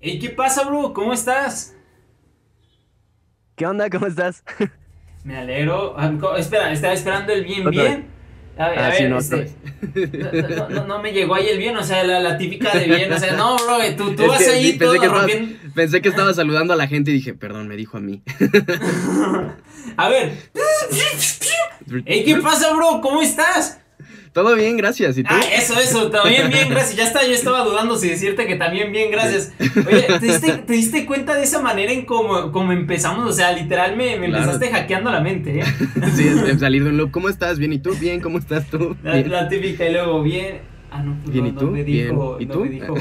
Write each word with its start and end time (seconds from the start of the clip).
Hey, 0.00 0.18
¿qué 0.18 0.30
pasa, 0.30 0.64
bro? 0.64 0.92
¿Cómo 0.92 1.12
estás? 1.12 1.74
¿Qué 3.56 3.66
onda? 3.66 3.90
¿Cómo 3.90 4.06
estás? 4.06 4.44
Me 5.24 5.36
alegro. 5.36 5.94
Ah, 5.98 6.12
espera, 6.38 6.72
estaba 6.72 6.94
esperando 6.94 7.32
el 7.32 7.44
bien, 7.44 7.66
Otra 7.66 7.82
bien. 7.82 8.06
A 8.56 8.68
ver, 8.70 8.78
Ah, 8.80 8.88
a 8.88 8.92
sí, 8.92 9.02
ver, 9.02 9.10
no, 9.10 9.18
este, 9.18 9.50
no, 10.56 10.68
no- 10.68 10.84
no 10.86 11.02
me 11.02 11.12
llegó 11.12 11.34
ahí 11.36 11.46
el 11.48 11.58
bien, 11.58 11.76
o 11.76 11.82
sea, 11.84 12.02
la, 12.02 12.18
la 12.18 12.36
típica 12.36 12.76
de 12.76 12.86
bien, 12.86 13.12
o 13.12 13.18
sea, 13.18 13.36
no, 13.36 13.54
bro, 13.56 13.78
tú, 13.96 14.16
tú 14.16 14.22
Es 14.24 14.28
vas 14.28 14.38
que 14.38 14.50
ahí 14.50 14.62
pensé 14.72 14.78
todo 14.84 15.00
que 15.00 15.06
estabas-. 15.06 15.30
Pensé 15.74 16.02
que 16.02 16.08
estaba 16.08 16.34
saludando 16.34 16.72
a 16.72 16.76
la 16.76 16.88
gente 16.88 17.10
y 17.12 17.14
dije, 17.14 17.34
perdón, 17.34 17.68
me 17.68 17.76
dijo 17.76 17.96
a 17.98 18.00
mí. 18.00 18.22
A 19.96 20.08
ver. 20.08 20.32
Hey, 22.04 22.22
¿qué 22.24 22.36
pasa, 22.36 22.74
bro? 22.74 23.00
¿Cómo 23.00 23.22
estás? 23.22 23.80
Todo 24.32 24.54
bien, 24.54 24.76
gracias. 24.76 25.18
¿Y 25.18 25.22
tú? 25.22 25.30
Ah, 25.32 25.40
eso, 25.54 25.78
eso, 25.80 26.10
también 26.10 26.48
bien, 26.50 26.68
gracias. 26.68 26.96
Ya 26.96 27.04
está, 27.04 27.26
yo 27.26 27.32
estaba 27.34 27.64
dudando 27.64 27.96
si 27.96 28.08
decirte 28.08 28.46
que 28.46 28.56
también 28.56 28.92
bien, 28.92 29.10
gracias. 29.10 29.52
Oye, 29.86 30.06
¿te 30.18 30.18
diste, 30.26 30.52
te 30.58 30.72
diste 30.72 31.06
cuenta 31.06 31.34
de 31.34 31.42
esa 31.44 31.60
manera 31.60 31.92
en 31.92 32.04
cómo, 32.04 32.52
cómo 32.52 32.72
empezamos? 32.72 33.28
O 33.28 33.32
sea, 33.32 33.52
literal 33.52 33.96
me, 33.96 34.16
me 34.18 34.28
Claro. 34.28 34.44
empezaste 34.44 34.70
hackeando 34.70 35.10
la 35.10 35.20
mente, 35.20 35.60
¿eh? 35.60 35.64
Sí, 36.14 36.26
es- 36.28 36.42
es 36.48 36.60
salir 36.60 36.84
de 36.84 36.90
un 36.90 36.96
loop. 36.96 37.10
¿Cómo 37.10 37.28
estás? 37.28 37.58
Bien, 37.58 37.72
¿y 37.72 37.78
tú? 37.78 37.94
Bien, 37.98 38.20
¿cómo 38.20 38.38
estás 38.38 38.66
tú? 38.66 38.96
La, 39.02 39.16
la 39.20 39.48
típica 39.48 39.86
y 39.86 39.92
luego 39.92 40.22
bien. 40.22 40.60
Ah, 40.90 41.02
no, 41.02 41.16
pues 41.22 41.32
Bien, 41.32 41.44
no, 41.44 41.50
¿y 41.50 41.52
no 41.52 41.60
tú? 41.60 41.70
me 41.70 41.84
dijo. 41.84 42.36
Bien, 42.38 42.42
¿y 42.42 42.46
no 42.46 42.54
tú? 42.54 42.64
me 42.64 42.70
dijo 42.70 42.94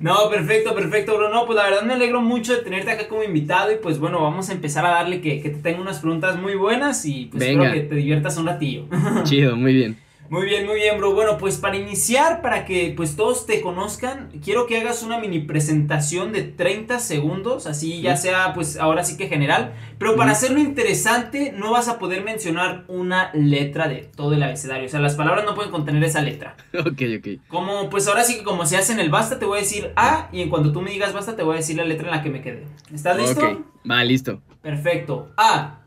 no, 0.00 0.30
perfecto, 0.30 0.74
perfecto, 0.74 1.16
bro. 1.16 1.30
No, 1.30 1.46
pues 1.46 1.56
la 1.56 1.64
verdad 1.64 1.82
me 1.82 1.94
alegro 1.94 2.20
mucho 2.22 2.54
de 2.54 2.62
tenerte 2.62 2.90
acá 2.92 3.08
como 3.08 3.22
invitado. 3.24 3.72
Y 3.72 3.76
pues 3.76 3.98
bueno, 3.98 4.22
vamos 4.22 4.48
a 4.48 4.52
empezar 4.52 4.86
a 4.86 4.90
darle 4.90 5.20
que, 5.20 5.40
que 5.40 5.50
te 5.50 5.58
tengo 5.58 5.82
unas 5.82 5.98
preguntas 6.00 6.40
muy 6.40 6.54
buenas. 6.54 7.04
Y 7.06 7.26
pues 7.26 7.40
Venga. 7.40 7.64
espero 7.66 7.82
que 7.82 7.88
te 7.88 7.94
diviertas 7.96 8.36
un 8.36 8.46
ratillo. 8.46 8.86
Chido, 9.24 9.56
muy 9.56 9.74
bien. 9.74 10.01
Muy 10.32 10.46
bien, 10.46 10.64
muy 10.66 10.76
bien, 10.76 10.96
bro. 10.96 11.12
Bueno, 11.12 11.36
pues 11.36 11.58
para 11.58 11.76
iniciar, 11.76 12.40
para 12.40 12.64
que 12.64 12.94
pues 12.96 13.16
todos 13.16 13.44
te 13.44 13.60
conozcan, 13.60 14.30
quiero 14.42 14.66
que 14.66 14.78
hagas 14.80 15.02
una 15.02 15.18
mini 15.18 15.40
presentación 15.40 16.32
de 16.32 16.42
30 16.42 17.00
segundos, 17.00 17.66
así 17.66 18.00
ya 18.00 18.16
sea 18.16 18.54
pues 18.54 18.78
ahora 18.78 19.04
sí 19.04 19.18
que 19.18 19.28
general, 19.28 19.74
pero 19.98 20.16
para 20.16 20.32
hacerlo 20.32 20.58
interesante 20.58 21.52
no 21.54 21.70
vas 21.70 21.88
a 21.88 21.98
poder 21.98 22.24
mencionar 22.24 22.86
una 22.88 23.30
letra 23.34 23.88
de 23.88 24.08
todo 24.16 24.32
el 24.32 24.42
abecedario, 24.42 24.86
o 24.86 24.88
sea, 24.88 25.00
las 25.00 25.16
palabras 25.16 25.44
no 25.44 25.54
pueden 25.54 25.70
contener 25.70 26.02
esa 26.02 26.22
letra. 26.22 26.56
Ok, 26.78 27.02
ok. 27.18 27.46
Como 27.48 27.90
pues 27.90 28.08
ahora 28.08 28.24
sí 28.24 28.38
que 28.38 28.42
como 28.42 28.64
se 28.64 28.78
hace 28.78 28.94
en 28.94 29.00
el 29.00 29.10
basta 29.10 29.38
te 29.38 29.44
voy 29.44 29.58
a 29.58 29.60
decir 29.60 29.92
A 29.96 30.30
y 30.32 30.40
en 30.40 30.48
cuanto 30.48 30.72
tú 30.72 30.80
me 30.80 30.92
digas 30.92 31.12
basta 31.12 31.36
te 31.36 31.42
voy 31.42 31.52
a 31.52 31.56
decir 31.58 31.76
la 31.76 31.84
letra 31.84 32.06
en 32.06 32.16
la 32.16 32.22
que 32.22 32.30
me 32.30 32.40
quedé. 32.40 32.64
¿Estás 32.90 33.18
listo? 33.18 33.46
Ok, 33.46 33.60
va, 33.90 34.02
listo. 34.02 34.40
Perfecto. 34.62 35.30
A, 35.36 35.80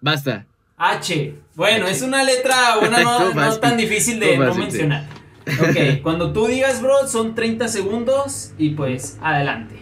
Basta. 0.00 0.46
H. 0.76 1.34
Bueno, 1.54 1.86
H. 1.86 1.94
es 1.94 2.02
una 2.02 2.22
letra, 2.22 2.78
una 2.82 3.02
no, 3.34 3.56
tan 3.58 3.76
difícil 3.76 4.20
de 4.20 4.36
no 4.36 4.54
mencionar. 4.54 5.06
Ok, 5.46 6.00
cuando 6.02 6.32
tú 6.32 6.46
digas, 6.46 6.82
bro, 6.82 7.06
son 7.06 7.34
30 7.34 7.68
segundos 7.68 8.52
y 8.58 8.70
pues 8.70 9.18
adelante. 9.22 9.76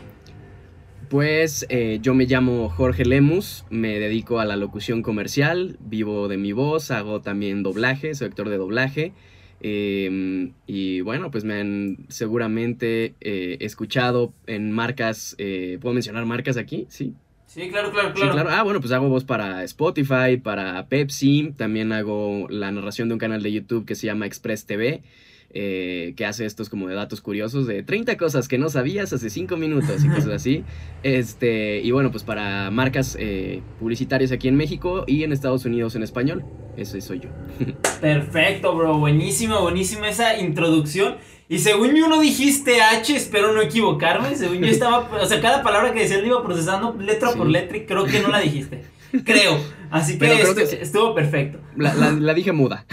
Pues 1.08 1.66
eh, 1.68 1.98
yo 2.02 2.14
me 2.14 2.26
llamo 2.26 2.68
Jorge 2.68 3.04
Lemus, 3.04 3.64
me 3.70 3.98
dedico 4.00 4.40
a 4.40 4.44
la 4.44 4.56
locución 4.56 5.02
comercial, 5.02 5.76
vivo 5.80 6.28
de 6.28 6.38
mi 6.38 6.52
voz, 6.52 6.90
hago 6.90 7.20
también 7.20 7.62
doblaje, 7.62 8.14
soy 8.14 8.28
actor 8.28 8.48
de 8.48 8.56
doblaje. 8.56 9.12
eh, 9.60 10.50
y 10.66 11.00
bueno, 11.02 11.30
pues 11.30 11.44
me 11.44 11.60
han 11.60 12.06
seguramente 12.08 13.14
eh, 13.20 13.58
escuchado 13.60 14.32
en 14.46 14.72
marcas, 14.72 15.34
eh, 15.38 15.78
¿puedo 15.80 15.94
mencionar 15.94 16.24
marcas 16.26 16.56
aquí? 16.56 16.86
Sí. 16.88 17.14
Sí, 17.54 17.68
claro, 17.70 17.92
claro, 17.92 18.12
Sí, 18.16 18.20
claro. 18.20 18.50
Ah, 18.50 18.64
bueno, 18.64 18.80
pues 18.80 18.90
hago 18.90 19.08
voz 19.08 19.22
para 19.22 19.62
Spotify, 19.62 20.38
para 20.42 20.88
Pepsi, 20.88 21.54
también 21.56 21.92
hago 21.92 22.48
la 22.50 22.72
narración 22.72 23.06
de 23.06 23.14
un 23.14 23.20
canal 23.20 23.44
de 23.44 23.52
YouTube 23.52 23.84
que 23.84 23.94
se 23.94 24.08
llama 24.08 24.26
Express 24.26 24.66
TV, 24.66 25.02
eh, 25.50 26.14
que 26.16 26.26
hace 26.26 26.46
estos 26.46 26.68
como 26.68 26.88
de 26.88 26.96
datos 26.96 27.20
curiosos 27.20 27.68
de 27.68 27.84
30 27.84 28.16
cosas 28.16 28.48
que 28.48 28.58
no 28.58 28.70
sabías 28.70 29.12
hace 29.12 29.30
5 29.30 29.56
minutos 29.56 30.04
y 30.04 30.08
cosas 30.08 30.30
así. 30.30 30.64
Este, 31.04 31.80
y 31.80 31.92
bueno, 31.92 32.10
pues 32.10 32.24
para 32.24 32.70
marcas 32.72 33.16
eh, 33.20 33.60
publicitarias 33.78 34.32
aquí 34.32 34.48
en 34.48 34.56
México 34.56 35.04
y 35.06 35.22
en 35.22 35.32
Estados 35.32 35.64
Unidos 35.64 35.94
en 35.94 36.02
español. 36.02 36.44
Ese 36.76 37.00
soy 37.02 37.20
yo. 37.20 37.28
Perfecto, 38.00 38.74
bro. 38.74 38.98
Buenísima, 38.98 39.60
buenísima 39.60 40.08
esa 40.08 40.40
introducción. 40.40 41.18
Y 41.54 41.58
según 41.60 41.94
yo 41.94 42.08
no 42.08 42.20
dijiste 42.20 42.82
H, 42.82 43.14
espero 43.16 43.52
no 43.52 43.60
equivocarme. 43.60 44.34
Según 44.36 44.58
yo 44.60 44.66
estaba, 44.66 45.08
o 45.20 45.26
sea, 45.26 45.40
cada 45.40 45.62
palabra 45.62 45.92
que 45.92 46.00
decías 46.00 46.20
la 46.20 46.26
iba 46.26 46.42
procesando 46.42 46.96
letra 46.98 47.30
Sí. 47.32 47.38
por 47.38 47.46
letra 47.48 47.76
y 47.76 47.86
creo 47.86 48.04
que 48.04 48.20
no 48.20 48.28
la 48.28 48.40
dijiste. 48.40 48.84
Creo. 49.24 49.58
Así 49.90 50.18
que, 50.18 50.26
estu- 50.42 50.78
estuvo 50.80 51.14
perfecto. 51.14 51.58
La, 51.76 51.94
la- 51.94 52.10
la 52.10 52.34
dije 52.34 52.50
muda. 52.52 52.84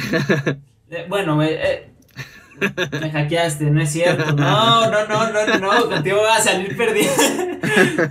Eh, 0.91 1.05
bueno, 1.09 1.41
eh, 1.41 1.89
me 3.01 3.09
hackeaste, 3.11 3.65
no 3.71 3.81
es 3.81 3.91
cierto. 3.91 4.33
No, 4.33 4.91
no, 4.91 5.07
no, 5.07 5.31
no, 5.31 5.47
no, 5.47 5.57
no, 5.57 5.89
contigo 5.89 6.17
voy 6.17 6.29
a 6.29 6.39
salir 6.41 6.75
perdiendo. 6.77 7.13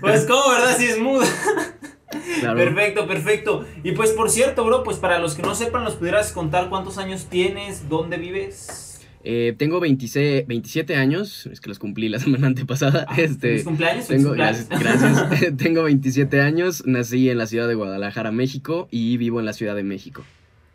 Pues 0.00 0.24
como, 0.24 0.48
¿verdad? 0.50 0.76
Si 0.78 0.86
es 0.86 0.98
muda. 0.98 1.26
Claro. 2.40 2.56
Perfecto, 2.56 3.06
perfecto. 3.06 3.66
Y 3.84 3.92
pues 3.92 4.10
por 4.12 4.30
cierto, 4.30 4.64
bro, 4.64 4.82
pues 4.82 4.96
para 4.96 5.18
los 5.20 5.34
que 5.34 5.42
no 5.42 5.54
sepan, 5.54 5.84
¿nos 5.84 5.94
pudieras 5.94 6.32
contar 6.32 6.68
cuántos 6.68 6.98
años 6.98 7.26
tienes? 7.30 7.88
¿Dónde 7.88 8.16
vives? 8.16 8.89
Eh, 9.22 9.54
tengo 9.58 9.80
26, 9.80 10.46
27 10.46 10.96
años, 10.96 11.46
es 11.46 11.60
que 11.60 11.68
los 11.68 11.78
cumplí 11.78 12.08
la 12.08 12.18
semana 12.20 12.46
antepasada. 12.46 13.06
Ah, 13.08 13.16
este, 13.20 13.48
¿Feliz 13.48 13.64
cumpleaños? 13.64 14.06
¿Feliz 14.06 14.22
Tengo, 14.22 14.28
cumpleaños? 14.30 14.68
gracias, 14.68 15.00
gracias. 15.02 15.56
tengo 15.58 15.82
27 15.82 16.40
años, 16.40 16.86
nací 16.86 17.28
en 17.28 17.38
la 17.38 17.46
ciudad 17.46 17.68
de 17.68 17.74
Guadalajara, 17.74 18.32
México, 18.32 18.88
y 18.90 19.16
vivo 19.16 19.40
en 19.40 19.46
la 19.46 19.52
Ciudad 19.52 19.74
de 19.76 19.82
México. 19.82 20.24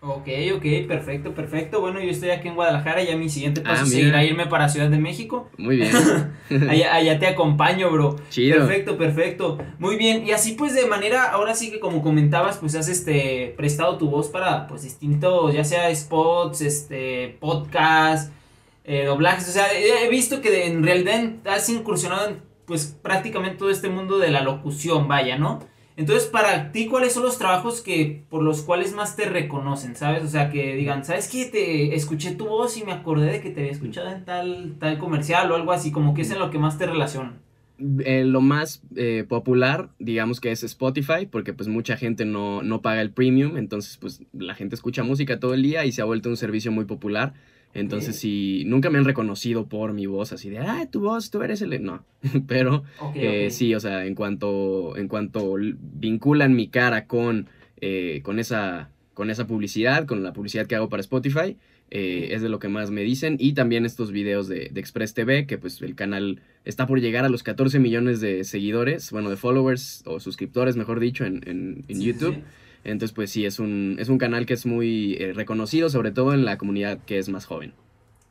Ok, 0.08 0.28
ok, 0.56 0.88
perfecto, 0.88 1.34
perfecto. 1.34 1.82
Bueno, 1.82 2.00
yo 2.00 2.12
estoy 2.12 2.30
aquí 2.30 2.48
en 2.48 2.54
Guadalajara, 2.56 3.02
ya 3.04 3.18
mi 3.18 3.28
siguiente 3.28 3.62
paso 3.62 3.84
Ah, 3.84 3.86
seguirá 3.88 4.24
irme 4.24 4.46
para 4.46 4.70
Ciudad 4.70 4.88
de 4.90 5.00
México. 5.00 5.50
Muy 5.58 5.78
bien. 5.78 5.92
Allá, 6.70 6.94
allá 6.94 7.18
te 7.18 7.26
acompaño, 7.26 7.90
bro. 7.90 8.18
Chido. 8.30 8.60
Perfecto, 8.60 8.98
perfecto. 9.00 9.58
Muy 9.80 9.96
bien. 9.98 10.26
Y 10.28 10.32
así 10.32 10.52
pues 10.54 10.76
de 10.76 10.86
manera, 10.86 11.32
ahora 11.32 11.56
sí 11.56 11.72
que 11.72 11.80
como 11.80 12.04
comentabas, 12.04 12.58
pues 12.58 12.76
has 12.76 12.88
este 12.88 13.56
prestado 13.58 13.98
tu 13.98 14.08
voz 14.10 14.28
para 14.30 14.68
pues 14.68 14.84
distintos, 14.84 15.54
ya 15.56 15.64
sea 15.64 15.94
spots, 15.96 16.62
este, 16.62 17.38
podcast, 17.40 18.32
eh, 18.84 19.06
doblajes. 19.06 19.50
O 19.50 19.52
sea, 19.52 19.66
he 19.74 20.06
he 20.06 20.10
visto 20.10 20.40
que 20.40 20.52
de- 20.52 20.68
en 20.68 20.84
realidad 20.84 21.32
has 21.46 21.68
incursionado 21.70 22.28
en 22.30 22.42
pues 22.66 22.96
prácticamente 23.02 23.58
todo 23.58 23.70
este 23.72 23.90
mundo 23.90 24.20
de 24.20 24.30
la 24.30 24.42
locución, 24.42 25.08
vaya, 25.08 25.38
¿no? 25.38 25.60
Entonces, 25.98 26.28
para 26.28 26.72
ti, 26.72 26.88
¿cuáles 26.88 27.14
son 27.14 27.24
los 27.24 27.38
trabajos 27.38 27.82
que 27.82 28.24
por 28.30 28.44
los 28.44 28.62
cuales 28.64 28.94
más 28.94 29.16
te 29.16 29.26
reconocen, 29.26 29.96
sabes? 29.96 30.24
O 30.24 30.28
sea, 30.28 30.50
que 30.50 30.76
digan, 30.76 31.06
¿sabes 31.06 31.30
qué? 31.30 31.46
Te 31.46 31.96
escuché 31.96 32.32
tu 32.36 32.48
voz 32.48 32.78
y 32.78 32.84
me 32.84 32.92
acordé 32.92 33.32
de 33.32 33.42
que 33.42 33.50
te 33.50 33.62
había 33.62 33.72
escuchado 33.72 34.10
en 34.10 34.26
tal, 34.26 34.76
tal 34.78 34.98
comercial 34.98 35.50
o 35.52 35.56
algo 35.56 35.72
así, 35.72 35.92
como 35.92 36.14
que 36.14 36.24
es 36.24 36.32
en 36.32 36.40
lo 36.40 36.52
que 36.52 36.60
más 36.60 36.78
te 36.78 36.86
relacionan. 36.86 37.40
Eh, 37.78 38.24
lo 38.26 38.40
más 38.40 38.82
eh, 38.96 39.26
popular, 39.28 39.90
digamos 40.00 40.40
que 40.40 40.52
es 40.52 40.64
Spotify, 40.64 41.26
porque 41.30 41.54
pues 41.54 41.68
mucha 41.68 41.98
gente 41.98 42.24
no, 42.26 42.62
no 42.62 42.82
paga 42.82 43.02
el 43.02 43.12
premium, 43.12 43.58
entonces 43.58 43.98
pues 43.98 44.22
la 44.34 44.56
gente 44.56 44.76
escucha 44.76 45.04
música 45.04 45.40
todo 45.40 45.54
el 45.54 45.62
día 45.62 45.86
y 45.86 45.92
se 45.92 46.02
ha 46.02 46.06
vuelto 46.06 46.30
un 46.30 46.38
servicio 46.38 46.72
muy 46.72 46.86
popular. 46.86 47.34
Entonces, 47.76 48.16
si 48.16 48.64
nunca 48.66 48.90
me 48.90 48.98
han 48.98 49.06
reconocido 49.06 49.68
por 49.68 49.94
mi 49.94 50.06
voz, 50.08 50.32
así 50.32 50.50
de, 50.50 50.58
ah, 50.60 50.88
tu 50.92 51.02
voz, 51.02 51.30
tú 51.30 51.44
eres 51.44 51.62
el... 51.62 51.84
No, 51.84 52.04
pero 52.48 52.84
Eh, 53.14 53.50
sí, 53.52 53.76
o 53.76 53.80
sea, 53.80 54.06
en 54.06 54.16
cuanto, 54.16 54.96
en 54.98 55.08
cuanto 55.08 55.56
vinculan 55.56 56.56
mi 56.56 56.68
cara 56.70 57.06
con, 57.06 57.48
eh, 57.82 58.22
con, 58.24 58.40
esa, 58.40 58.90
con 59.14 59.30
esa 59.30 59.46
publicidad, 59.46 60.06
con 60.06 60.24
la 60.24 60.34
publicidad 60.34 60.66
que 60.68 60.76
hago 60.76 60.90
para 60.90 61.02
Spotify, 61.02 61.58
eh, 61.92 62.30
es 62.32 62.42
de 62.42 62.50
lo 62.50 62.60
que 62.60 62.68
más 62.68 62.90
me 62.92 63.02
dicen. 63.02 63.38
Y 63.40 63.54
también 63.54 63.86
estos 63.86 64.12
videos 64.12 64.48
de, 64.48 64.70
de 64.72 64.80
Express 64.80 65.14
TV, 65.14 65.46
que 65.46 65.58
pues 65.58 65.82
el 65.82 65.96
canal 65.96 66.42
está 66.64 66.88
por 66.88 67.00
llegar 67.00 67.26
a 67.26 67.30
los 67.30 67.44
14 67.44 67.78
millones 67.80 68.22
de 68.22 68.44
seguidores, 68.44 69.12
bueno, 69.12 69.30
de 69.30 69.36
followers 69.38 70.02
o 70.06 70.20
suscriptores, 70.20 70.78
mejor 70.78 71.00
dicho, 71.00 71.26
en, 71.26 71.42
en- 71.46 71.84
en 71.88 71.98
Sí, 71.98 72.04
YouTube. 72.04 72.36
sí. 72.36 72.42
Entonces, 72.86 73.14
pues 73.14 73.32
sí, 73.32 73.46
es 73.46 73.60
un, 73.60 73.98
es 74.00 74.10
un 74.10 74.18
canal 74.18 74.46
que 74.46 74.54
es 74.54 74.66
muy 74.66 75.16
eh, 75.16 75.34
reconocido, 75.34 75.90
sobre 75.90 76.12
todo 76.12 76.34
en 76.34 76.46
la 76.46 76.58
comunidad 76.58 77.00
que 77.06 77.18
es 77.18 77.30
más 77.30 77.46
joven. 77.46 77.74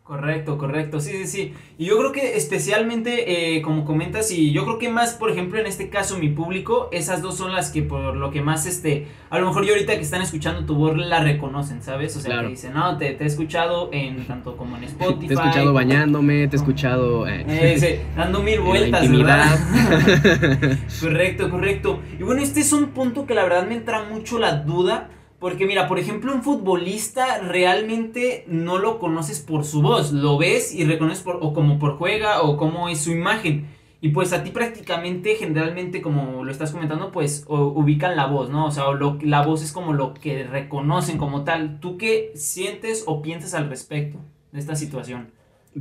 Correcto, 0.04 0.58
correcto, 0.58 1.00
sí, 1.00 1.12
sí, 1.12 1.26
sí. 1.26 1.54
Y 1.78 1.86
yo 1.86 1.96
creo 1.96 2.12
que 2.12 2.36
especialmente, 2.36 3.56
eh, 3.56 3.62
como 3.62 3.86
comentas, 3.86 4.30
y 4.30 4.52
yo 4.52 4.64
creo 4.66 4.78
que 4.78 4.90
más, 4.90 5.14
por 5.14 5.30
ejemplo, 5.30 5.58
en 5.58 5.64
este 5.64 5.88
caso, 5.88 6.18
mi 6.18 6.28
público, 6.28 6.90
esas 6.92 7.22
dos 7.22 7.38
son 7.38 7.54
las 7.54 7.70
que 7.70 7.80
por 7.80 8.14
lo 8.14 8.30
que 8.30 8.42
más, 8.42 8.66
este, 8.66 9.06
a 9.30 9.38
lo 9.38 9.46
mejor 9.46 9.64
yo 9.64 9.72
ahorita 9.72 9.94
que 9.94 10.02
están 10.02 10.20
escuchando 10.20 10.66
tu 10.66 10.74
voz 10.74 10.94
la 10.94 11.20
reconocen, 11.24 11.82
¿sabes? 11.82 12.14
O 12.16 12.20
sea, 12.20 12.32
Claro. 12.32 12.48
que 12.48 12.50
dicen, 12.50 12.74
no, 12.74 12.98
te, 12.98 13.14
te 13.14 13.24
he 13.24 13.26
escuchado 13.26 13.88
en 13.94 14.26
tanto 14.26 14.58
como 14.58 14.76
en 14.76 14.84
Spotify. 14.84 15.26
Te 15.28 15.32
he 15.32 15.36
escuchado 15.38 15.64
como- 15.64 15.74
bañándome, 15.74 16.48
te 16.48 16.56
he 16.56 16.58
escuchado... 16.58 17.26
eh, 17.26 17.44
Eh, 17.48 17.76
sí, 17.78 17.96
dando 18.14 18.42
mil 18.42 18.60
vueltas. 18.60 19.10
¿verdad? 19.10 19.58
correcto, 21.00 21.48
correcto. 21.50 22.00
Y 22.20 22.22
bueno, 22.24 22.42
este 22.42 22.60
es 22.60 22.74
un 22.74 22.88
punto 22.88 23.24
que 23.26 23.32
la 23.34 23.44
verdad 23.44 23.66
me 23.66 23.76
entra 23.76 24.02
mucho 24.04 24.38
la 24.38 24.56
duda. 24.56 25.08
Porque 25.44 25.66
mira, 25.66 25.88
por 25.88 25.98
ejemplo, 25.98 26.34
un 26.34 26.42
futbolista 26.42 27.38
realmente 27.40 28.46
no 28.48 28.78
lo 28.78 28.98
conoces 28.98 29.40
por 29.40 29.66
su 29.66 29.82
voz, 29.82 30.10
lo 30.10 30.38
ves 30.38 30.74
y 30.74 30.86
reconoces 30.86 31.22
por, 31.22 31.36
o 31.42 31.52
como 31.52 31.78
por 31.78 31.98
juega 31.98 32.40
o 32.40 32.56
cómo 32.56 32.88
es 32.88 33.00
su 33.00 33.12
imagen. 33.12 33.66
Y 34.00 34.08
pues 34.08 34.32
a 34.32 34.42
ti 34.42 34.52
prácticamente, 34.52 35.34
generalmente, 35.34 36.00
como 36.00 36.44
lo 36.44 36.50
estás 36.50 36.72
comentando, 36.72 37.12
pues 37.12 37.44
ubican 37.46 38.16
la 38.16 38.24
voz, 38.24 38.48
¿no? 38.48 38.64
O 38.64 38.70
sea, 38.70 38.88
o 38.88 39.18
la 39.20 39.44
voz 39.44 39.62
es 39.62 39.72
como 39.72 39.92
lo 39.92 40.14
que 40.14 40.44
reconocen 40.44 41.18
como 41.18 41.44
tal. 41.44 41.78
¿Tú 41.78 41.98
qué 41.98 42.32
sientes 42.34 43.04
o 43.06 43.20
piensas 43.20 43.52
al 43.52 43.68
respecto 43.68 44.20
de 44.50 44.60
esta 44.60 44.76
situación? 44.76 45.26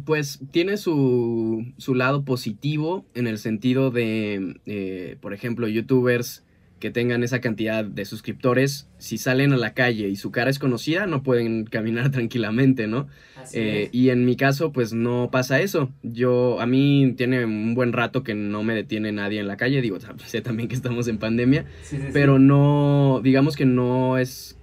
Pues 0.04 0.42
tiene 0.51 0.75
su, 0.75 1.71
su 1.77 1.95
lado 1.95 2.25
positivo 2.25 3.06
en 3.13 3.27
el 3.27 3.38
sentido 3.38 3.92
de, 3.92 4.59
eh, 4.66 5.16
por 5.21 5.33
ejemplo, 5.33 5.69
youtubers 5.69 6.44
que 6.83 6.91
tengan 6.91 7.24
esa 7.24 7.39
cantidad 7.39 7.85
de 7.85 8.03
suscriptores, 8.03 8.89
si 8.97 9.18
salen 9.18 9.53
a 9.53 9.57
la 9.57 9.74
calle 9.74 10.09
y 10.09 10.18
su 10.18 10.31
cara 10.31 10.50
es 10.50 10.59
conocida, 10.59 11.07
no 11.07 11.24
pueden 11.24 11.63
caminar 11.71 12.12
tranquilamente, 12.12 12.88
¿no? 12.88 13.07
Eh, 13.53 13.88
y 13.94 14.09
en 14.09 14.25
mi 14.25 14.35
caso, 14.35 14.74
pues 14.74 14.91
no 14.91 15.30
pasa 15.31 15.62
eso. 15.62 15.94
Yo, 16.01 16.59
a 16.59 16.65
mí 16.65 17.13
tiene 17.15 17.45
un 17.45 17.74
buen 17.74 17.94
rato 17.94 18.21
que 18.21 18.35
no 18.35 18.63
me 18.63 18.75
detiene 18.75 19.13
nadie 19.13 19.39
en 19.39 19.47
la 19.47 19.56
calle, 19.56 19.80
digo, 19.80 19.97
sé 20.25 20.41
también 20.41 20.68
que 20.68 20.75
estamos 20.75 21.07
en 21.07 21.19
pandemia, 21.19 21.63
pero 22.12 22.38
no, 22.38 23.21
digamos 23.24 23.56
que 23.56 23.63
no 23.63 24.18
es 24.18 24.57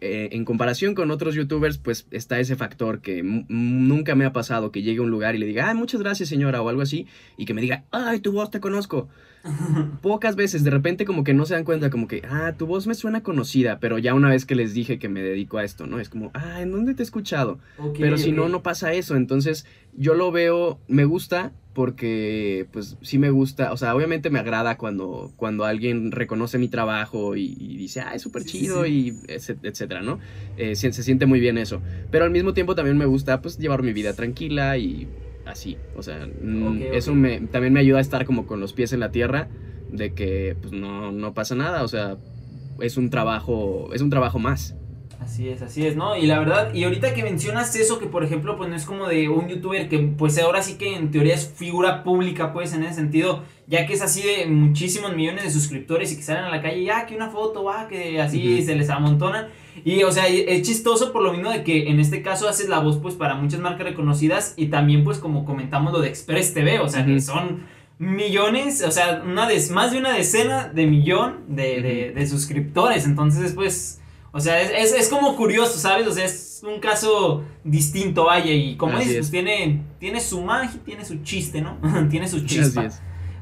eh, 0.00 0.30
en 0.32 0.46
comparación 0.46 0.94
con 0.94 1.10
otros 1.10 1.34
youtubers, 1.34 1.76
pues 1.76 2.06
está 2.10 2.40
ese 2.40 2.56
factor 2.56 3.02
que 3.02 3.22
nunca 3.22 4.14
me 4.14 4.24
ha 4.24 4.32
pasado 4.32 4.72
que 4.72 4.80
llegue 4.80 5.00
a 5.00 5.02
un 5.02 5.10
lugar 5.10 5.34
y 5.34 5.38
le 5.38 5.44
diga, 5.44 5.68
ay, 5.68 5.74
muchas 5.74 6.00
gracias 6.00 6.30
señora 6.30 6.62
o 6.62 6.70
algo 6.70 6.80
así, 6.80 7.06
y 7.36 7.44
que 7.44 7.52
me 7.52 7.60
diga, 7.60 7.84
ay, 7.90 8.20
tu 8.20 8.32
voz 8.32 8.50
te 8.50 8.58
conozco. 8.58 9.10
Pocas 10.02 10.36
veces, 10.36 10.64
de 10.64 10.70
repente 10.70 11.04
como 11.04 11.24
que 11.24 11.34
no 11.34 11.46
se 11.46 11.54
dan 11.54 11.64
cuenta, 11.64 11.90
como 11.90 12.08
que, 12.08 12.22
ah, 12.28 12.54
tu 12.56 12.66
voz 12.66 12.86
me 12.86 12.94
suena 12.94 13.22
conocida, 13.22 13.78
pero 13.80 13.98
ya 13.98 14.14
una 14.14 14.30
vez 14.30 14.44
que 14.44 14.54
les 14.54 14.74
dije 14.74 14.98
que 14.98 15.08
me 15.08 15.22
dedico 15.22 15.58
a 15.58 15.64
esto, 15.64 15.86
¿no? 15.86 16.00
Es 16.00 16.08
como, 16.08 16.30
ah, 16.34 16.60
¿en 16.60 16.72
dónde 16.72 16.94
te 16.94 17.02
he 17.02 17.04
escuchado? 17.04 17.58
pero 17.98 18.18
si 18.18 18.32
no, 18.32 18.48
no 18.48 18.62
pasa 18.62 18.92
eso. 18.92 19.16
Entonces, 19.16 19.66
yo 19.96 20.14
lo 20.14 20.30
veo, 20.32 20.78
me 20.88 21.04
gusta 21.04 21.52
porque, 21.72 22.66
pues, 22.72 22.96
sí 23.02 23.18
me 23.18 23.30
gusta, 23.30 23.72
o 23.72 23.76
sea, 23.76 23.94
obviamente 23.94 24.30
me 24.30 24.40
agrada 24.40 24.76
cuando, 24.76 25.32
cuando 25.36 25.64
alguien 25.64 26.10
reconoce 26.10 26.58
mi 26.58 26.68
trabajo 26.68 27.36
y, 27.36 27.54
dice, 27.76 28.00
ah, 28.00 28.14
es 28.14 28.22
súper 28.22 28.44
chido 28.44 28.84
y 28.86 29.16
etcétera, 29.28 30.02
¿no? 30.02 30.18
Eh, 30.56 30.74
se, 30.74 30.92
se 30.92 31.02
siente 31.04 31.26
muy 31.26 31.38
bien 31.38 31.56
eso. 31.56 31.80
Pero 32.10 32.24
al 32.24 32.32
mismo 32.32 32.52
tiempo 32.52 32.74
también 32.74 32.98
me 32.98 33.06
gusta, 33.06 33.40
pues, 33.40 33.58
llevar 33.58 33.82
mi 33.82 33.92
vida 33.92 34.12
tranquila 34.14 34.76
y 34.76 35.06
así. 35.48 35.76
O 35.96 36.02
sea, 36.02 36.26
mm, 36.26 36.82
eso 36.92 37.14
Me, 37.14 37.40
también 37.40 37.72
me 37.72 37.80
ayuda 37.80 37.98
a 37.98 38.02
estar 38.02 38.24
como 38.24 38.46
con 38.46 38.60
los 38.60 38.72
pies 38.72 38.92
en 38.92 39.00
la 39.00 39.10
tierra 39.10 39.48
de 39.90 40.12
que 40.14 40.56
pues 40.60 40.72
no, 40.72 41.12
no 41.12 41.34
pasa 41.34 41.54
nada. 41.54 41.82
O 41.82 41.88
sea, 41.88 42.16
es 42.80 42.96
un 42.96 43.10
trabajo, 43.10 43.90
es 43.92 44.02
un 44.02 44.10
trabajo 44.10 44.38
más. 44.38 44.74
Así 45.20 45.48
es, 45.48 45.62
así 45.62 45.84
es, 45.84 45.96
¿no? 45.96 46.16
Y 46.16 46.26
la 46.26 46.38
verdad, 46.38 46.72
y 46.72 46.84
ahorita 46.84 47.12
que 47.12 47.24
mencionas 47.24 47.74
eso, 47.74 47.98
que 47.98 48.06
por 48.06 48.22
ejemplo, 48.22 48.56
pues 48.56 48.70
no 48.70 48.76
es 48.76 48.84
como 48.84 49.08
de 49.08 49.28
un 49.28 49.48
youtuber 49.48 49.88
que 49.88 49.98
pues 49.98 50.38
ahora 50.38 50.62
sí 50.62 50.78
que 50.78 50.94
en 50.94 51.10
teoría 51.10 51.34
es 51.34 51.52
figura 51.54 52.04
pública, 52.04 52.52
pues 52.52 52.72
en 52.72 52.84
ese 52.84 52.94
sentido, 52.94 53.42
ya 53.66 53.84
que 53.84 53.94
es 53.94 54.00
así 54.00 54.22
de 54.22 54.46
muchísimos 54.46 55.14
millones 55.16 55.42
de 55.42 55.50
suscriptores 55.50 56.12
y 56.12 56.16
que 56.16 56.22
salen 56.22 56.44
a 56.44 56.50
la 56.50 56.62
calle, 56.62 56.84
ya 56.84 57.04
que 57.04 57.16
una 57.16 57.30
foto, 57.30 57.64
va, 57.64 57.88
que 57.88 58.20
así 58.20 58.62
se 58.62 58.76
les 58.76 58.88
amontona. 58.90 59.48
Y 59.84 60.02
o 60.02 60.12
sea, 60.12 60.26
es 60.28 60.62
chistoso 60.62 61.12
por 61.12 61.22
lo 61.22 61.32
mismo 61.32 61.50
de 61.50 61.64
que 61.64 61.88
en 61.88 62.00
este 62.00 62.22
caso 62.22 62.48
haces 62.48 62.68
la 62.68 62.78
voz 62.80 62.98
pues 62.98 63.14
para 63.14 63.34
muchas 63.34 63.60
marcas 63.60 63.86
reconocidas 63.86 64.54
y 64.56 64.66
también 64.66 65.04
pues 65.04 65.18
como 65.18 65.44
comentamos 65.44 65.92
lo 65.92 66.00
de 66.00 66.08
Express 66.08 66.54
TV, 66.54 66.80
o 66.80 66.88
sea, 66.88 67.04
que 67.04 67.20
son 67.20 67.64
millones, 67.98 68.82
o 68.82 68.90
sea, 68.90 69.22
una 69.24 69.48
más 69.72 69.92
de 69.92 69.98
una 69.98 70.12
decena 70.12 70.68
de 70.68 70.86
millón 70.86 71.44
de, 71.48 72.12
de, 72.14 72.26
suscriptores, 72.26 73.04
entonces 73.04 73.52
pues... 73.52 74.00
O 74.30 74.40
sea, 74.40 74.60
es, 74.60 74.92
es, 74.92 75.08
como 75.08 75.34
curioso, 75.36 75.78
¿sabes? 75.78 76.06
O 76.06 76.12
sea, 76.12 76.26
es 76.26 76.62
un 76.62 76.80
caso 76.80 77.44
distinto, 77.64 78.26
vaya, 78.26 78.52
y 78.52 78.76
como 78.76 78.98
dices, 78.98 79.16
pues 79.16 79.30
tiene, 79.30 79.82
tiene 79.98 80.20
su 80.20 80.42
magia, 80.42 80.78
tiene 80.84 81.02
su 81.06 81.22
chiste, 81.22 81.62
¿no? 81.62 81.78
tiene 82.10 82.28
su 82.28 82.44
chispa. 82.44 82.90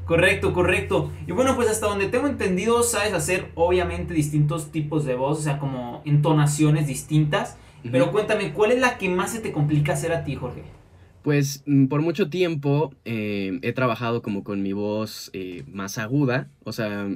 Correcto, 0.07 0.53
correcto. 0.53 1.11
Y 1.27 1.33
bueno, 1.33 1.55
pues 1.55 1.69
hasta 1.69 1.87
donde 1.87 2.07
tengo 2.07 2.27
entendido, 2.27 2.81
sabes 2.81 3.13
hacer 3.13 3.51
obviamente 3.55 4.13
distintos 4.13 4.71
tipos 4.71 5.05
de 5.05 5.15
voz, 5.15 5.39
o 5.39 5.41
sea, 5.41 5.59
como 5.59 6.01
entonaciones 6.05 6.87
distintas. 6.87 7.57
Pero 7.91 8.11
cuéntame, 8.11 8.53
¿cuál 8.53 8.71
es 8.71 8.79
la 8.79 8.97
que 8.97 9.09
más 9.09 9.31
se 9.31 9.39
te 9.39 9.51
complica 9.51 9.93
hacer 9.93 10.13
a 10.13 10.23
ti, 10.23 10.35
Jorge? 10.35 10.63
Pues 11.23 11.63
mm, 11.65 11.87
por 11.87 12.01
mucho 12.01 12.29
tiempo 12.29 12.93
eh, 13.05 13.59
he 13.61 13.73
trabajado 13.73 14.21
como 14.21 14.43
con 14.43 14.63
mi 14.63 14.73
voz 14.73 15.29
eh, 15.33 15.63
más 15.67 15.97
aguda, 15.97 16.49
o 16.63 16.71
sea, 16.71 17.07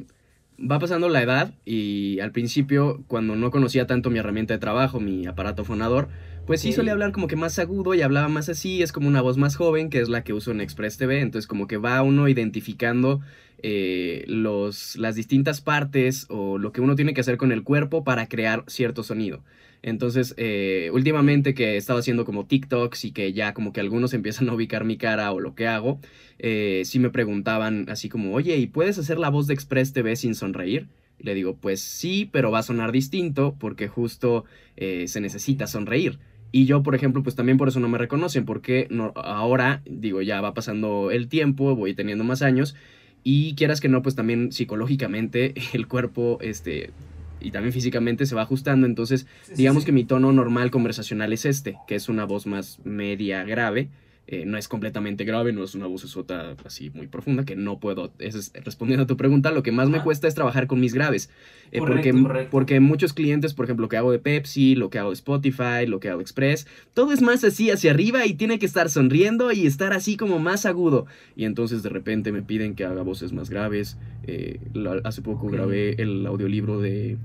va 0.60 0.80
pasando 0.80 1.10
la 1.10 1.22
edad 1.22 1.54
y 1.66 2.20
al 2.20 2.32
principio, 2.32 3.04
cuando 3.08 3.36
no 3.36 3.52
conocía 3.52 3.88
tanto 3.88 4.10
mi 4.10 4.20
herramienta 4.20 4.54
de 4.54 4.60
trabajo, 4.60 5.00
mi 5.00 5.28
aparato 5.28 5.64
fonador, 5.64 6.10
pues 6.52 6.60
sí 6.60 6.74
solía 6.74 6.92
hablar 6.92 7.14
como 7.14 7.30
que 7.30 7.38
más 7.38 7.58
agudo 7.60 7.94
y 7.94 8.02
hablaba 8.02 8.28
más 8.28 8.50
así, 8.50 8.82
es 8.82 8.92
como 8.92 9.08
una 9.08 9.22
voz 9.22 9.38
más 9.38 9.56
joven, 9.56 9.90
que 9.90 10.02
es 10.02 10.10
la 10.10 10.26
que 10.26 10.34
uso 10.34 10.52
en 10.52 10.60
Express 10.60 10.98
TV, 10.98 11.22
entonces 11.22 11.48
como 11.48 11.66
que 11.66 11.78
va 11.78 12.02
uno 12.02 12.28
identificando 12.28 13.22
eh, 13.64 14.26
los, 14.28 14.98
las 14.98 15.16
distintas 15.16 15.62
partes 15.62 16.26
o 16.28 16.58
lo 16.58 16.74
que 16.74 16.82
uno 16.82 16.98
tiene 16.98 17.14
que 17.14 17.22
hacer 17.22 17.38
con 17.38 17.54
el 17.54 17.64
cuerpo 17.64 18.04
para 18.04 18.28
crear 18.28 18.66
cierto 18.68 19.02
sonido. 19.04 19.46
Entonces, 19.82 20.34
eh, 20.36 20.90
últimamente 20.92 21.54
que 21.54 21.76
he 21.76 21.78
estado 21.78 22.00
haciendo 22.00 22.26
como 22.26 22.46
TikToks 22.46 23.06
y 23.06 23.14
que 23.14 23.32
ya 23.32 23.54
como 23.54 23.72
que 23.72 23.80
algunos 23.80 24.14
empiezan 24.14 24.50
a 24.50 24.54
ubicar 24.54 24.84
mi 24.84 24.98
cara 24.98 25.32
o 25.32 25.40
lo 25.40 25.56
que 25.56 25.70
hago, 25.70 26.02
eh, 26.38 26.82
sí 26.84 27.00
me 27.00 27.12
preguntaban 27.12 27.86
así 27.88 28.10
como, 28.10 28.34
oye, 28.34 28.58
¿y 28.58 28.68
puedes 28.68 28.98
hacer 28.98 29.20
la 29.20 29.30
voz 29.30 29.48
de 29.48 29.54
Express 29.54 29.94
TV 29.94 30.18
sin 30.18 30.36
sonreír? 30.36 30.90
Y 31.18 31.24
le 31.24 31.34
digo, 31.34 31.56
pues 31.56 31.80
sí, 31.80 32.28
pero 32.30 32.52
va 32.52 32.60
a 32.60 32.64
sonar 32.64 32.92
distinto 32.92 33.56
porque 33.58 33.88
justo 33.88 34.44
eh, 34.76 35.08
se 35.08 35.22
necesita 35.22 35.66
sonreír. 35.66 36.20
Y 36.52 36.66
yo, 36.66 36.84
por 36.84 36.96
ejemplo, 36.96 37.24
pues 37.24 37.36
también 37.36 37.58
por 37.58 37.68
eso 37.68 37.80
no 37.80 37.88
me 37.88 37.98
reconocen, 37.98 38.46
porque 38.46 38.88
no, 38.90 39.14
ahora, 39.16 39.82
digo, 39.86 40.22
ya 40.22 40.42
va 40.42 40.54
pasando 40.54 41.12
el 41.12 41.28
tiempo, 41.28 41.76
voy 41.76 41.94
teniendo 41.94 42.24
más 42.24 42.42
años, 42.42 42.76
y 43.24 43.56
quieras 43.56 43.80
que 43.80 43.88
no, 43.90 44.02
pues 44.02 44.16
también 44.16 44.52
psicológicamente 44.52 45.54
el 45.74 45.88
cuerpo, 45.88 46.40
este, 46.42 46.92
y 47.40 47.52
también 47.52 47.74
físicamente 47.74 48.26
se 48.26 48.36
va 48.36 48.44
ajustando. 48.44 48.86
Entonces, 48.86 49.28
digamos 49.56 49.86
que 49.86 49.92
mi 49.92 50.04
tono 50.04 50.32
normal 50.32 50.72
conversacional 50.72 51.34
es 51.34 51.46
este, 51.46 51.78
que 51.88 51.96
es 51.96 52.10
una 52.10 52.26
voz 52.26 52.46
más 52.46 52.80
media 52.84 53.44
grave. 53.44 53.90
Eh, 54.28 54.46
no 54.46 54.58
es 54.58 54.68
completamente 54.68 55.26
grave, 55.26 55.52
no 55.52 55.64
es 55.64 55.76
una 55.76 55.88
voz 55.88 56.04
sota 56.04 56.56
así 56.64 56.90
muy 56.92 57.08
profunda, 57.08 57.44
que 57.44 57.56
no 57.56 57.80
puedo, 57.80 58.14
es, 58.20 58.54
respondiendo 58.64 59.04
a 59.04 59.08
tu 59.08 59.18
pregunta, 59.18 59.52
lo 59.52 59.62
que 59.62 59.74
más 59.74 59.90
me 59.90 60.02
cuesta 60.02 60.28
es 60.28 60.36
trabajar 60.36 60.68
con 60.68 60.80
mis 60.80 60.94
graves, 60.94 61.30
eh, 61.72 61.80
porque, 61.80 62.14
porque 62.50 62.80
muchos 62.80 63.14
clientes, 63.14 63.54
por 63.54 63.66
ejemplo, 63.66 63.86
lo 63.86 63.90
que 63.90 63.98
hago 63.98 64.12
de 64.12 64.20
Pepsi, 64.20 64.76
lo 64.76 64.90
que 64.90 65.00
hago 65.00 65.10
de 65.10 65.16
Spotify, 65.16 65.86
lo 65.86 66.00
que 66.00 66.08
hago 66.08 66.20
de 66.20 66.24
Express, 66.24 66.66
todo 66.94 67.12
es 67.12 67.22
más 67.22 67.44
así 67.44 67.72
hacia 67.72 67.92
arriba 67.92 68.26
y 68.26 68.36
tiene 68.36 68.58
que 68.58 68.66
estar 68.66 68.90
sonriendo 68.90 69.52
y 69.52 69.66
estar 69.66 69.92
así 69.92 70.16
como 70.16 70.40
más 70.40 70.66
agudo, 70.66 71.08
y 71.36 71.44
entonces 71.44 71.84
de 71.84 71.90
repente 71.90 72.32
me 72.32 72.44
piden 72.44 72.76
que 72.76 72.86
haga 72.86 73.02
voces 73.02 73.34
más 73.34 73.50
graves, 73.50 73.98
eh, 74.28 74.60
hace 75.04 75.22
poco 75.24 75.48
grabé 75.48 76.02
el 76.02 76.26
audiolibro 76.26 76.80
de 76.80 77.18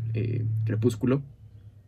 Crepúsculo, 0.64 1.22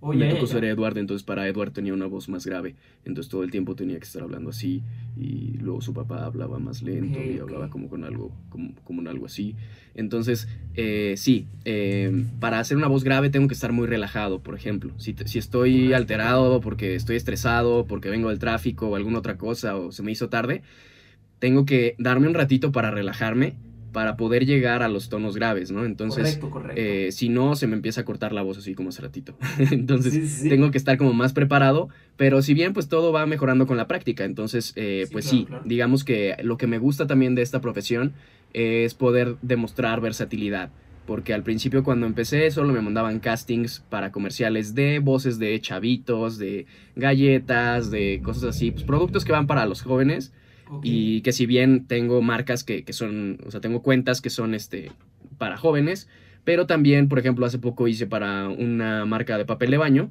Oh, 0.01 0.13
me 0.13 0.29
tocó 0.29 0.47
ser 0.47 0.65
Edward, 0.65 0.97
entonces 0.97 1.25
para 1.25 1.49
Edward 1.49 1.73
tenía 1.73 1.93
una 1.93 2.07
voz 2.07 2.29
más 2.29 2.47
grave, 2.47 2.77
entonces 3.05 3.29
todo 3.29 3.43
el 3.43 3.51
tiempo 3.51 3.75
tenía 3.75 3.99
que 3.99 4.05
estar 4.05 4.23
hablando 4.23 4.51
así 4.51 4.83
y 5.17 5.59
luego 5.59 5.81
su 5.81 5.93
papá 5.93 6.25
hablaba 6.25 6.61
más 6.61 6.83
lento 6.83 7.19
y 7.21 7.39
hablaba 7.41 7.69
como 7.69 7.89
con 7.89 8.05
algo, 8.05 8.31
como, 8.49 8.75
como 8.85 9.01
en 9.01 9.09
algo 9.09 9.27
así. 9.27 9.57
Entonces, 9.97 10.47
eh, 10.75 11.15
sí, 11.17 11.47
eh, 11.65 12.25
para 12.39 12.61
hacer 12.61 12.77
una 12.77 12.87
voz 12.87 13.03
grave 13.03 13.29
tengo 13.31 13.49
que 13.49 13.55
estar 13.55 13.73
muy 13.73 13.89
relajado, 13.89 14.41
por 14.41 14.55
ejemplo. 14.55 14.93
Si, 14.99 15.17
si 15.25 15.41
estoy 15.41 15.93
alterado 15.93 16.61
porque 16.61 16.95
estoy 16.95 17.17
estresado, 17.17 17.87
porque 17.87 18.09
vengo 18.09 18.29
del 18.29 18.39
tráfico 18.39 18.87
o 18.89 18.95
alguna 18.95 19.19
otra 19.19 19.37
cosa 19.37 19.77
o 19.77 19.91
se 19.91 20.05
me 20.05 20.13
hizo 20.13 20.29
tarde, 20.29 20.63
tengo 21.41 21.65
que 21.65 21.97
darme 21.99 22.29
un 22.29 22.35
ratito 22.35 22.71
para 22.71 22.93
relajarme 22.93 23.57
para 23.93 24.17
poder 24.17 24.47
llegar 24.47 24.83
a 24.83 24.89
los 24.89 25.09
tonos 25.09 25.37
graves, 25.37 25.71
¿no? 25.71 25.85
Entonces, 25.85 26.39
eh, 26.77 27.09
si 27.11 27.29
no, 27.29 27.57
se 27.57 27.67
me 27.67 27.75
empieza 27.75 28.03
a 28.03 28.05
cortar 28.05 28.33
la 28.33 28.43
voz 28.43 28.59
así 28.59 28.75
como 28.75 28.91
hace 28.91 29.03
ratito. 29.03 29.37
Entonces, 29.71 30.43
tengo 30.49 30.71
que 30.71 30.79
estar 30.79 30.99
como 30.99 31.13
más 31.13 31.33
preparado, 31.33 31.89
pero 32.17 32.43
si 32.43 32.55
bien, 32.55 32.73
pues 32.73 32.89
todo 32.89 33.13
va 33.13 33.27
mejorando 33.27 33.67
con 33.67 33.77
la 33.77 33.89
práctica. 33.89 34.25
Entonces, 34.25 34.73
eh, 34.77 35.07
pues 35.11 35.25
sí, 35.25 35.47
digamos 35.65 36.05
que 36.05 36.37
lo 36.43 36.57
que 36.57 36.67
me 36.67 36.79
gusta 36.79 37.07
también 37.07 37.35
de 37.35 37.43
esta 37.43 37.61
profesión 37.61 38.13
es 38.53 38.95
poder 38.95 39.37
demostrar 39.43 40.01
versatilidad. 40.01 40.71
Porque 41.07 41.33
al 41.33 41.43
principio 41.43 41.83
cuando 41.85 42.05
empecé 42.05 42.51
solo 42.51 42.75
me 42.75 42.83
mandaban 42.83 43.19
castings 43.19 43.83
para 43.89 44.13
comerciales 44.13 44.75
de 44.75 44.99
voces 44.99 45.39
de 45.39 45.59
chavitos, 45.59 46.37
de 46.37 46.67
galletas, 46.97 47.91
de 47.91 48.21
cosas 48.23 48.45
así, 48.45 48.73
pues 48.73 48.85
productos 48.85 49.25
que 49.25 49.33
van 49.33 49.47
para 49.47 49.65
los 49.65 49.81
jóvenes 49.81 50.33
y 50.83 51.23
que 51.23 51.33
si 51.33 51.47
bien 51.47 51.87
tengo 51.87 52.23
marcas 52.23 52.65
que, 52.65 52.85
que, 52.85 52.93
son, 52.93 53.39
o 53.47 53.51
sea, 53.51 53.61
tengo 53.61 53.83
cuentas 53.83 54.21
que 54.21 54.31
son 54.31 54.55
este, 54.55 54.93
para 55.39 55.57
jóvenes, 55.57 56.09
pero 56.45 56.67
también, 56.67 57.09
por 57.09 57.19
ejemplo, 57.19 57.47
hace 57.47 57.59
poco 57.59 57.89
hice 57.89 58.07
para 58.07 58.49
una 58.49 59.05
marca 59.05 59.37
de 59.37 59.45
papel 59.45 59.71
de 59.71 59.77
baño. 59.77 60.11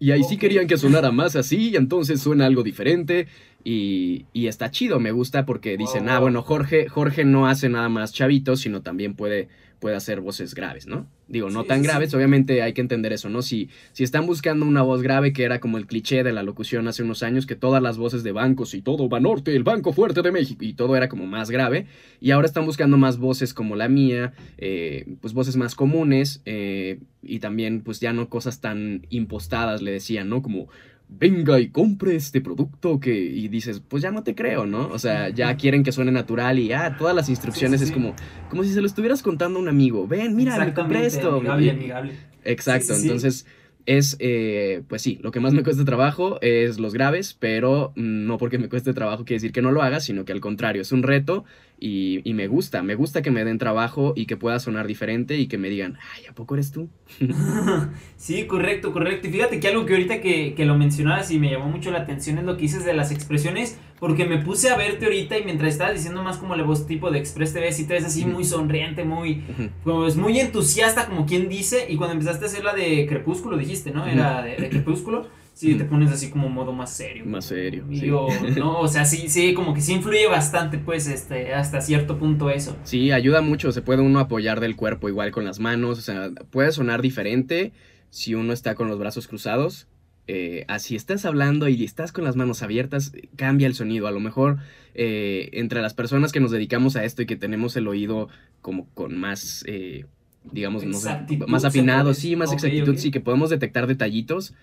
Y 0.00 0.12
ahí 0.12 0.22
sí 0.22 0.36
querían 0.36 0.66
que 0.66 0.76
sonara 0.76 1.10
más 1.10 1.34
así, 1.34 1.70
y 1.70 1.76
entonces 1.76 2.20
suena 2.20 2.46
algo 2.46 2.62
diferente. 2.62 3.26
Y, 3.64 4.26
y 4.32 4.46
está 4.46 4.70
chido, 4.70 5.00
me 5.00 5.10
gusta 5.10 5.44
porque 5.44 5.76
dicen, 5.76 6.08
ah, 6.08 6.20
bueno, 6.20 6.42
Jorge, 6.42 6.88
Jorge 6.88 7.24
no 7.24 7.48
hace 7.48 7.68
nada 7.68 7.88
más 7.88 8.12
chavitos, 8.12 8.60
sino 8.60 8.82
también 8.82 9.14
puede 9.14 9.48
puede 9.78 9.96
hacer 9.96 10.20
voces 10.20 10.54
graves, 10.54 10.86
¿no? 10.86 11.06
Digo, 11.28 11.50
no 11.50 11.64
tan 11.64 11.82
graves, 11.82 12.14
obviamente 12.14 12.62
hay 12.62 12.72
que 12.72 12.80
entender 12.80 13.12
eso, 13.12 13.28
¿no? 13.28 13.42
Si, 13.42 13.68
si 13.92 14.02
están 14.02 14.26
buscando 14.26 14.64
una 14.64 14.82
voz 14.82 15.02
grave, 15.02 15.32
que 15.32 15.44
era 15.44 15.60
como 15.60 15.76
el 15.76 15.86
cliché 15.86 16.24
de 16.24 16.32
la 16.32 16.42
locución 16.42 16.88
hace 16.88 17.02
unos 17.02 17.22
años, 17.22 17.46
que 17.46 17.54
todas 17.54 17.82
las 17.82 17.98
voces 17.98 18.22
de 18.22 18.32
bancos 18.32 18.74
y 18.74 18.82
todo 18.82 19.08
Banorte, 19.08 19.54
el 19.54 19.62
Banco 19.62 19.92
Fuerte 19.92 20.22
de 20.22 20.32
México, 20.32 20.64
y 20.64 20.72
todo 20.72 20.96
era 20.96 21.08
como 21.08 21.26
más 21.26 21.50
grave, 21.50 21.86
y 22.20 22.30
ahora 22.30 22.46
están 22.46 22.64
buscando 22.64 22.96
más 22.96 23.18
voces 23.18 23.52
como 23.52 23.76
la 23.76 23.88
mía, 23.88 24.32
eh, 24.56 25.06
pues 25.20 25.34
voces 25.34 25.56
más 25.56 25.74
comunes, 25.74 26.40
eh, 26.46 27.00
y 27.22 27.40
también 27.40 27.82
pues 27.82 28.00
ya 28.00 28.12
no 28.12 28.28
cosas 28.28 28.60
tan 28.60 29.06
impostadas, 29.10 29.82
le 29.82 29.90
decían, 29.90 30.28
¿no? 30.28 30.42
Como 30.42 30.68
venga 31.08 31.58
y 31.58 31.68
compre 31.68 32.14
este 32.16 32.40
producto 32.40 33.00
que 33.00 33.14
y 33.14 33.48
dices, 33.48 33.80
pues 33.86 34.02
ya 34.02 34.10
no 34.10 34.22
te 34.22 34.34
creo, 34.34 34.66
¿no? 34.66 34.88
O 34.88 34.98
sea, 34.98 35.30
ya 35.30 35.56
quieren 35.56 35.82
que 35.82 35.92
suene 35.92 36.12
natural 36.12 36.58
y 36.58 36.72
ah, 36.72 36.96
todas 36.98 37.14
las 37.14 37.28
instrucciones 37.28 37.80
es 37.80 37.90
como 37.90 38.14
como 38.50 38.62
si 38.62 38.72
se 38.72 38.80
lo 38.80 38.86
estuvieras 38.86 39.22
contando 39.22 39.58
a 39.58 39.62
un 39.62 39.68
amigo. 39.68 40.06
Ven, 40.06 40.36
mira, 40.36 40.58
me 40.64 40.74
compré 40.74 41.06
esto. 41.06 41.36
Amigable, 41.36 41.70
amigable. 41.70 42.12
Exacto, 42.44 42.94
entonces 42.94 43.46
es, 43.88 44.16
eh, 44.20 44.82
pues 44.86 45.00
sí, 45.00 45.18
lo 45.22 45.30
que 45.30 45.40
más 45.40 45.54
me 45.54 45.62
cuesta 45.62 45.82
trabajo 45.84 46.38
es 46.42 46.78
los 46.78 46.92
graves, 46.92 47.34
pero 47.38 47.92
no 47.96 48.36
porque 48.36 48.58
me 48.58 48.68
cueste 48.68 48.92
trabajo 48.92 49.24
quiere 49.24 49.38
decir 49.38 49.52
que 49.52 49.62
no 49.62 49.72
lo 49.72 49.82
haga, 49.82 50.00
sino 50.00 50.26
que 50.26 50.32
al 50.32 50.40
contrario, 50.40 50.82
es 50.82 50.92
un 50.92 51.02
reto 51.02 51.44
y, 51.80 52.28
y, 52.28 52.34
me 52.34 52.46
gusta, 52.48 52.82
me 52.82 52.94
gusta 52.94 53.22
que 53.22 53.30
me 53.30 53.44
den 53.44 53.58
trabajo 53.58 54.12
y 54.16 54.26
que 54.26 54.36
pueda 54.36 54.58
sonar 54.58 54.86
diferente 54.86 55.36
y 55.36 55.46
que 55.46 55.58
me 55.58 55.68
digan, 55.68 55.98
ay, 56.14 56.26
¿a 56.26 56.32
poco 56.32 56.54
eres 56.54 56.72
tú? 56.72 56.88
sí, 58.16 58.46
correcto, 58.46 58.92
correcto. 58.92 59.28
Y 59.28 59.30
fíjate 59.30 59.60
que 59.60 59.68
algo 59.68 59.86
que 59.86 59.94
ahorita 59.94 60.20
que, 60.20 60.54
que 60.54 60.64
lo 60.64 60.76
mencionabas 60.76 61.30
y 61.30 61.38
me 61.38 61.50
llamó 61.50 61.66
mucho 61.66 61.90
la 61.90 62.00
atención 62.00 62.38
es 62.38 62.44
lo 62.44 62.56
que 62.56 62.62
dices 62.62 62.84
de 62.84 62.94
las 62.94 63.12
expresiones 63.12 63.78
porque 63.98 64.26
me 64.26 64.38
puse 64.38 64.70
a 64.70 64.76
verte 64.76 65.06
ahorita 65.06 65.38
y 65.38 65.44
mientras 65.44 65.72
estabas 65.72 65.94
diciendo 65.94 66.22
más 66.22 66.36
como 66.36 66.54
la 66.54 66.62
voz 66.62 66.86
tipo 66.86 67.10
de 67.10 67.18
Express 67.18 67.52
TV, 67.52 67.72
si 67.72 67.84
te 67.84 67.94
ves 67.94 68.04
así 68.04 68.24
muy 68.24 68.44
sonriente, 68.44 69.04
muy, 69.04 69.42
pues 69.82 70.16
muy 70.16 70.38
entusiasta, 70.38 71.06
como 71.06 71.26
quien 71.26 71.48
dice. 71.48 71.86
Y 71.88 71.96
cuando 71.96 72.14
empezaste 72.14 72.44
a 72.44 72.48
hacer 72.48 72.64
la 72.64 72.74
de 72.74 73.06
Crepúsculo, 73.06 73.56
dijiste, 73.56 73.90
¿no? 73.90 74.06
Era 74.06 74.42
de, 74.42 74.68
Crepúsculo. 74.68 75.26
Sí, 75.58 75.74
te 75.74 75.84
pones 75.84 76.12
así 76.12 76.30
como 76.30 76.48
modo 76.48 76.72
más 76.72 76.92
serio. 76.92 77.26
Más 77.26 77.46
serio. 77.46 77.84
no, 78.56 78.78
o 78.78 78.86
sea, 78.86 79.04
sí, 79.04 79.28
sí, 79.28 79.54
como 79.54 79.74
que 79.74 79.80
sí 79.80 79.92
influye 79.92 80.28
bastante, 80.28 80.78
pues, 80.78 81.08
este, 81.08 81.52
hasta 81.52 81.80
cierto 81.80 82.16
punto 82.16 82.48
eso. 82.48 82.76
Sí, 82.84 83.10
ayuda 83.10 83.40
mucho, 83.40 83.72
se 83.72 83.82
puede 83.82 84.00
uno 84.00 84.20
apoyar 84.20 84.60
del 84.60 84.76
cuerpo 84.76 85.08
igual 85.08 85.32
con 85.32 85.44
las 85.44 85.58
manos, 85.58 85.98
o 85.98 86.02
sea, 86.02 86.30
puede 86.50 86.70
sonar 86.70 87.02
diferente 87.02 87.72
si 88.08 88.36
uno 88.36 88.52
está 88.52 88.76
con 88.76 88.86
los 88.86 89.00
brazos 89.00 89.26
cruzados, 89.26 89.88
eh, 90.28 90.64
así 90.68 90.94
estás 90.94 91.24
hablando 91.24 91.66
y 91.66 91.82
estás 91.82 92.12
con 92.12 92.22
las 92.22 92.36
manos 92.36 92.62
abiertas, 92.62 93.12
cambia 93.34 93.66
el 93.66 93.74
sonido. 93.74 94.06
A 94.06 94.12
lo 94.12 94.20
mejor 94.20 94.58
eh, 94.94 95.48
entre 95.54 95.82
las 95.82 95.92
personas 95.92 96.30
que 96.30 96.38
nos 96.38 96.52
dedicamos 96.52 96.94
a 96.94 97.02
esto 97.02 97.22
y 97.22 97.26
que 97.26 97.34
tenemos 97.34 97.74
el 97.76 97.88
oído 97.88 98.28
como 98.60 98.86
con 98.94 99.18
más, 99.18 99.64
eh, 99.66 100.04
digamos, 100.52 100.84
no 100.84 100.98
sé, 100.98 101.18
más 101.48 101.64
afinado, 101.64 102.14
sí, 102.14 102.36
más 102.36 102.52
exactitud, 102.52 102.96
sí, 102.96 103.10
que 103.10 103.18
podemos 103.20 103.50
detectar 103.50 103.88
detallitos. 103.88 104.54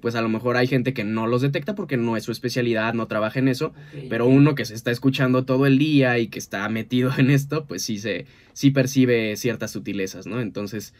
Pues 0.00 0.14
a 0.14 0.22
lo 0.22 0.28
mejor 0.28 0.56
hay 0.56 0.66
gente 0.66 0.94
que 0.94 1.04
no 1.04 1.26
los 1.26 1.42
detecta 1.42 1.74
porque 1.74 1.96
no 1.96 2.16
es 2.16 2.24
su 2.24 2.32
especialidad, 2.32 2.94
no 2.94 3.08
trabaja 3.08 3.38
en 3.38 3.48
eso, 3.48 3.72
pero 4.08 4.26
uno 4.26 4.54
que 4.54 4.64
se 4.64 4.74
está 4.74 4.90
escuchando 4.90 5.44
todo 5.44 5.66
el 5.66 5.78
día 5.78 6.18
y 6.18 6.28
que 6.28 6.38
está 6.38 6.68
metido 6.68 7.10
en 7.18 7.30
esto, 7.30 7.66
pues 7.66 7.82
sí 7.82 7.98
se, 7.98 8.26
sí 8.52 8.70
percibe 8.70 9.36
ciertas 9.36 9.72
sutilezas, 9.72 10.26
¿no? 10.26 10.40
Entonces, 10.40 10.94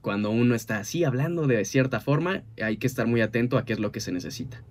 cuando 0.00 0.30
uno 0.30 0.54
está 0.54 0.78
así 0.78 1.02
hablando 1.02 1.46
de 1.46 1.64
cierta 1.64 1.98
forma, 1.98 2.44
hay 2.62 2.76
que 2.76 2.86
estar 2.86 3.06
muy 3.06 3.20
atento 3.20 3.58
a 3.58 3.64
qué 3.64 3.72
es 3.72 3.78
lo 3.80 3.90
que 3.90 4.00
se 4.00 4.12
necesita. 4.12 4.62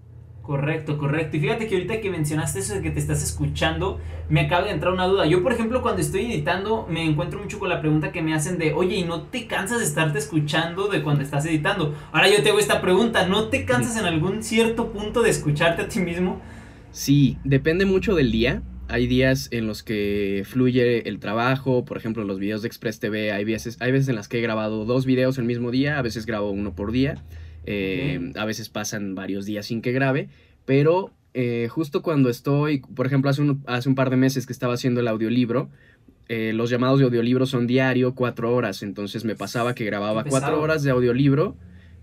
Correcto, 0.43 0.97
correcto. 0.97 1.37
Y 1.37 1.39
fíjate 1.39 1.67
que 1.67 1.75
ahorita 1.75 2.01
que 2.01 2.09
mencionaste 2.11 2.59
eso 2.59 2.73
de 2.73 2.81
que 2.81 2.91
te 2.91 2.99
estás 2.99 3.23
escuchando, 3.23 4.01
me 4.27 4.41
acaba 4.41 4.65
de 4.65 4.71
entrar 4.71 4.91
una 4.91 5.07
duda. 5.07 5.25
Yo, 5.25 5.41
por 5.41 5.53
ejemplo, 5.53 5.81
cuando 5.81 6.01
estoy 6.01 6.25
editando, 6.25 6.85
me 6.89 7.05
encuentro 7.05 7.39
mucho 7.39 7.59
con 7.59 7.69
la 7.69 7.79
pregunta 7.79 8.11
que 8.11 8.21
me 8.21 8.33
hacen 8.33 8.57
de, 8.57 8.73
oye, 8.73 8.97
¿y 8.97 9.03
no 9.05 9.21
te 9.21 9.47
cansas 9.47 9.79
de 9.79 9.85
estarte 9.85 10.19
escuchando 10.19 10.89
de 10.89 11.01
cuando 11.01 11.23
estás 11.23 11.45
editando? 11.45 11.95
Ahora 12.11 12.29
yo 12.29 12.43
te 12.43 12.49
hago 12.49 12.59
esta 12.59 12.81
pregunta, 12.81 13.25
¿no 13.25 13.47
te 13.47 13.63
cansas 13.63 13.97
en 13.97 14.03
algún 14.03 14.43
cierto 14.43 14.91
punto 14.91 15.21
de 15.21 15.29
escucharte 15.29 15.83
a 15.83 15.87
ti 15.87 16.01
mismo? 16.01 16.41
Sí, 16.91 17.37
depende 17.45 17.85
mucho 17.85 18.13
del 18.13 18.29
día 18.29 18.61
hay 18.89 19.07
días 19.07 19.47
en 19.51 19.65
los 19.65 19.81
que 19.81 20.43
fluye 20.45 21.07
el 21.07 21.19
trabajo, 21.19 21.85
por 21.85 21.97
ejemplo, 21.97 22.23
los 22.25 22.37
videos 22.37 22.61
de 22.61 22.67
Express 22.67 22.99
TV, 22.99 23.31
hay 23.31 23.43
veces, 23.43 23.77
hay 23.79 23.91
veces 23.91 24.09
en 24.09 24.15
las 24.15 24.27
que 24.27 24.37
he 24.37 24.41
grabado 24.41 24.85
dos 24.85 25.05
videos 25.05 25.37
el 25.37 25.45
mismo 25.45 25.71
día, 25.71 25.97
a 25.97 26.01
veces 26.01 26.25
grabo 26.25 26.51
uno 26.51 26.75
por 26.75 26.91
día, 26.91 27.15
eh, 27.65 28.31
a 28.35 28.45
veces 28.45 28.69
pasan 28.69 29.15
varios 29.15 29.45
días 29.45 29.65
sin 29.65 29.81
que 29.81 29.91
grabe, 29.91 30.29
pero 30.65 31.11
eh, 31.33 31.67
justo 31.69 32.01
cuando 32.01 32.29
estoy, 32.29 32.79
por 32.79 33.05
ejemplo, 33.05 33.29
hace 33.29 33.41
un, 33.41 33.63
hace 33.67 33.89
un 33.89 33.95
par 33.95 34.09
de 34.09 34.17
meses 34.17 34.45
que 34.45 34.53
estaba 34.53 34.73
haciendo 34.73 34.99
el 34.99 35.07
audiolibro, 35.07 35.69
eh, 36.29 36.53
los 36.53 36.69
llamados 36.69 36.99
de 36.99 37.05
audiolibro 37.05 37.45
son 37.45 37.67
diario, 37.67 38.15
cuatro 38.15 38.53
horas, 38.55 38.83
entonces 38.83 39.25
me 39.25 39.35
pasaba 39.35 39.75
que 39.75 39.85
grababa 39.85 40.23
cuatro 40.23 40.61
horas 40.61 40.83
de 40.83 40.91
audiolibro, 40.91 41.55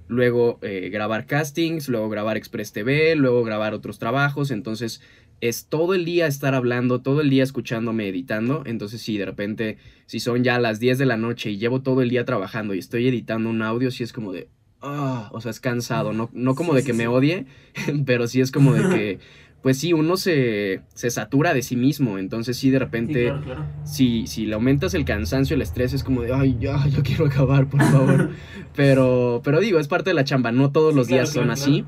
luego 0.09 0.59
grabar 0.61 1.26
castings, 1.26 1.88
luego 1.88 2.09
grabar 2.09 2.37
Express 2.37 2.73
TV, 2.73 3.14
luego 3.14 3.45
grabar 3.45 3.75
otros 3.75 3.99
trabajos, 3.99 4.50
entonces 4.50 5.00
es 5.40 5.67
todo 5.67 5.95
el 5.95 6.05
día 6.05 6.26
estar 6.26 6.55
hablando, 6.55 7.00
todo 7.00 7.21
el 7.21 7.31
día 7.31 7.43
escuchándome, 7.43 8.09
editando. 8.09 8.62
Entonces, 8.67 9.00
si 9.00 9.17
de 9.17 9.25
repente, 9.25 9.79
si 10.07 10.21
son 10.21 10.45
ya 10.45 10.59
las 10.59 10.81
10 10.81 10.99
de 10.99 11.07
la 11.07 11.17
noche 11.17 11.50
y 11.50 11.59
llevo 11.59 11.83
todo 11.83 12.02
el 12.02 12.11
día 12.11 12.25
trabajando 12.25 12.75
y 12.75 12.79
estoy 12.79 13.09
editando 13.09 13.49
un 13.49 13.62
audio, 13.62 13.90
sí 13.90 14.05
es 14.05 14.12
como 14.12 14.33
de. 14.33 14.49
Ah, 14.82 15.28
o 15.32 15.40
sea, 15.40 15.50
es 15.50 15.60
cansado. 15.60 16.12
No, 16.12 16.30
no 16.32 16.54
como 16.54 16.75
de 16.75 16.82
que 16.82 16.92
me 16.92 17.06
odie, 17.08 17.46
pero 18.06 18.26
sí 18.26 18.40
es 18.40 18.50
como 18.50 18.75
de 18.75 18.88
que. 18.88 19.18
Pues 19.62 19.76
sí, 19.76 19.92
uno 19.92 20.16
se, 20.16 20.80
se 20.94 21.10
satura 21.10 21.52
de 21.52 21.60
sí 21.60 21.76
mismo. 21.76 22.16
Entonces, 22.16 22.56
sí, 22.56 22.70
de 22.70 22.78
repente. 22.78 23.30
Si, 23.84 24.26
si 24.26 24.46
le 24.46 24.54
aumentas 24.54 24.94
el 24.94 25.04
cansancio, 25.04 25.54
el 25.54 25.60
estrés, 25.60 25.92
es 25.92 26.02
como 26.02 26.22
de. 26.22 26.32
Ay, 26.32 26.56
ya, 26.58 26.87
yo 26.88 27.02
quiero 27.02 27.26
acabar, 27.26 27.68
por 27.68 27.82
favor. 27.82 28.30
pero, 28.75 29.42
pero 29.44 29.60
digo, 29.60 29.78
es 29.78 29.87
parte 29.87 30.08
de 30.08 30.14
la 30.14 30.25
chamba. 30.25 30.50
No 30.50 30.72
todos 30.72 30.94
los 30.94 31.08
días 31.08 31.30
son 31.30 31.50
así. 31.50 31.84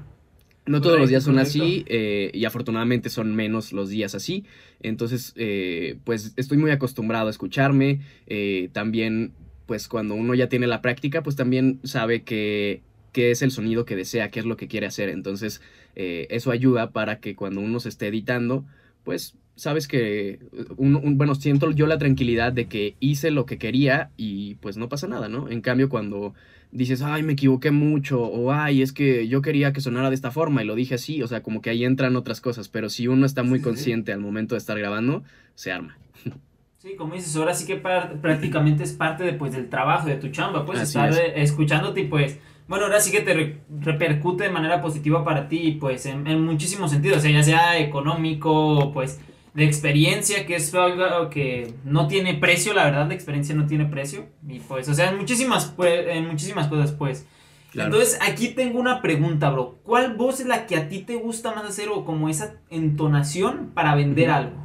No 0.64 0.80
todos 0.80 0.98
los 0.98 1.08
días 1.08 1.24
son 1.24 1.38
así 1.40 1.84
eh, 1.88 2.30
y 2.32 2.44
afortunadamente 2.44 3.10
son 3.10 3.34
menos 3.34 3.72
los 3.72 3.88
días 3.88 4.14
así. 4.14 4.44
Entonces, 4.80 5.32
eh, 5.36 5.96
pues 6.04 6.34
estoy 6.36 6.56
muy 6.56 6.70
acostumbrado 6.70 7.26
a 7.26 7.30
escucharme. 7.30 8.00
Eh, 8.28 8.68
también, 8.72 9.32
pues 9.72 9.88
cuando 9.88 10.14
uno 10.14 10.34
ya 10.34 10.50
tiene 10.50 10.66
la 10.66 10.82
práctica, 10.82 11.22
pues 11.22 11.34
también 11.34 11.80
sabe 11.82 12.24
que 12.24 12.82
qué 13.12 13.30
es 13.30 13.40
el 13.40 13.50
sonido 13.50 13.86
que 13.86 13.96
desea, 13.96 14.30
qué 14.30 14.38
es 14.38 14.44
lo 14.44 14.58
que 14.58 14.68
quiere 14.68 14.86
hacer. 14.86 15.08
Entonces, 15.08 15.62
eso 15.94 16.50
ayuda 16.50 16.90
para 16.90 17.20
que 17.20 17.34
cuando 17.34 17.62
uno 17.62 17.80
se 17.80 17.88
esté 17.88 18.08
editando, 18.08 18.66
pues 19.02 19.34
sabes 19.56 19.88
que, 19.88 20.40
un, 20.76 21.16
bueno, 21.16 21.34
siento 21.34 21.70
yo 21.70 21.86
la 21.86 21.96
tranquilidad 21.96 22.52
de 22.52 22.66
que 22.66 22.96
hice 23.00 23.30
lo 23.30 23.46
que 23.46 23.56
quería 23.56 24.10
y 24.18 24.56
pues 24.56 24.76
no 24.76 24.90
pasa 24.90 25.08
nada, 25.08 25.30
¿no? 25.30 25.48
En 25.48 25.62
cambio, 25.62 25.88
cuando 25.88 26.34
dices, 26.70 27.00
ay, 27.00 27.22
me 27.22 27.32
equivoqué 27.32 27.70
mucho, 27.70 28.20
o 28.20 28.52
ay, 28.52 28.82
es 28.82 28.92
que 28.92 29.26
yo 29.26 29.40
quería 29.40 29.72
que 29.72 29.80
sonara 29.80 30.10
de 30.10 30.16
esta 30.16 30.32
forma 30.32 30.62
y 30.62 30.66
lo 30.66 30.74
dije 30.74 30.96
así, 30.96 31.22
o 31.22 31.28
sea, 31.28 31.42
como 31.42 31.62
que 31.62 31.70
ahí 31.70 31.86
entran 31.86 32.14
otras 32.14 32.42
cosas, 32.42 32.68
pero 32.68 32.90
si 32.90 33.08
uno 33.08 33.24
está 33.24 33.42
muy 33.42 33.62
consciente 33.62 34.12
al 34.12 34.20
momento 34.20 34.54
de 34.54 34.58
estar 34.58 34.78
grabando, 34.78 35.24
se 35.54 35.72
arma. 35.72 35.96
Sí, 36.82 36.96
como 36.96 37.14
dices, 37.14 37.36
ahora 37.36 37.54
sí 37.54 37.64
que 37.64 37.76
prácticamente 37.76 38.82
es 38.82 38.92
parte 38.92 39.22
de, 39.22 39.34
pues, 39.34 39.52
del 39.52 39.68
trabajo, 39.68 40.08
de 40.08 40.16
tu 40.16 40.30
chamba, 40.30 40.66
pues 40.66 40.80
estar 40.80 41.12
escuchándote 41.36 42.00
y 42.00 42.04
pues, 42.08 42.40
bueno, 42.66 42.86
ahora 42.86 42.98
sí 42.98 43.12
que 43.12 43.20
te 43.20 43.60
repercute 43.80 44.42
de 44.42 44.50
manera 44.50 44.82
positiva 44.82 45.24
para 45.24 45.46
ti, 45.46 45.76
pues 45.78 46.06
en, 46.06 46.26
en 46.26 46.44
muchísimos 46.44 46.90
sentidos, 46.90 47.18
o 47.18 47.20
sea, 47.20 47.30
ya 47.30 47.44
sea 47.44 47.78
económico, 47.78 48.90
pues 48.92 49.20
de 49.54 49.64
experiencia, 49.64 50.44
que 50.44 50.56
es 50.56 50.74
algo 50.74 51.30
que 51.30 51.72
no 51.84 52.08
tiene 52.08 52.34
precio, 52.34 52.74
la 52.74 52.82
verdad, 52.82 53.06
la 53.06 53.14
experiencia 53.14 53.54
no 53.54 53.68
tiene 53.68 53.84
precio. 53.84 54.26
Y 54.48 54.58
pues, 54.58 54.88
o 54.88 54.94
sea, 54.94 55.10
en 55.10 55.18
muchísimas, 55.18 55.66
pues, 55.66 56.04
en 56.08 56.26
muchísimas 56.26 56.66
cosas, 56.66 56.90
pues. 56.90 57.28
Entonces, 57.74 58.18
aquí 58.20 58.48
tengo 58.48 58.80
una 58.80 59.00
pregunta, 59.02 59.50
bro. 59.50 59.78
¿Cuál 59.84 60.16
voz 60.16 60.40
es 60.40 60.46
la 60.46 60.66
que 60.66 60.74
a 60.74 60.88
ti 60.88 60.98
te 60.98 61.14
gusta 61.14 61.54
más 61.54 61.64
hacer 61.64 61.90
o 61.90 62.04
como 62.04 62.28
esa 62.28 62.56
entonación 62.70 63.70
para 63.72 63.94
vender 63.94 64.30
algo? 64.30 64.56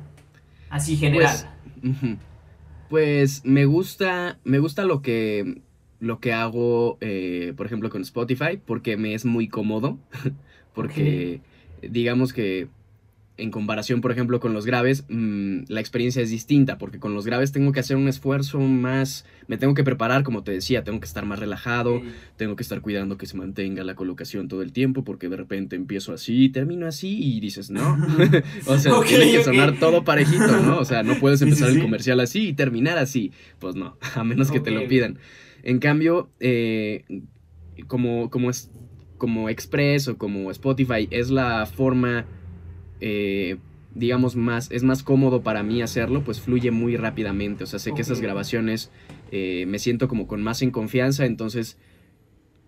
Así 0.72 0.98
general. 0.98 1.30
Pues, 1.30 1.57
pues, 2.90 3.44
me 3.46 3.66
gusta, 3.66 4.40
me 4.44 4.60
gusta 4.60 4.86
lo 4.86 5.02
que, 5.02 5.62
lo 6.00 6.20
que 6.20 6.34
hago, 6.34 6.98
eh, 7.02 7.54
por 7.56 7.66
ejemplo, 7.66 7.90
con 7.90 8.02
Spotify, 8.02 8.60
porque 8.66 8.98
me 8.98 9.14
es 9.14 9.26
muy 9.26 9.48
cómodo. 9.48 9.98
porque, 10.74 11.42
digamos 11.82 12.34
que 12.34 12.68
en 13.38 13.52
comparación, 13.52 14.02
por 14.02 14.12
ejemplo, 14.12 14.40
con 14.40 14.54
los 14.54 14.66
graves, 14.66 15.06
mm, 15.10 15.66
la 15.68 15.80
experiencia 15.80 16.22
es 16.24 16.32
distinta, 16.32 16.78
porque 16.80 17.00
con 17.00 17.14
los 17.14 17.26
graves 17.26 17.52
tengo 17.52 17.72
que 17.72 17.80
hacer 17.80 17.96
un 17.96 18.08
esfuerzo 18.08 18.60
más, 18.60 19.26
me 19.48 19.58
tengo 19.58 19.76
que 19.76 19.84
preparar, 19.84 20.24
como 20.24 20.44
te 20.44 20.52
decía, 20.52 20.84
tengo 20.84 21.00
que 21.00 21.06
estar 21.06 21.26
más 21.26 21.38
relajado, 21.38 22.02
tengo 22.36 22.56
que 22.56 22.64
estar 22.64 22.82
cuidando 22.82 23.18
que 23.18 23.28
se 23.28 23.38
mantenga 23.38 23.84
la 23.84 23.96
colocación 23.96 24.48
todo 24.48 24.64
el 24.64 24.72
tiempo, 24.72 25.04
porque 25.04 25.30
de 25.30 25.38
repente 25.38 25.76
empiezo 25.76 26.14
así, 26.14 26.50
termino 26.50 26.88
así 26.88 27.20
y 27.22 27.40
dices, 27.40 27.70
no, 27.70 27.98
o 28.66 28.78
sea, 28.78 28.94
tiene 29.08 29.32
que 29.32 29.44
sonar 29.44 29.80
todo 29.80 30.04
parejito, 30.04 30.60
¿no? 30.62 30.80
O 30.80 30.86
sea, 30.86 31.04
no 31.04 31.16
puedes 31.20 31.42
empezar 31.42 31.70
el 31.70 31.82
comercial 31.82 32.20
así 32.20 32.50
y 32.50 32.54
terminar 32.54 32.98
así, 32.98 33.32
pues 33.60 33.76
no, 33.76 33.98
a 34.16 34.24
menos 34.24 34.50
que 34.50 34.60
te 34.60 34.72
lo 34.72 34.88
pidan. 34.88 35.20
En 35.62 35.80
cambio, 35.80 36.30
eh, 36.40 37.04
como, 37.88 38.30
como 38.32 38.50
es 38.50 38.72
como 39.18 39.50
Express 39.50 40.08
o 40.08 40.18
como 40.18 40.52
Spotify 40.52 41.08
es 41.12 41.30
la 41.30 41.66
forma 41.66 42.26
eh, 43.02 43.58
digamos, 43.96 44.36
más, 44.36 44.72
es 44.72 44.84
más 44.84 45.04
cómodo 45.04 45.42
para 45.42 45.64
mí 45.64 45.82
hacerlo, 45.82 46.24
pues 46.24 46.40
fluye 46.40 46.72
muy 46.72 46.98
rápidamente. 46.98 47.64
O 47.64 47.68
sea, 47.68 47.80
sé 47.80 47.94
que 47.94 48.02
esas 48.02 48.22
grabaciones 48.22 48.92
eh, 49.32 49.66
me 49.68 49.80
siento 49.80 50.08
como 50.08 50.28
con 50.28 50.44
más 50.44 50.62
en 50.62 50.72
confianza, 50.72 51.26
entonces, 51.26 51.78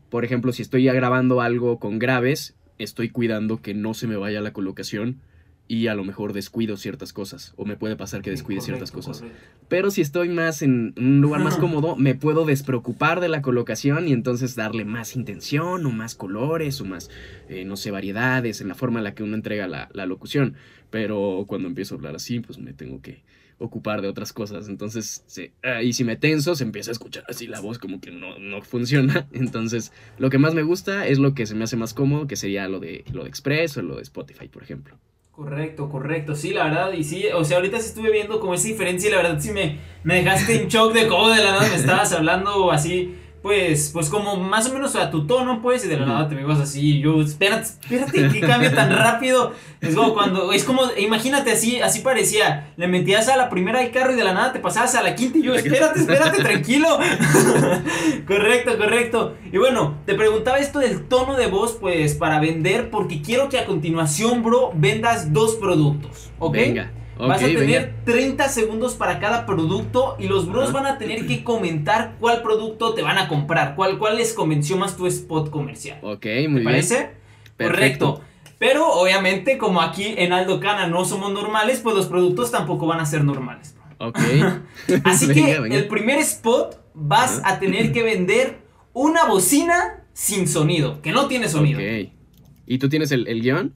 por 0.09 0.25
ejemplo, 0.25 0.51
si 0.51 0.61
estoy 0.61 0.83
ya 0.83 0.93
grabando 0.93 1.41
algo 1.41 1.79
con 1.79 1.99
graves, 1.99 2.55
estoy 2.77 3.09
cuidando 3.09 3.61
que 3.61 3.73
no 3.73 3.93
se 3.93 4.07
me 4.07 4.15
vaya 4.15 4.41
la 4.41 4.53
colocación 4.53 5.21
y 5.69 5.85
a 5.85 5.93
lo 5.93 6.03
mejor 6.03 6.33
descuido 6.33 6.77
ciertas 6.77 7.13
cosas 7.13 7.53
o 7.55 7.63
me 7.63 7.77
puede 7.77 7.95
pasar 7.95 8.23
que 8.23 8.31
descuide 8.31 8.59
ciertas 8.59 8.91
cosas. 8.91 9.19
correcto. 9.19 9.39
Pero 9.67 9.91
si 9.91 10.01
estoy 10.01 10.27
más 10.27 10.63
en 10.63 10.95
un 10.97 11.21
lugar 11.21 11.43
más 11.43 11.57
cómodo, 11.59 11.95
me 11.95 12.15
puedo 12.15 12.43
despreocupar 12.43 13.21
de 13.21 13.29
la 13.29 13.43
colocación 13.43 14.07
y 14.07 14.13
entonces 14.13 14.55
darle 14.55 14.83
más 14.83 15.15
intención 15.15 15.85
o 15.85 15.91
más 15.91 16.15
colores 16.15 16.81
o 16.81 16.85
más, 16.85 17.11
eh, 17.49 17.65
no 17.65 17.77
sé, 17.77 17.91
variedades 17.91 18.61
en 18.61 18.67
la 18.67 18.73
forma 18.73 18.99
en 18.99 19.03
la 19.03 19.13
que 19.13 19.21
uno 19.21 19.35
entrega 19.35 19.67
la, 19.67 19.89
la 19.93 20.07
locución. 20.07 20.55
Pero 20.89 21.45
cuando 21.47 21.67
empiezo 21.67 21.93
a 21.93 21.97
hablar 21.99 22.15
así, 22.15 22.39
pues 22.39 22.57
me 22.57 22.73
tengo 22.73 22.99
que 22.99 23.21
ocupar 23.59 24.01
de 24.01 24.07
otras 24.07 24.33
cosas. 24.33 24.69
Entonces, 24.69 25.23
sí, 25.27 25.51
ah, 25.61 25.83
y 25.83 25.93
si 25.93 26.03
me 26.03 26.15
tenso, 26.15 26.55
se 26.55 26.63
empieza 26.63 26.89
a 26.89 26.93
escuchar 26.93 27.25
así 27.27 27.45
la 27.45 27.59
voz 27.59 27.77
como 27.77 28.01
que 28.01 28.09
no, 28.09 28.39
no 28.39 28.63
funciona. 28.63 29.27
Entonces, 29.33 29.91
lo 30.17 30.31
que 30.31 30.39
más 30.39 30.55
me 30.55 30.63
gusta 30.63 31.05
es 31.05 31.19
lo 31.19 31.35
que 31.35 31.45
se 31.45 31.53
me 31.53 31.65
hace 31.65 31.77
más 31.77 31.93
cómodo, 31.93 32.25
que 32.25 32.37
sería 32.37 32.67
lo 32.67 32.79
de, 32.79 33.05
lo 33.13 33.21
de 33.21 33.29
Express 33.29 33.77
o 33.77 33.83
lo 33.83 33.97
de 33.97 34.01
Spotify, 34.01 34.47
por 34.47 34.63
ejemplo. 34.63 34.97
Correcto, 35.39 35.87
correcto, 35.87 36.35
sí, 36.35 36.51
la 36.51 36.65
verdad, 36.65 36.91
y 36.91 37.05
sí, 37.05 37.27
o 37.33 37.45
sea, 37.45 37.55
ahorita 37.55 37.79
sí 37.79 37.85
estuve 37.87 38.11
viendo 38.11 38.41
como 38.41 38.55
esa 38.55 38.67
diferencia 38.67 39.07
y 39.07 39.11
la 39.13 39.21
verdad 39.21 39.39
sí 39.39 39.53
me, 39.53 39.79
me 40.03 40.15
dejaste 40.15 40.61
en 40.61 40.67
shock 40.67 40.91
de 40.91 41.07
cómo 41.07 41.29
de 41.29 41.41
la 41.41 41.51
nada 41.51 41.69
me 41.69 41.75
estabas 41.75 42.11
hablando 42.11 42.69
así, 42.73 43.15
pues, 43.41 43.91
pues 43.93 44.09
como 44.09 44.35
más 44.35 44.69
o 44.69 44.73
menos 44.73 44.95
a 44.95 45.11
tu 45.11 45.25
tono, 45.25 45.61
pues, 45.61 45.85
y 45.85 45.87
de 45.87 45.97
la 45.97 46.05
nada 46.05 46.27
te 46.27 46.35
me 46.35 46.41
ibas 46.41 46.59
así, 46.59 46.99
yo, 46.99 47.21
espérate, 47.21 47.63
espérate, 47.63 48.29
que 48.29 48.39
cambia 48.47 48.73
tan 48.73 48.91
rápido, 48.91 49.53
es 49.79 49.95
como 49.95 50.13
cuando, 50.13 50.51
es 50.51 50.63
como, 50.63 50.81
imagínate 50.97 51.51
así, 51.51 51.79
así 51.79 52.01
parecía, 52.01 52.73
le 52.75 52.87
metías 52.87 53.29
a 53.29 53.37
la 53.37 53.49
primera 53.49 53.79
del 53.79 53.91
carro 53.91 54.11
y 54.11 54.15
de 54.15 54.23
la 54.23 54.33
nada 54.33 54.51
te 54.51 54.59
pasabas 54.59 54.93
a 54.95 55.03
la 55.03 55.15
quinta 55.15 55.37
y 55.37 55.43
yo, 55.43 55.55
espérate, 55.55 55.99
espérate, 55.99 56.43
tranquilo, 56.43 56.99
correcto, 58.27 58.77
correcto, 58.77 59.35
y 59.51 59.57
bueno, 59.57 59.95
te 60.05 60.15
preguntaba 60.15 60.59
esto 60.59 60.79
del 60.79 61.07
tono 61.07 61.35
de 61.37 61.47
voz, 61.47 61.77
pues, 61.79 62.15
para 62.15 62.39
vender, 62.41 62.89
porque 62.89 63.21
quiero 63.21 63.47
que 63.47 63.57
a 63.57 63.65
continuación, 63.65 64.43
bro, 64.43 64.71
vendas 64.75 65.31
dos 65.31 65.55
productos, 65.55 66.29
¿ok? 66.39 66.53
Venga. 66.53 66.91
Vas 67.27 67.43
a 67.43 67.45
tener 67.45 67.57
venga. 67.87 68.03
30 68.05 68.49
segundos 68.49 68.95
para 68.95 69.19
cada 69.19 69.45
producto 69.45 70.15
y 70.19 70.27
los 70.27 70.47
bros 70.47 70.71
van 70.71 70.85
a 70.85 70.97
tener 70.97 71.27
que 71.27 71.43
comentar 71.43 72.15
cuál 72.19 72.41
producto 72.41 72.93
te 72.93 73.01
van 73.01 73.17
a 73.17 73.27
comprar, 73.27 73.75
cuál, 73.75 73.97
cuál 73.97 74.17
les 74.17 74.33
convenció 74.33 74.77
más 74.77 74.95
tu 74.95 75.05
spot 75.07 75.49
comercial. 75.49 75.99
Ok, 76.01 76.21
¿Te 76.21 76.47
muy 76.47 76.61
bien. 76.61 76.63
parece? 76.63 77.11
Perfecto. 77.57 78.13
Correcto. 78.15 78.21
Pero 78.57 78.87
obviamente 78.93 79.57
como 79.57 79.81
aquí 79.81 80.15
en 80.17 80.33
Aldo 80.33 80.59
Cana 80.59 80.87
no 80.87 81.03
somos 81.05 81.31
normales, 81.33 81.79
pues 81.81 81.95
los 81.95 82.07
productos 82.07 82.51
tampoco 82.51 82.87
van 82.87 82.99
a 82.99 83.05
ser 83.05 83.23
normales. 83.23 83.75
bro. 83.97 84.07
Ok. 84.09 84.19
Así 85.03 85.27
Venga, 85.33 85.45
que 85.45 85.59
venga. 85.59 85.75
el 85.75 85.87
primer 85.87 86.19
spot 86.19 86.79
vas 86.93 87.41
a 87.43 87.59
tener 87.59 87.91
que 87.91 88.03
vender 88.03 88.59
una 88.93 89.25
bocina 89.25 90.03
sin 90.13 90.47
sonido, 90.47 91.01
que 91.01 91.11
no 91.11 91.27
tiene 91.27 91.47
sonido. 91.49 91.79
Ok. 91.79 92.11
¿Y 92.65 92.77
tú 92.77 92.89
tienes 92.89 93.11
el, 93.11 93.27
el 93.27 93.41
guion? 93.41 93.73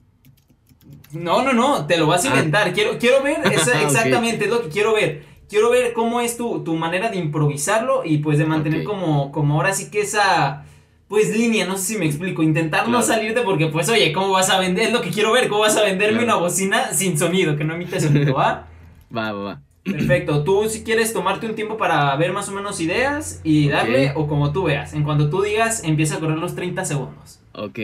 No, 1.12 1.42
no, 1.42 1.52
no, 1.52 1.86
te 1.86 1.96
lo 1.98 2.06
vas 2.06 2.24
a 2.24 2.28
Ah. 2.32 2.36
inventar. 2.36 2.72
Quiero, 2.72 2.98
quiero 2.98 3.22
ver, 3.22 3.38
esa- 3.52 3.80
exactamente, 3.82 4.44
es 4.44 4.50
lo 4.50 4.62
que 4.62 4.68
quiero 4.68 4.94
ver. 4.94 5.24
Quiero 5.48 5.70
ver 5.70 5.92
cómo 5.92 6.20
es 6.20 6.36
tu, 6.36 6.64
tu 6.64 6.74
manera 6.74 7.10
de 7.10 7.18
improvisarlo 7.18 8.02
y 8.04 8.18
pues 8.18 8.38
de 8.38 8.46
mantener 8.46 8.82
como, 8.84 9.30
como 9.30 9.54
ahora 9.54 9.72
sí 9.74 9.90
que 9.90 10.00
esa, 10.00 10.64
pues 11.06 11.36
línea, 11.36 11.66
no 11.66 11.76
sé 11.76 11.92
si 11.94 11.98
me 11.98 12.06
explico, 12.06 12.42
intentar 12.42 12.88
no 12.88 13.02
salirte 13.02 13.42
porque 13.42 13.66
pues 13.66 13.88
oye, 13.90 14.12
¿cómo 14.12 14.30
vas 14.30 14.48
a 14.50 14.58
vender? 14.58 14.86
Es 14.86 14.92
lo 14.92 15.00
que 15.02 15.10
quiero 15.10 15.32
ver, 15.32 15.48
¿cómo 15.48 15.60
vas 15.60 15.76
a 15.76 15.82
venderme 15.82 16.20
Claro. 16.22 16.38
una 16.38 16.46
bocina 16.46 16.92
sin 16.92 17.18
sonido, 17.18 17.56
que 17.56 17.64
no 17.64 17.74
emite 17.74 18.00
sonido, 18.00 18.34
¿va? 18.34 18.66
Va, 19.16 19.32
va, 19.32 19.42
va. 19.44 19.60
Perfecto, 19.84 20.42
tú 20.44 20.66
si 20.68 20.82
quieres 20.82 21.12
tomarte 21.12 21.46
un 21.46 21.54
tiempo 21.54 21.76
para 21.76 22.16
ver 22.16 22.32
más 22.32 22.48
o 22.48 22.52
menos 22.52 22.80
ideas 22.80 23.40
y 23.44 23.68
darle 23.68 24.12
o 24.16 24.26
como 24.26 24.50
tú 24.50 24.64
veas. 24.64 24.94
En 24.94 25.04
cuanto 25.04 25.28
tú 25.28 25.42
digas, 25.42 25.84
empieza 25.84 26.16
a 26.16 26.20
correr 26.20 26.38
los 26.38 26.54
30 26.56 26.84
segundos. 26.86 27.38
Ok. 27.52 27.78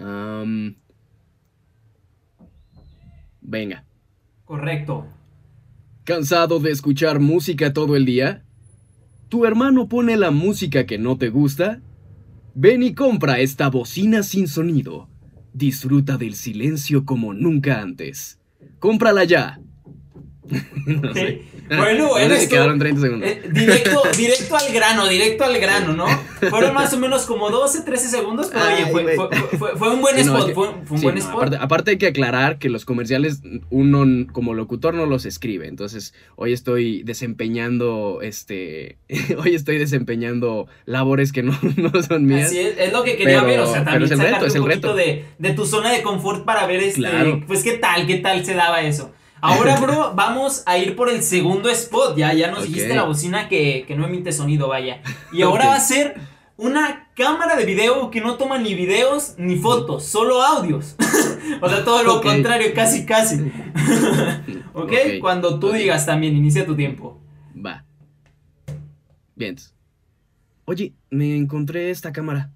am, 0.00 0.74
venga. 3.44 3.84
Correcto. 4.44 5.06
¿Cansado 6.04 6.58
de 6.58 6.70
escuchar 6.70 7.20
música 7.20 7.72
todo 7.72 7.96
el 7.96 8.04
día? 8.04 8.44
¿Tu 9.28 9.46
hermano 9.46 9.88
pone 9.88 10.16
la 10.16 10.30
música 10.30 10.84
que 10.84 10.98
no 10.98 11.16
te 11.16 11.28
gusta? 11.28 11.80
Ven 12.54 12.82
y 12.82 12.94
compra 12.94 13.40
esta 13.40 13.68
bocina 13.68 14.22
sin 14.22 14.48
sonido. 14.48 15.08
Disfruta 15.52 16.18
del 16.18 16.34
silencio 16.34 17.04
como 17.04 17.32
nunca 17.32 17.80
antes. 17.80 18.40
¡Cómprala 18.78 19.24
ya! 19.24 19.60
no 20.86 21.14
sé. 21.14 21.42
Bueno, 21.66 22.04
No 22.04 22.10
bueno, 22.10 22.34
quedaron 22.50 22.78
30 22.78 23.00
segundos. 23.00 23.30
Eh, 23.30 23.42
directo, 23.50 24.02
directo 24.18 24.56
al 24.56 24.70
grano, 24.72 25.08
directo 25.08 25.44
al 25.44 25.58
grano, 25.58 25.94
¿no? 25.94 26.06
Fueron 26.50 26.74
más 26.74 26.92
o 26.92 26.98
menos 26.98 27.24
como 27.24 27.48
12, 27.50 27.80
13 27.82 28.08
segundos, 28.08 28.50
pero 28.52 28.66
oye, 28.66 28.84
Ay, 28.84 28.92
fue, 28.92 29.02
güey. 29.02 29.16
fue, 29.16 29.28
fue- 29.58 29.76
fue 29.78 29.90
un 29.94 30.02
buen 30.02 30.16
Sí, 30.16 30.24
no, 30.24 30.32
spot, 30.36 30.40
es 30.40 30.46
que- 30.48 30.54
fue, 30.54 30.66
fue 30.84 30.94
un 30.94 30.98
Sí, 30.98 31.02
buen 31.04 31.14
no, 31.14 31.20
spot. 31.22 31.34
aparte, 31.36 31.56
aparte 31.58 31.90
hay 31.92 31.96
que 31.98 32.06
aclarar 32.08 32.58
que 32.58 32.68
los 32.68 32.84
comerciales 32.84 33.40
uno 33.70 34.26
como 34.32 34.52
locutor 34.52 34.92
no 34.92 35.06
los 35.06 35.24
escribe. 35.24 35.66
Entonces, 35.66 36.12
hoy 36.36 36.52
estoy 36.52 37.02
desempeñando 37.04 38.20
este 38.22 38.98
hoy 39.38 39.54
estoy 39.54 39.78
desempeñando 39.78 40.66
labores 40.84 41.32
que 41.32 41.42
no, 41.42 41.58
no 41.76 42.02
son 42.02 42.26
mías. 42.26 42.48
Así 42.48 42.58
es, 42.58 42.76
es 42.78 42.92
lo 42.92 43.02
que 43.04 43.16
quería 43.16 43.36
Pero- 43.40 43.46
ver, 43.46 43.60
o 43.60 43.66
sea, 43.66 43.84
pero 43.84 43.90
también 43.92 44.04
es 44.04 44.10
el 44.12 44.20
reto, 44.34 44.46
es 44.46 44.54
el 44.54 44.64
reto. 44.66 44.94
de, 44.94 45.24
de 45.38 45.50
tu 45.54 45.64
zona 45.64 45.90
de 45.92 46.02
confort 46.02 46.44
para 46.44 46.66
ver 46.66 46.80
este, 46.82 47.00
Claro. 47.00 47.42
pues 47.46 47.62
qué 47.62 47.72
tal, 47.78 48.06
qué 48.06 48.16
tal 48.16 48.44
se 48.44 48.52
daba 48.54 48.82
eso. 48.82 49.12
Ahora, 49.44 49.76
bro, 49.80 50.14
vamos 50.14 50.62
a 50.64 50.78
ir 50.78 50.96
por 50.96 51.10
el 51.10 51.22
segundo 51.22 51.68
spot, 51.68 52.16
ya, 52.16 52.32
ya 52.32 52.50
nos 52.50 52.64
dijiste 52.64 52.94
la 52.94 53.02
bocina 53.02 53.46
que, 53.46 53.84
que 53.86 53.94
no 53.94 54.06
emite 54.06 54.32
sonido, 54.32 54.68
vaya. 54.68 55.02
Y 55.34 55.42
ahora 55.42 55.66
va 55.66 55.74
a 55.74 55.80
ser 55.80 56.14
una 56.56 57.10
cámara 57.14 57.54
de 57.54 57.66
video 57.66 58.10
que 58.10 58.22
no 58.22 58.38
toma 58.38 58.56
ni 58.56 58.74
videos 58.74 59.34
ni 59.36 59.56
fotos, 59.56 60.06
solo 60.06 60.40
audios. 60.42 60.96
o 61.60 61.68
sea, 61.68 61.84
todo 61.84 62.02
lo 62.02 62.22
contrario, 62.22 62.72
casi, 62.74 63.04
casi. 63.04 63.36
¿Ok? 64.72 64.92
Ok. 64.92 64.92
Cuando 65.20 65.58
tú 65.58 65.72
digas 65.72 66.06
también, 66.06 66.34
inicia 66.34 66.64
tu 66.64 66.74
tiempo. 66.74 67.20
Va. 67.54 67.84
Bien. 69.36 69.56
Oye, 70.64 70.94
me 71.10 71.36
encontré 71.36 71.90
esta 71.90 72.14
cámara. 72.14 72.50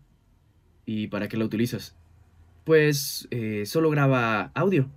¿Y 0.87 1.09
para 1.09 1.29
qué 1.29 1.37
la 1.37 1.45
utilizas? 1.45 1.95
Pues 2.65 3.29
eh, 3.31 3.65
solo 3.67 3.91
graba 3.91 4.53
audio. 4.55 4.89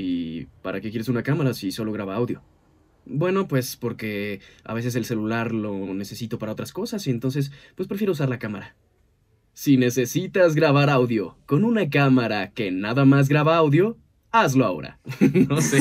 ¿Y 0.00 0.44
para 0.62 0.80
qué 0.80 0.90
quieres 0.90 1.08
una 1.08 1.24
cámara 1.24 1.52
si 1.54 1.72
solo 1.72 1.90
graba 1.90 2.14
audio? 2.14 2.40
Bueno, 3.04 3.48
pues 3.48 3.76
porque 3.76 4.38
a 4.62 4.72
veces 4.72 4.94
el 4.94 5.04
celular 5.04 5.52
lo 5.52 5.92
necesito 5.92 6.38
para 6.38 6.52
otras 6.52 6.72
cosas 6.72 7.04
y 7.08 7.10
entonces 7.10 7.50
pues 7.74 7.88
prefiero 7.88 8.12
usar 8.12 8.28
la 8.28 8.38
cámara. 8.38 8.76
Si 9.54 9.76
necesitas 9.76 10.54
grabar 10.54 10.88
audio 10.88 11.36
con 11.46 11.64
una 11.64 11.90
cámara 11.90 12.52
que 12.52 12.70
nada 12.70 13.04
más 13.04 13.28
graba 13.28 13.56
audio, 13.56 13.96
hazlo 14.30 14.66
ahora. 14.66 15.00
no 15.48 15.60
sé. 15.60 15.78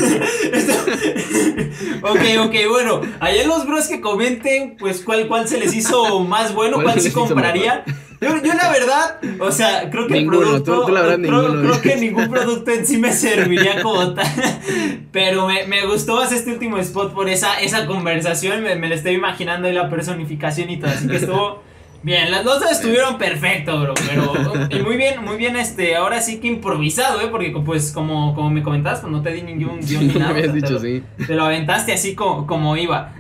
ok, 2.02 2.48
ok, 2.48 2.56
bueno. 2.72 3.02
Allá 3.20 3.46
los 3.46 3.68
bros 3.68 3.88
que 3.88 4.02
comenten, 4.02 4.78
pues 4.78 5.04
cuál, 5.04 5.28
cuál 5.28 5.48
se 5.48 5.60
les 5.60 5.76
hizo 5.76 6.22
más 6.24 6.56
bueno, 6.56 6.78
¿Cuál 6.82 6.86
cuál 6.86 7.02
se 7.02 7.14
compraría. 7.14 7.86
Yo, 8.20 8.30
yo 8.44 8.54
la 8.56 8.72
verdad, 8.72 9.20
o 9.40 9.52
sea, 9.52 9.90
creo 9.92 10.08
que 10.08 10.16
Ninguno, 10.16 10.40
el 10.42 10.46
producto, 10.64 10.80
tú- 10.82 10.86
tú 10.88 10.92
la 10.92 11.02
verdad 11.02 11.18
creo, 11.20 11.42
ninguno, 11.42 11.62
creo 11.70 11.82
que 11.82 11.96
ningún 11.98 12.30
producto 12.30 12.72
en 12.72 12.86
sí 12.86 12.98
me 12.98 13.14
serviría 13.14 13.82
como 13.84 14.14
tal. 14.16 14.26
Pero 15.12 15.48
me, 15.48 15.68
me 15.68 15.86
gustó 15.86 16.16
más 16.16 16.32
este 16.32 16.52
último 16.52 16.78
spot 16.80 17.14
por 17.14 17.30
esa, 17.30 17.60
esa 17.60 17.86
conversación, 17.86 18.64
me, 18.64 18.76
me 18.76 18.90
lo 18.90 18.96
estoy 18.96 19.14
imaginando 19.14 19.70
y 19.70 19.74
la 19.74 19.90
personificación 19.90 20.70
y 20.70 20.78
todo, 20.78 20.90
así 20.92 21.08
que 21.08 21.18
estuvo 21.18 21.62
bien, 22.04 22.32
las 22.32 22.44
dos 22.44 22.64
estuvieron 22.72 23.18
perfecto, 23.18 23.82
bro, 23.82 23.94
pero 24.08 24.34
y 24.70 24.80
muy 24.82 24.98
bien, 24.98 25.24
muy 25.24 25.36
bien, 25.38 25.56
este, 25.56 25.96
ahora 25.96 26.22
sí 26.22 26.40
que 26.40 26.48
improvisado, 26.48 27.20
eh, 27.22 27.28
porque 27.30 27.52
pues 27.66 27.92
como, 27.92 28.34
como 28.34 28.50
me 28.50 28.64
comentabas, 28.64 29.00
pues 29.02 29.12
no 29.12 29.22
te 29.22 29.32
di 29.32 29.42
ningún 29.42 29.80
guion 29.82 30.08
ni 30.08 30.14
me 30.14 30.20
nada. 30.20 30.32
o 30.32 30.34
habías 30.36 30.46
sea, 30.46 30.54
te 30.54 30.60
dicho 30.62 30.74
lo- 30.74 30.80
sí. 30.80 31.04
te 31.26 31.36
lo 31.36 31.44
aventaste 31.44 31.94
así 31.94 32.16
como, 32.16 32.48
como 32.48 32.78
iba. 32.78 33.14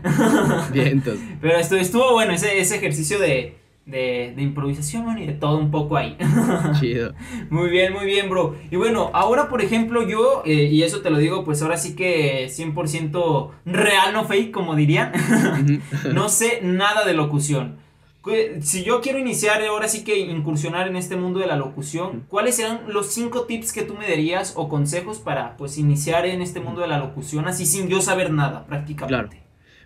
Bien, 0.71 0.87
entonces. 0.87 1.23
Pero 1.41 1.57
estuvo, 1.57 1.79
estuvo 1.79 2.13
bueno 2.13 2.33
ese, 2.33 2.59
ese 2.59 2.77
ejercicio 2.77 3.19
de, 3.19 3.57
de, 3.87 4.33
de 4.35 4.41
improvisación 4.43 5.17
y 5.17 5.25
de 5.25 5.33
todo 5.33 5.57
un 5.57 5.71
poco 5.71 5.97
ahí. 5.97 6.15
Chido. 6.79 7.13
muy 7.49 7.69
bien, 7.69 7.93
muy 7.93 8.05
bien, 8.05 8.29
bro. 8.29 8.55
Y 8.69 8.75
bueno, 8.75 9.09
ahora 9.13 9.49
por 9.49 9.61
ejemplo 9.61 10.07
yo, 10.07 10.43
eh, 10.45 10.65
y 10.71 10.83
eso 10.83 11.01
te 11.01 11.09
lo 11.09 11.17
digo 11.17 11.43
pues 11.43 11.61
ahora 11.63 11.77
sí 11.77 11.95
que 11.95 12.47
100% 12.49 13.49
real, 13.65 14.13
no 14.13 14.25
fake, 14.25 14.51
como 14.51 14.75
dirían. 14.75 15.11
No 16.13 16.29
sé 16.29 16.59
nada 16.61 17.05
de 17.05 17.13
locución. 17.13 17.77
Cu- 18.21 18.31
Si 18.61 18.83
yo 18.83 18.99
quiero 19.01 19.19
iniciar 19.19 19.61
ahora 19.63 19.87
sí 19.87 20.03
que 20.03 20.19
incursionar 20.19 20.87
en 20.87 20.95
este 20.97 21.15
mundo 21.15 21.39
de 21.39 21.47
la 21.47 21.55
locución, 21.55 22.25
¿cuáles 22.27 22.55
serán 22.57 22.81
los 22.89 23.07
cinco 23.07 23.43
tips 23.43 23.71
que 23.71 23.83
tú 23.83 23.93
me 23.95 24.07
darías 24.09 24.53
o 24.57 24.67
consejos 24.67 25.19
para 25.19 25.55
pues 25.55 25.77
iniciar 25.77 26.25
en 26.25 26.41
este 26.41 26.59
mundo 26.59 26.81
de 26.81 26.87
la 26.87 26.97
locución 26.99 27.47
así 27.47 27.65
sin 27.65 27.87
yo 27.87 28.01
saber 28.01 28.31
nada 28.31 28.65
prácticamente? 28.65 29.41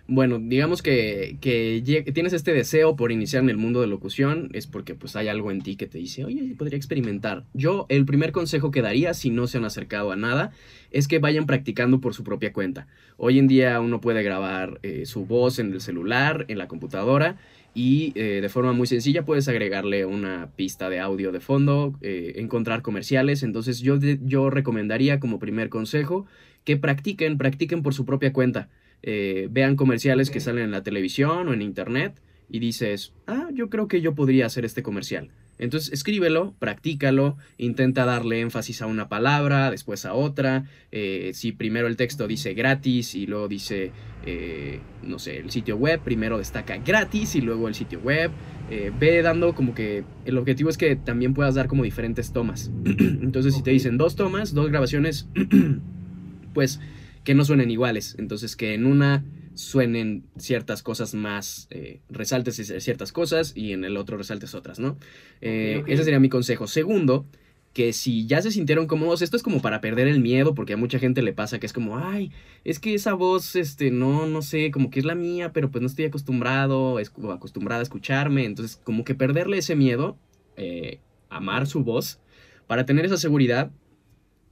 Bueno, 0.08 0.38
digamos 0.40 0.82
que, 0.82 1.36
que, 1.40 1.82
tienes 2.12 2.32
este 2.32 2.52
deseo 2.52 2.96
por 2.96 3.12
iniciar 3.12 3.42
en 3.42 3.50
el 3.50 3.56
mundo 3.56 3.80
de 3.80 3.86
locución, 3.86 4.50
es 4.52 4.66
porque 4.66 4.94
pues 4.94 5.16
hay 5.16 5.28
algo 5.28 5.50
en 5.50 5.62
ti 5.62 5.76
que 5.76 5.86
te 5.86 5.98
dice, 5.98 6.24
oye, 6.24 6.54
podría 6.58 6.76
experimentar. 6.76 7.44
Yo, 7.54 7.86
el 7.88 8.04
primer 8.04 8.32
consejo 8.32 8.70
que 8.70 8.82
daría, 8.82 9.14
si 9.14 9.30
no 9.30 9.46
se 9.46 9.58
han 9.58 9.64
acercado 9.64 10.10
a 10.12 10.16
nada, 10.16 10.52
es 10.90 11.08
que 11.08 11.18
vayan 11.18 11.46
practicando 11.46 12.00
por 12.00 12.14
su 12.14 12.24
propia 12.24 12.52
cuenta. 12.52 12.88
Hoy 13.16 13.38
en 13.38 13.46
día 13.46 13.80
uno 13.80 14.00
puede 14.00 14.22
grabar 14.22 14.80
eh, 14.82 15.06
su 15.06 15.24
voz 15.24 15.58
en 15.58 15.72
el 15.72 15.80
celular, 15.80 16.44
en 16.48 16.58
la 16.58 16.68
computadora, 16.68 17.36
y 17.74 18.12
eh, 18.16 18.40
de 18.42 18.48
forma 18.48 18.72
muy 18.72 18.86
sencilla 18.86 19.24
puedes 19.24 19.48
agregarle 19.48 20.04
una 20.04 20.50
pista 20.56 20.90
de 20.90 21.00
audio 21.00 21.32
de 21.32 21.40
fondo, 21.40 21.96
eh, 22.02 22.34
encontrar 22.36 22.82
comerciales. 22.82 23.42
Entonces 23.42 23.80
yo, 23.80 23.98
yo 23.98 24.50
recomendaría 24.50 25.20
como 25.20 25.38
primer 25.38 25.68
consejo 25.68 26.26
que 26.64 26.76
practiquen, 26.76 27.38
practiquen 27.38 27.82
por 27.82 27.94
su 27.94 28.04
propia 28.04 28.32
cuenta. 28.32 28.68
Eh, 29.02 29.48
vean 29.50 29.76
comerciales 29.76 30.30
que 30.30 30.40
salen 30.40 30.64
en 30.64 30.70
la 30.70 30.82
televisión 30.82 31.48
o 31.48 31.52
en 31.52 31.62
internet 31.62 32.20
y 32.48 32.58
dices, 32.58 33.12
ah, 33.26 33.48
yo 33.52 33.70
creo 33.70 33.88
que 33.88 34.00
yo 34.00 34.14
podría 34.14 34.46
hacer 34.46 34.64
este 34.64 34.82
comercial. 34.82 35.30
Entonces 35.62 35.92
escríbelo, 35.92 36.54
practícalo, 36.58 37.36
intenta 37.56 38.04
darle 38.04 38.40
énfasis 38.40 38.82
a 38.82 38.86
una 38.86 39.08
palabra, 39.08 39.70
después 39.70 40.04
a 40.04 40.12
otra. 40.12 40.64
Eh, 40.90 41.30
si 41.34 41.52
primero 41.52 41.86
el 41.86 41.96
texto 41.96 42.26
dice 42.26 42.52
gratis 42.52 43.14
y 43.14 43.26
luego 43.26 43.48
dice, 43.48 43.92
eh, 44.26 44.80
no 45.02 45.18
sé, 45.18 45.38
el 45.38 45.50
sitio 45.50 45.76
web, 45.76 46.00
primero 46.00 46.38
destaca 46.38 46.78
gratis 46.78 47.36
y 47.36 47.42
luego 47.42 47.68
el 47.68 47.74
sitio 47.74 48.00
web. 48.00 48.32
Eh, 48.70 48.90
ve 48.98 49.22
dando 49.22 49.54
como 49.54 49.72
que 49.72 50.04
el 50.24 50.36
objetivo 50.36 50.68
es 50.68 50.76
que 50.76 50.96
también 50.96 51.32
puedas 51.32 51.54
dar 51.54 51.68
como 51.68 51.84
diferentes 51.84 52.32
tomas. 52.32 52.72
Entonces 52.84 53.54
si 53.54 53.62
te 53.62 53.70
dicen 53.70 53.98
dos 53.98 54.16
tomas, 54.16 54.54
dos 54.54 54.68
grabaciones, 54.68 55.28
pues 56.54 56.80
que 57.24 57.34
no 57.34 57.44
suenen 57.44 57.70
iguales. 57.70 58.16
Entonces 58.18 58.56
que 58.56 58.74
en 58.74 58.86
una 58.86 59.24
suenen 59.54 60.24
ciertas 60.38 60.82
cosas 60.82 61.14
más, 61.14 61.66
eh, 61.70 62.00
resaltes 62.08 62.56
ciertas 62.82 63.12
cosas 63.12 63.52
y 63.54 63.72
en 63.72 63.84
el 63.84 63.96
otro 63.96 64.16
resaltes 64.16 64.54
otras, 64.54 64.78
¿no? 64.78 64.98
Eh, 65.40 65.82
ese 65.86 66.04
sería 66.04 66.20
mi 66.20 66.28
consejo. 66.28 66.66
Segundo, 66.66 67.26
que 67.72 67.92
si 67.92 68.26
ya 68.26 68.42
se 68.42 68.50
sintieron 68.50 68.86
cómodos, 68.86 69.22
esto 69.22 69.36
es 69.36 69.42
como 69.42 69.62
para 69.62 69.80
perder 69.80 70.06
el 70.06 70.20
miedo, 70.20 70.54
porque 70.54 70.74
a 70.74 70.76
mucha 70.76 70.98
gente 70.98 71.22
le 71.22 71.32
pasa 71.32 71.58
que 71.58 71.66
es 71.66 71.72
como, 71.72 71.98
ay, 71.98 72.30
es 72.64 72.78
que 72.78 72.94
esa 72.94 73.14
voz, 73.14 73.56
este, 73.56 73.90
no, 73.90 74.26
no 74.26 74.42
sé, 74.42 74.70
como 74.70 74.90
que 74.90 74.98
es 74.98 75.06
la 75.06 75.14
mía, 75.14 75.52
pero 75.52 75.70
pues 75.70 75.80
no 75.80 75.86
estoy 75.86 76.04
acostumbrado, 76.04 76.98
es, 76.98 77.12
acostumbrada 77.30 77.80
a 77.80 77.82
escucharme, 77.82 78.44
entonces 78.44 78.76
como 78.82 79.04
que 79.04 79.14
perderle 79.14 79.58
ese 79.58 79.74
miedo, 79.74 80.18
eh, 80.56 81.00
amar 81.30 81.66
su 81.66 81.82
voz, 81.82 82.20
para 82.66 82.84
tener 82.84 83.06
esa 83.06 83.16
seguridad, 83.16 83.70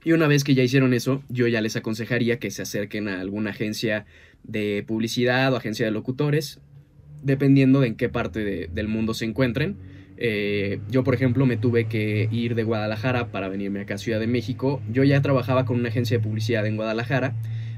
y 0.03 0.13
una 0.13 0.27
vez 0.27 0.43
que 0.43 0.55
ya 0.55 0.63
hicieron 0.63 0.93
eso, 0.93 1.23
yo 1.29 1.47
ya 1.47 1.61
les 1.61 1.75
aconsejaría 1.75 2.39
que 2.39 2.51
se 2.51 2.61
acerquen 2.61 3.07
a 3.07 3.21
alguna 3.21 3.51
agencia 3.51 4.05
de 4.43 4.83
publicidad 4.87 5.53
o 5.53 5.57
agencia 5.57 5.85
de 5.85 5.91
locutores, 5.91 6.59
dependiendo 7.21 7.81
de 7.81 7.87
en 7.87 7.95
qué 7.95 8.09
parte 8.09 8.67
del 8.71 8.87
mundo 8.87 9.13
se 9.13 9.25
encuentren. 9.25 9.77
Eh, 10.17 10.79
yo, 10.89 11.03
por 11.03 11.13
ejemplo, 11.13 11.45
me 11.45 11.57
tuve 11.57 11.85
que 11.85 12.29
ir 12.31 12.55
de 12.55 12.63
Guadalajara 12.63 13.31
para 13.31 13.47
venirme 13.47 13.81
acá 13.81 13.95
a 13.95 13.97
Ciudad 13.97 14.19
de 14.19 14.27
México. 14.27 14.81
Yo 14.91 15.03
ya 15.03 15.21
trabajaba 15.21 15.65
con 15.65 15.79
una 15.79 15.89
agencia 15.89 16.17
de 16.17 16.23
publicidad 16.23 16.65
en 16.65 16.75
Guadalajara, 16.75 17.35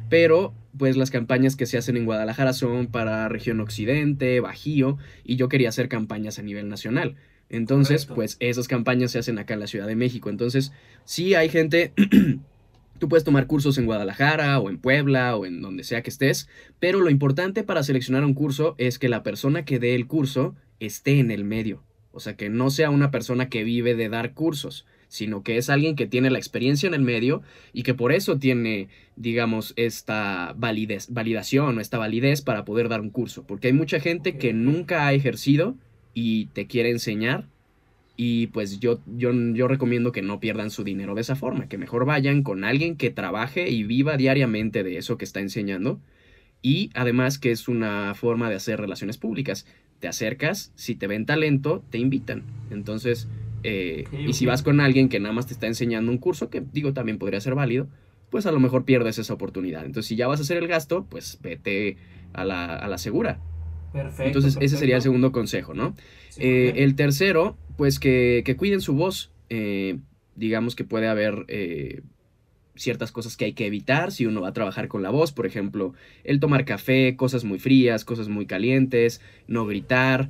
pero 0.10 0.54
pues 0.78 0.98
las 0.98 1.12
campañas 1.12 1.56
que 1.56 1.66
se 1.66 1.78
hacen 1.78 1.98
en 1.98 2.06
Guadalajara 2.06 2.54
son 2.54 2.88
para 2.88 3.30
región 3.30 3.60
occidente, 3.60 4.40
Bajío, 4.40 4.98
y 5.24 5.36
yo 5.36 5.50
quería 5.50 5.70
hacer 5.70 5.88
campañas 5.88 6.40
a 6.40 6.42
nivel 6.42 6.68
nacional. 6.70 7.16
Entonces, 7.54 8.08
pues 8.08 8.36
esas 8.40 8.68
campañas 8.68 9.12
se 9.12 9.20
hacen 9.20 9.38
acá 9.38 9.54
en 9.54 9.60
la 9.60 9.68
Ciudad 9.68 9.86
de 9.86 9.96
México. 9.96 10.32
Entonces, 10.32 10.72
sí 11.06 11.36
hay 11.36 11.50
gente, 11.50 11.94
tú 13.00 13.08
puedes 13.08 13.24
tomar 13.24 13.46
cursos 13.46 13.78
en 13.78 13.86
Guadalajara 13.86 14.60
o 14.60 14.72
en 14.72 14.80
Puebla 14.80 15.36
o 15.36 15.46
en 15.46 15.62
donde 15.62 15.84
sea 15.84 16.02
que 16.02 16.10
estés, 16.10 16.50
pero 16.80 17.00
lo 17.00 17.12
importante 17.12 17.64
para 17.64 17.84
seleccionar 17.84 18.26
un 18.26 18.34
curso 18.34 18.74
es 18.80 18.98
que 18.98 19.08
la 19.08 19.22
persona 19.22 19.66
que 19.66 19.78
dé 19.78 19.94
el 19.94 20.08
curso 20.08 20.56
esté 20.80 21.20
en 21.20 21.30
el 21.30 21.44
medio. 21.44 21.84
O 22.12 22.20
sea, 22.20 22.36
que 22.36 22.50
no 22.50 22.72
sea 22.72 22.90
una 22.90 23.12
persona 23.12 23.50
que 23.50 23.64
vive 23.64 23.94
de 23.94 24.10
dar 24.10 24.34
cursos, 24.34 24.88
sino 25.08 25.44
que 25.44 25.58
es 25.58 25.70
alguien 25.70 25.96
que 25.96 26.08
tiene 26.08 26.32
la 26.32 26.40
experiencia 26.40 26.88
en 26.88 26.96
el 26.96 27.04
medio 27.04 27.44
y 27.72 27.84
que 27.84 27.94
por 27.94 28.12
eso 28.12 28.40
tiene, 28.40 28.88
digamos, 29.16 29.74
esta 29.76 30.56
validez, 30.58 31.06
validación 31.12 31.78
o 31.78 31.82
esta 31.82 32.00
validez 32.00 32.42
para 32.42 32.66
poder 32.66 32.90
dar 32.90 33.02
un 33.02 33.12
curso. 33.12 33.46
Porque 33.46 33.68
hay 33.68 33.74
mucha 33.74 34.00
gente 34.00 34.40
que 34.40 34.54
nunca 34.54 35.06
ha 35.06 35.14
ejercido 35.14 35.78
y 36.14 36.48
te 36.48 36.68
quiere 36.68 36.90
enseñar. 36.90 37.46
Y 38.16 38.48
pues 38.48 38.80
yo, 38.80 39.00
yo, 39.18 39.32
yo 39.34 39.68
recomiendo 39.68 40.12
que 40.12 40.22
no 40.22 40.40
pierdan 40.40 40.70
su 40.70 40.84
dinero 40.84 41.16
de 41.16 41.22
esa 41.22 41.36
forma, 41.36 41.68
que 41.68 41.80
mejor 41.80 42.06
vayan 42.06 42.44
con 42.44 42.64
alguien 42.64 42.96
que 42.96 43.10
trabaje 43.10 43.70
y 43.70 43.84
viva 43.84 44.18
diariamente 44.18 44.84
de 44.84 44.98
eso 44.98 45.18
que 45.18 45.26
está 45.26 45.40
enseñando. 45.40 46.00
Y 46.62 46.92
además 46.94 47.40
que 47.40 47.52
es 47.52 47.68
una 47.68 48.14
forma 48.14 48.50
de 48.50 48.56
hacer 48.56 48.80
relaciones 48.80 49.18
públicas. 49.18 49.66
Te 50.00 50.08
acercas, 50.08 50.72
si 50.76 50.96
te 50.96 51.08
ven 51.08 51.26
talento, 51.26 51.84
te 51.90 51.98
invitan. 51.98 52.44
Entonces, 52.70 53.28
eh, 53.64 54.06
y 54.28 54.34
si 54.34 54.46
vas 54.46 54.62
con 54.62 54.80
alguien 54.80 55.10
que 55.10 55.20
nada 55.20 55.34
más 55.34 55.48
te 55.48 55.54
está 55.54 55.68
enseñando 55.68 56.12
un 56.12 56.18
curso, 56.20 56.50
que 56.50 56.62
digo 56.72 56.94
también 56.94 57.18
podría 57.18 57.42
ser 57.42 57.56
válido, 57.56 57.88
pues 58.30 58.46
a 58.46 58.52
lo 58.52 58.60
mejor 58.60 58.86
pierdes 58.86 59.18
esa 59.18 59.34
oportunidad. 59.34 59.86
Entonces, 59.86 60.08
si 60.08 60.16
ya 60.16 60.28
vas 60.28 60.40
a 60.40 60.44
hacer 60.44 60.58
el 60.58 60.68
gasto, 60.68 61.06
pues 61.10 61.40
vete 61.42 61.98
a 62.34 62.46
la, 62.46 62.76
a 62.76 62.88
la 62.88 62.98
segura. 62.98 63.40
Perfecto. 63.94 64.24
Entonces, 64.24 64.58
ese 64.60 64.76
sería 64.76 64.96
el 64.96 65.02
segundo 65.04 65.32
consejo, 65.32 65.76
¿no? 65.76 65.96
Eh, 66.38 66.74
el 66.78 66.96
tercero, 66.96 67.56
pues 67.78 68.00
que, 68.00 68.56
cuiden 68.58 68.82
su 68.82 68.96
voz. 68.96 69.32
Eh, 69.50 70.00
digamos 70.36 70.76
que 70.76 70.84
puede 70.84 71.08
haber 71.08 71.46
eh, 71.48 72.02
ciertas 72.76 73.12
cosas 73.12 73.38
que 73.38 73.46
hay 73.46 73.54
que 73.54 73.68
evitar 73.68 74.12
si 74.12 74.26
uno 74.26 74.42
va 74.42 74.48
a 74.48 74.54
trabajar 74.54 74.88
con 74.88 75.04
la 75.04 75.12
voz. 75.12 75.32
Por 75.32 75.46
ejemplo, 75.46 75.94
el 76.24 76.40
tomar 76.40 76.66
café, 76.66 77.16
cosas 77.16 77.44
muy 77.44 77.60
frías, 77.60 78.04
cosas 78.04 78.30
muy 78.30 78.48
calientes, 78.48 79.22
no 79.48 79.68
gritar. 79.68 80.30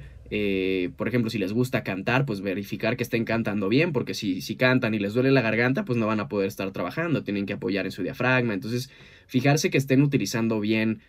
por 0.98 1.08
ejemplo, 1.08 1.30
si 1.30 1.38
les 1.38 1.54
gusta 1.54 1.86
cantar, 1.86 2.26
pues 2.26 2.42
verificar 2.42 2.98
que 2.98 3.04
estén 3.04 3.24
cantando 3.24 3.70
bien, 3.70 3.94
porque 3.94 4.14
si, 4.14 4.42
si 4.42 4.58
cantan 4.58 4.94
y 4.94 5.00
les 5.00 5.14
duele 5.14 5.32
la 5.32 5.42
garganta, 5.42 5.86
pues 5.86 5.98
no 5.98 6.06
van 6.06 6.20
a 6.20 6.28
poder 6.28 6.50
estar 6.50 6.70
trabajando, 6.72 7.24
tienen 7.24 7.46
que 7.46 7.54
apoyar 7.54 7.86
en 7.86 7.94
su 7.94 8.04
diafragma. 8.04 8.54
Entonces, 8.54 8.90
fijarse 9.28 9.70
que 9.70 9.78
estén 9.78 10.02
utilizando 10.02 10.60
bien 10.60 11.00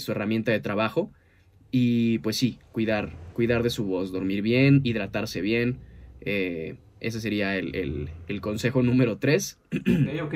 su 0.00 0.10
herramienta 0.10 0.50
de 0.50 0.58
trabajo 0.58 1.12
y 1.70 2.18
pues 2.18 2.36
sí, 2.36 2.58
cuidar, 2.72 3.12
cuidar 3.32 3.62
de 3.62 3.70
su 3.70 3.84
voz, 3.84 4.12
dormir 4.12 4.42
bien, 4.42 4.80
hidratarse 4.84 5.40
bien. 5.40 5.78
Eh, 6.20 6.76
ese 7.00 7.20
sería 7.20 7.56
el, 7.56 8.10
consejo 8.40 8.82
número 8.82 9.18
3. 9.18 9.58
ok. 10.22 10.34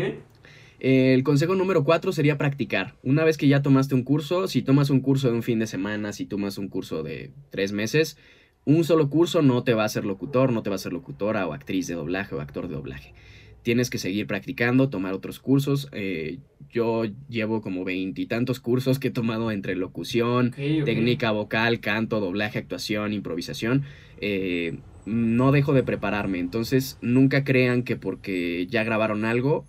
El 0.81 1.23
consejo 1.25 1.55
número 1.55 1.85
4 1.85 2.13
sería 2.13 2.39
practicar. 2.39 2.95
Una 3.03 3.25
vez 3.25 3.37
que 3.37 3.49
ya 3.49 3.63
tomaste 3.63 3.95
un 3.95 4.03
curso, 4.03 4.49
si 4.49 4.63
tomas 4.63 4.91
un 4.91 5.01
curso 5.01 5.29
de 5.29 5.35
un 5.35 5.43
fin 5.43 5.59
de 5.59 5.67
semana, 5.67 6.13
si 6.13 6.27
tomas 6.27 6.59
un 6.59 6.69
curso 6.69 7.03
de 7.03 7.31
tres 7.51 7.73
meses, 7.73 8.19
un 8.65 8.85
solo 8.85 9.09
curso 9.09 9.41
no 9.43 9.63
te 9.63 9.75
va 9.75 9.83
a 9.83 9.87
hacer 9.87 10.05
locutor, 10.05 10.53
no 10.53 10.63
te 10.63 10.71
va 10.71 10.77
a 10.77 10.79
ser 10.79 10.93
locutora 10.93 11.47
o 11.47 11.53
actriz 11.53 11.87
de 11.87 11.95
doblaje 11.95 12.35
o 12.35 12.41
actor 12.41 12.69
de 12.69 12.75
doblaje 12.75 13.15
tienes 13.65 13.89
que 13.91 13.99
seguir 13.99 14.27
practicando, 14.29 14.91
tomar 14.91 15.15
otros 15.15 15.41
cursos. 15.41 15.89
Eh, 15.93 16.39
yo 16.71 17.05
llevo 17.29 17.63
como 17.63 17.83
veintitantos 17.83 18.61
cursos 18.61 18.99
que 18.99 19.09
he 19.09 19.11
tomado 19.11 19.51
entre 19.51 19.75
locución, 19.75 20.53
técnica 20.53 21.31
vocal, 21.33 21.81
canto, 21.81 22.21
doblaje, 22.21 22.59
actuación, 22.59 23.13
improvisación. 23.13 23.83
Eh, 24.21 24.79
no 25.07 25.51
dejo 25.51 25.73
de 25.73 25.83
prepararme, 25.83 26.39
entonces 26.39 26.99
nunca 27.01 27.43
crean 27.43 27.83
que 27.83 27.97
porque 27.97 28.67
ya 28.69 28.85
grabaron 28.85 29.25
algo, 29.25 29.67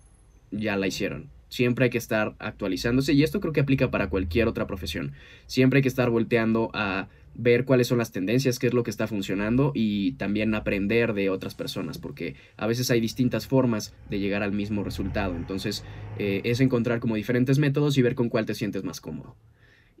ya 0.50 0.76
la 0.76 0.86
hicieron. 0.86 1.30
Siempre 1.48 1.84
hay 1.84 1.90
que 1.90 1.98
estar 1.98 2.34
actualizándose 2.38 3.14
y 3.14 3.22
esto 3.22 3.40
creo 3.40 3.52
que 3.52 3.60
aplica 3.60 3.90
para 3.90 4.10
cualquier 4.10 4.46
otra 4.46 4.66
profesión. 4.66 5.12
Siempre 5.46 5.78
hay 5.78 5.82
que 5.82 5.88
estar 5.88 6.10
volteando 6.10 6.70
a 6.74 7.08
ver 7.36 7.64
cuáles 7.64 7.88
son 7.88 7.98
las 7.98 8.12
tendencias, 8.12 8.58
qué 8.58 8.66
es 8.66 8.74
lo 8.74 8.82
que 8.82 8.90
está 8.90 9.06
funcionando 9.06 9.72
y 9.74 10.12
también 10.12 10.54
aprender 10.54 11.12
de 11.12 11.30
otras 11.30 11.54
personas, 11.54 11.98
porque 11.98 12.34
a 12.56 12.66
veces 12.66 12.90
hay 12.90 13.00
distintas 13.00 13.46
formas 13.46 13.94
de 14.10 14.18
llegar 14.18 14.42
al 14.42 14.52
mismo 14.52 14.82
resultado. 14.82 15.36
Entonces 15.36 15.84
eh, 16.18 16.40
es 16.44 16.60
encontrar 16.60 17.00
como 17.00 17.16
diferentes 17.16 17.58
métodos 17.58 17.98
y 17.98 18.02
ver 18.02 18.14
con 18.14 18.28
cuál 18.28 18.46
te 18.46 18.54
sientes 18.54 18.84
más 18.84 19.00
cómodo. 19.00 19.36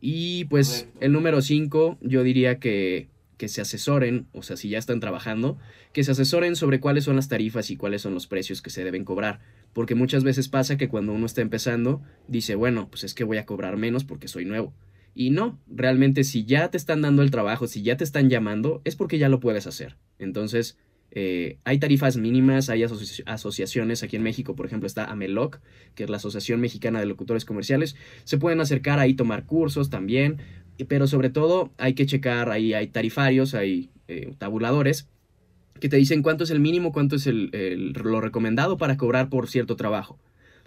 Y 0.00 0.44
pues 0.46 0.88
el 1.00 1.12
número 1.12 1.40
5, 1.40 1.98
yo 2.00 2.22
diría 2.22 2.58
que, 2.58 3.08
que 3.36 3.48
se 3.48 3.60
asesoren, 3.60 4.26
o 4.32 4.42
sea, 4.42 4.56
si 4.56 4.68
ya 4.68 4.78
están 4.78 5.00
trabajando, 5.00 5.58
que 5.92 6.04
se 6.04 6.12
asesoren 6.12 6.56
sobre 6.56 6.80
cuáles 6.80 7.04
son 7.04 7.16
las 7.16 7.28
tarifas 7.28 7.70
y 7.70 7.76
cuáles 7.76 8.02
son 8.02 8.14
los 8.14 8.26
precios 8.26 8.62
que 8.62 8.70
se 8.70 8.84
deben 8.84 9.04
cobrar. 9.04 9.40
Porque 9.72 9.94
muchas 9.94 10.24
veces 10.24 10.48
pasa 10.48 10.76
que 10.76 10.88
cuando 10.88 11.12
uno 11.12 11.26
está 11.26 11.42
empezando, 11.42 12.02
dice, 12.28 12.54
bueno, 12.54 12.88
pues 12.88 13.04
es 13.04 13.14
que 13.14 13.24
voy 13.24 13.38
a 13.38 13.46
cobrar 13.46 13.76
menos 13.76 14.04
porque 14.04 14.28
soy 14.28 14.44
nuevo 14.44 14.74
y 15.16 15.30
no, 15.30 15.58
realmente 15.66 16.24
si 16.24 16.44
ya 16.44 16.70
te 16.70 16.76
están 16.76 17.00
dando 17.00 17.22
el 17.22 17.30
trabajo, 17.30 17.66
si 17.66 17.82
ya 17.82 17.96
te 17.96 18.04
están 18.04 18.28
llamando, 18.28 18.82
es 18.84 18.96
porque 18.96 19.16
ya 19.16 19.30
lo 19.30 19.40
puedes 19.40 19.66
hacer. 19.66 19.96
Entonces, 20.18 20.76
eh, 21.10 21.56
hay 21.64 21.78
tarifas 21.78 22.18
mínimas, 22.18 22.68
hay 22.68 22.84
asociaciones, 22.84 24.02
aquí 24.02 24.16
en 24.16 24.22
México, 24.22 24.54
por 24.54 24.66
ejemplo, 24.66 24.86
está 24.86 25.06
AMELOC, 25.06 25.60
que 25.94 26.04
es 26.04 26.10
la 26.10 26.18
Asociación 26.18 26.60
Mexicana 26.60 27.00
de 27.00 27.06
Locutores 27.06 27.46
Comerciales. 27.46 27.96
Se 28.24 28.36
pueden 28.36 28.60
acercar 28.60 28.98
ahí, 28.98 29.14
tomar 29.14 29.46
cursos 29.46 29.88
también, 29.88 30.36
pero 30.86 31.06
sobre 31.06 31.30
todo 31.30 31.72
hay 31.78 31.94
que 31.94 32.04
checar, 32.04 32.50
ahí 32.50 32.74
hay 32.74 32.88
tarifarios, 32.88 33.54
hay 33.54 33.88
eh, 34.08 34.34
tabuladores 34.36 35.08
que 35.80 35.88
te 35.88 35.96
dicen 35.96 36.22
cuánto 36.22 36.44
es 36.44 36.50
el 36.50 36.60
mínimo, 36.60 36.92
cuánto 36.92 37.16
es 37.16 37.26
el, 37.26 37.50
lo 37.92 38.20
recomendado 38.20 38.76
para 38.76 38.98
cobrar 38.98 39.30
por 39.30 39.48
cierto 39.48 39.76
trabajo. 39.76 40.18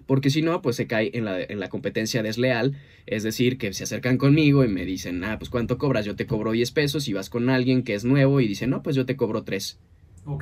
Porque 0.05 0.29
si 0.29 0.41
no, 0.41 0.61
pues 0.61 0.75
se 0.75 0.87
cae 0.87 1.11
en 1.13 1.25
la, 1.25 1.41
en 1.41 1.59
la 1.59 1.69
competencia 1.69 2.23
desleal, 2.23 2.75
es 3.05 3.23
decir, 3.23 3.57
que 3.57 3.73
se 3.73 3.83
acercan 3.83 4.17
conmigo 4.17 4.63
y 4.63 4.67
me 4.67 4.85
dicen, 4.85 5.23
ah, 5.23 5.37
pues 5.39 5.49
¿cuánto 5.49 5.77
cobras? 5.77 6.05
Yo 6.05 6.15
te 6.15 6.25
cobro 6.25 6.51
10 6.51 6.71
pesos 6.71 7.07
y 7.07 7.13
vas 7.13 7.29
con 7.29 7.49
alguien 7.49 7.83
que 7.83 7.95
es 7.95 8.05
nuevo 8.05 8.41
y 8.41 8.47
dice, 8.47 8.67
no, 8.67 8.83
pues 8.83 8.95
yo 8.95 9.05
te 9.05 9.15
cobro 9.15 9.43
3. 9.43 9.79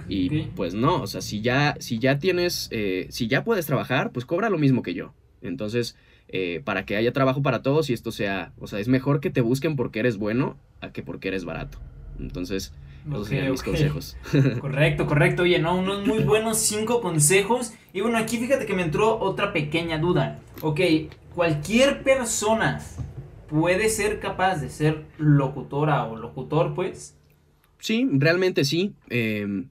y 0.10 0.30
pues 0.56 0.74
no, 0.74 1.02
o 1.02 1.08
sea, 1.08 1.22
si 1.22 1.42
ya, 1.42 1.76
si 1.80 2.00
ya 2.00 2.20
tienes, 2.20 2.68
eh, 2.72 3.08
si 3.10 3.28
ya 3.28 3.44
puedes 3.44 3.66
trabajar, 3.66 4.12
pues 4.12 4.26
cobra 4.26 4.50
lo 4.50 4.58
mismo 4.58 4.82
que 4.82 4.94
yo. 4.94 5.14
Entonces, 5.42 5.96
eh, 6.30 6.62
para 6.66 6.86
que 6.86 6.98
haya 6.98 7.14
trabajo 7.14 7.42
para 7.42 7.62
todos 7.62 7.90
y 7.90 7.94
esto 7.94 8.12
sea, 8.12 8.52
o 8.60 8.68
sea, 8.68 8.80
es 8.80 8.88
mejor 8.88 9.22
que 9.22 9.30
te 9.30 9.42
busquen 9.42 9.76
porque 9.76 10.00
eres 10.00 10.18
bueno 10.18 10.58
a 10.82 10.92
que 10.92 11.04
porque 11.04 11.30
eres 11.30 11.46
barato. 11.46 11.80
Entonces, 12.20 12.74
esos 13.10 13.28
serían 13.28 13.52
mis 13.52 13.64
consejos. 13.64 14.18
Correcto, 14.60 15.06
correcto. 15.06 15.44
Oye, 15.44 15.60
no, 15.60 15.78
unos 15.78 16.06
muy 16.06 16.20
buenos 16.20 16.60
cinco 16.60 17.02
consejos. 17.02 17.74
Y 17.94 18.02
bueno, 18.02 18.18
aquí 18.18 18.38
fíjate 18.38 18.66
que 18.66 18.74
me 18.74 18.84
entró 18.84 19.20
otra 19.20 19.54
pequeña 19.54 19.98
duda. 19.98 20.40
Ok, 20.62 20.82
cualquier 21.34 22.04
persona 22.04 22.82
puede 23.48 23.90
ser 23.90 24.20
capaz 24.20 24.58
de 24.58 24.70
ser 24.70 25.06
locutora 25.18 26.06
o 26.06 26.18
locutor, 26.18 26.74
pues. 26.74 27.16
Sí, 27.80 28.08
realmente 28.12 28.66
sí. 28.66 28.94
Em, 29.10 29.70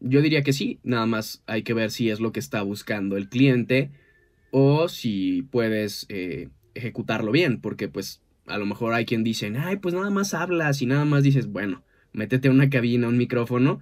yo 0.00 0.20
diría 0.20 0.42
que 0.42 0.52
sí, 0.52 0.80
nada 0.82 1.06
más 1.06 1.42
hay 1.46 1.62
que 1.62 1.74
ver 1.74 1.90
si 1.90 2.10
es 2.10 2.20
lo 2.20 2.32
que 2.32 2.40
está 2.40 2.62
buscando 2.62 3.16
el 3.16 3.28
cliente 3.28 3.90
o 4.50 4.88
si 4.88 5.42
puedes 5.50 6.06
eh, 6.10 6.48
ejecutarlo 6.74 7.32
bien, 7.32 7.60
porque 7.60 7.88
pues 7.88 8.20
a 8.46 8.58
lo 8.58 8.66
mejor 8.66 8.92
hay 8.92 9.06
quien 9.06 9.24
dice, 9.24 9.52
ay, 9.58 9.76
pues 9.76 9.94
nada 9.94 10.10
más 10.10 10.34
hablas 10.34 10.82
y 10.82 10.86
nada 10.86 11.04
más 11.04 11.22
dices, 11.22 11.46
bueno, 11.46 11.82
métete 12.14 12.48
a 12.48 12.50
una 12.50 12.70
cabina, 12.70 13.08
un 13.08 13.18
micrófono 13.18 13.80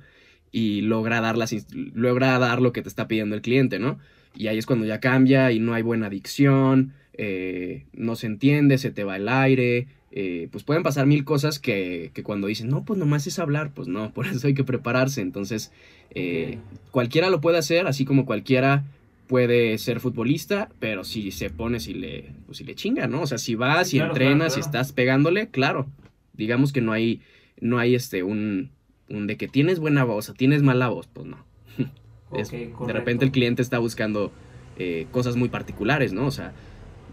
y 0.51 0.83
logra 0.83 1.21
dar, 1.21 1.39
las, 1.39 1.55
logra 1.73 2.39
dar 2.39 2.61
lo 2.61 2.73
que 2.73 2.83
te 2.83 2.89
está 2.89 3.07
pidiendo 3.09 3.37
el 3.37 3.43
cliente, 3.43 3.79
¿no? 3.79 3.99
Y 4.35 4.49
ahí 4.49 4.59
es 4.59 4.67
cuando 4.67 4.87
ya 4.87 4.99
cambia 4.99 5.53
y 5.53 5.61
no 5.61 5.75
hay 5.75 5.83
buena 5.83 6.11
dicción, 6.11 6.93
eh, 7.15 7.85
no 7.93 8.17
se 8.17 8.27
entiende, 8.27 8.79
se 8.79 8.91
te 8.91 9.05
va 9.05 9.17
el 9.17 9.29
aire, 9.29 9.87
eh, 10.11 10.49
pues 10.51 10.63
pueden 10.63 10.83
pasar 10.83 11.07
mil 11.07 11.25
cosas 11.25 11.59
que, 11.59 12.11
que, 12.13 12.23
cuando 12.23 12.47
dicen, 12.47 12.69
no, 12.69 12.85
pues 12.85 12.99
nomás 12.99 13.27
es 13.27 13.39
hablar, 13.39 13.71
pues 13.75 13.89
no, 13.89 14.11
por 14.15 14.27
eso 14.27 14.47
hay 14.47 14.55
que 14.55 14.65
prepararse. 14.65 15.21
Entonces, 15.21 15.73
eh, 16.15 16.59
cualquiera 16.91 17.31
lo 17.31 17.41
puede 17.41 17.59
hacer, 17.59 17.87
así 17.87 18.05
como 18.05 18.27
cualquiera 18.27 18.85
puede 19.27 19.79
ser 19.79 20.01
futbolista, 20.01 20.69
pero 20.79 21.05
si 21.05 21.31
se 21.31 21.49
pone, 21.49 21.81
si 21.81 21.95
le, 21.95 22.33
pues 22.45 22.59
si 22.59 22.65
le 22.65 22.75
chinga, 22.75 23.07
¿no? 23.07 23.23
O 23.23 23.27
sea, 23.27 23.39
si 23.39 23.55
vas, 23.55 23.89
si 23.89 23.99
entrenas, 23.99 24.55
si 24.55 24.61
estás 24.61 24.93
pegándole, 24.93 25.49
claro. 25.49 25.87
Digamos 26.35 26.73
que 26.73 26.83
no 26.83 26.93
hay, 26.93 27.23
no 27.61 27.79
hay 27.79 27.95
este, 27.95 28.23
un, 28.23 28.71
un 29.09 29.27
de 29.27 29.37
que 29.37 29.49
tienes 29.49 29.79
buena 29.79 30.05
voz 30.05 30.29
o 30.29 30.35
tienes 30.35 30.63
mala 30.63 30.89
voz, 30.89 31.09
pues 31.13 31.27
no. 31.27 31.39
de 32.33 32.93
repente 32.93 33.25
el 33.25 33.31
cliente 33.31 33.63
está 33.63 33.79
buscando 33.79 34.33
eh, 34.79 35.07
cosas 35.11 35.37
muy 35.37 35.49
particulares, 35.49 36.13
¿no? 36.13 36.27
O 36.27 36.31
sea, 36.31 36.53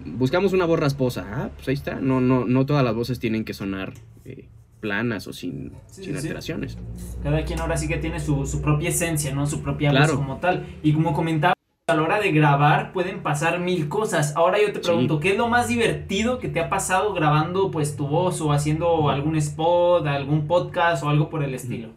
buscamos 0.05 0.53
una 0.53 0.65
voz 0.65 0.79
rasposa, 0.79 1.25
ah, 1.31 1.49
pues 1.55 1.67
ahí 1.67 1.73
está. 1.73 1.99
No, 1.99 2.21
no, 2.21 2.45
no 2.45 2.65
todas 2.65 2.83
las 2.83 2.95
voces 2.95 3.19
tienen 3.19 3.43
que 3.43 3.53
sonar 3.53 3.93
eh, 4.25 4.45
planas 4.79 5.27
o 5.27 5.33
sin, 5.33 5.73
sin 5.87 6.15
alteraciones. 6.15 6.77
Cada 7.21 7.43
quien 7.43 7.59
ahora 7.59 7.77
sí 7.77 7.87
que 7.87 7.97
tiene 7.97 8.19
su, 8.19 8.45
su 8.45 8.61
propia 8.61 8.89
esencia, 8.89 9.33
¿no? 9.33 9.45
Su 9.45 9.61
propia 9.61 9.91
voz 9.91 10.11
como 10.13 10.37
tal. 10.37 10.65
Y 10.83 10.93
como 10.93 11.13
comentaba, 11.13 11.53
a 11.89 11.95
la 11.95 12.03
hora 12.03 12.19
de 12.19 12.31
grabar 12.31 12.93
pueden 12.93 13.21
pasar 13.21 13.59
mil 13.59 13.89
cosas. 13.89 14.33
Ahora 14.35 14.61
yo 14.61 14.71
te 14.71 14.79
pregunto, 14.79 15.19
¿qué 15.19 15.31
es 15.31 15.37
lo 15.37 15.47
más 15.47 15.67
divertido 15.67 16.39
que 16.39 16.47
te 16.47 16.59
ha 16.59 16.69
pasado 16.69 17.13
grabando 17.13 17.71
pues 17.71 17.95
tu 17.95 18.07
voz 18.07 18.39
o 18.41 18.53
haciendo 18.53 19.09
algún 19.09 19.35
spot, 19.35 20.05
algún 20.05 20.47
podcast 20.47 21.03
o 21.03 21.09
algo 21.09 21.29
por 21.29 21.43
el 21.43 21.53
estilo? 21.53 21.89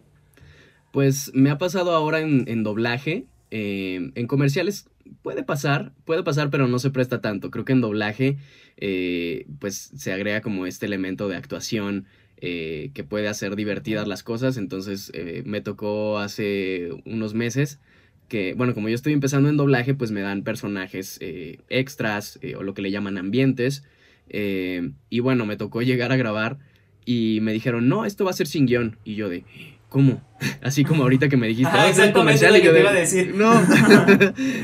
Pues 0.91 1.31
me 1.33 1.49
ha 1.49 1.57
pasado 1.57 1.91
ahora 1.93 2.19
en, 2.19 2.63
doblaje. 2.63 3.25
Eh, 3.51 4.11
en 4.15 4.27
comerciales 4.27 4.89
puede 5.21 5.43
pasar, 5.43 5.93
puede 6.05 6.23
pasar, 6.23 6.49
pero 6.49 6.67
no 6.67 6.79
se 6.79 6.89
presta 6.89 7.21
tanto. 7.21 7.51
Creo 7.51 7.65
que 7.65 7.73
en 7.73 7.81
doblaje 7.81 8.37
eh, 8.77 9.45
pues 9.59 9.91
se 9.95 10.11
agrega 10.11 10.41
como 10.41 10.65
este 10.65 10.87
elemento 10.87 11.27
de 11.27 11.37
actuación 11.37 12.05
eh, 12.37 12.91
que 12.93 13.03
puede 13.03 13.27
hacer 13.27 13.55
divertidas 13.55 14.07
las 14.07 14.23
cosas. 14.23 14.57
Entonces 14.57 15.11
me 15.45 15.61
tocó 15.61 16.17
hace 16.17 16.89
unos 17.05 17.33
meses 17.35 17.79
que, 18.27 18.53
bueno, 18.53 18.73
como 18.73 18.89
yo 18.89 18.95
estoy 18.95 19.13
empezando 19.13 19.49
en 19.49 19.57
doblaje, 19.57 19.93
pues 19.93 20.11
me 20.11 20.21
dan 20.21 20.43
personajes 20.43 21.17
eh, 21.21 21.59
extras 21.69 22.39
eh, 22.41 22.55
o 22.55 22.63
lo 22.63 22.73
que 22.73 22.81
le 22.81 22.91
llaman 22.91 23.17
ambientes. 23.17 23.83
Eh, 24.29 24.91
y 25.09 25.19
bueno, 25.19 25.45
me 25.45 25.57
tocó 25.57 25.81
llegar 25.81 26.11
a 26.11 26.15
grabar 26.15 26.57
y 27.05 27.39
me 27.41 27.53
dijeron, 27.53 27.87
no, 27.87 28.05
esto 28.05 28.25
va 28.25 28.31
a 28.31 28.33
ser 28.33 28.47
sin 28.47 28.65
guion. 28.65 28.97
Y 29.03 29.15
yo 29.15 29.29
de, 29.29 29.43
¿cómo? 29.89 30.21
Así 30.61 30.83
como 30.83 31.03
ahorita 31.03 31.29
que 31.29 31.37
me 31.37 31.47
dijiste, 31.47 31.71
ah, 31.73 31.89
es 31.89 32.11
comercial 32.11 32.57
y 32.57 32.63
yo 32.63 32.73
de, 32.73 32.83
decir. 32.93 33.35
no. 33.35 33.53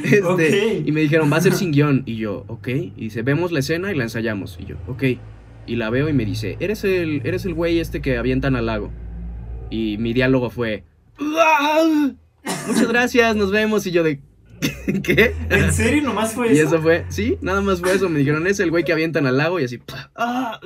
este, 0.03 0.83
Y 0.85 0.91
me 0.91 1.01
dijeron, 1.01 1.31
va 1.31 1.37
a 1.37 1.41
ser 1.41 1.53
sin 1.53 1.71
guion. 1.71 2.03
Y 2.05 2.15
yo, 2.15 2.45
ok. 2.47 2.67
Y 2.67 2.91
dice, 2.95 3.21
vemos 3.21 3.51
la 3.51 3.59
escena 3.59 3.91
y 3.91 3.95
la 3.95 4.03
ensayamos. 4.03 4.57
Y 4.59 4.65
yo, 4.65 4.77
ok. 4.87 5.03
Y 5.67 5.75
la 5.75 5.89
veo 5.91 6.09
y 6.09 6.13
me 6.13 6.25
dice, 6.25 6.57
eres 6.59 6.83
el, 6.83 7.21
eres 7.25 7.45
el 7.45 7.53
güey 7.53 7.79
este 7.79 8.01
que 8.01 8.17
avientan 8.17 8.55
al 8.55 8.65
lago. 8.65 8.91
Y 9.69 9.97
mi 9.99 10.13
diálogo 10.13 10.49
fue, 10.49 10.83
muchas 12.67 12.87
gracias, 12.87 13.35
nos 13.35 13.51
vemos. 13.51 13.85
Y 13.87 13.91
yo 13.91 14.03
de, 14.03 14.21
¿qué? 15.03 15.35
¿En 15.49 15.71
serio 15.71 16.03
nomás 16.03 16.33
fue 16.33 16.47
eso? 16.47 16.55
Y 16.55 16.59
eso 16.59 16.81
fue, 16.81 17.05
sí, 17.09 17.37
nada 17.41 17.61
más 17.61 17.79
fue 17.79 17.93
eso. 17.93 18.09
Me 18.09 18.19
dijeron, 18.19 18.45
es 18.47 18.59
el 18.59 18.71
güey 18.71 18.83
que 18.83 18.93
avientan 18.93 19.25
al 19.25 19.37
lago 19.37 19.59
y 19.59 19.65
así, 19.65 19.79
ah, 20.15 20.59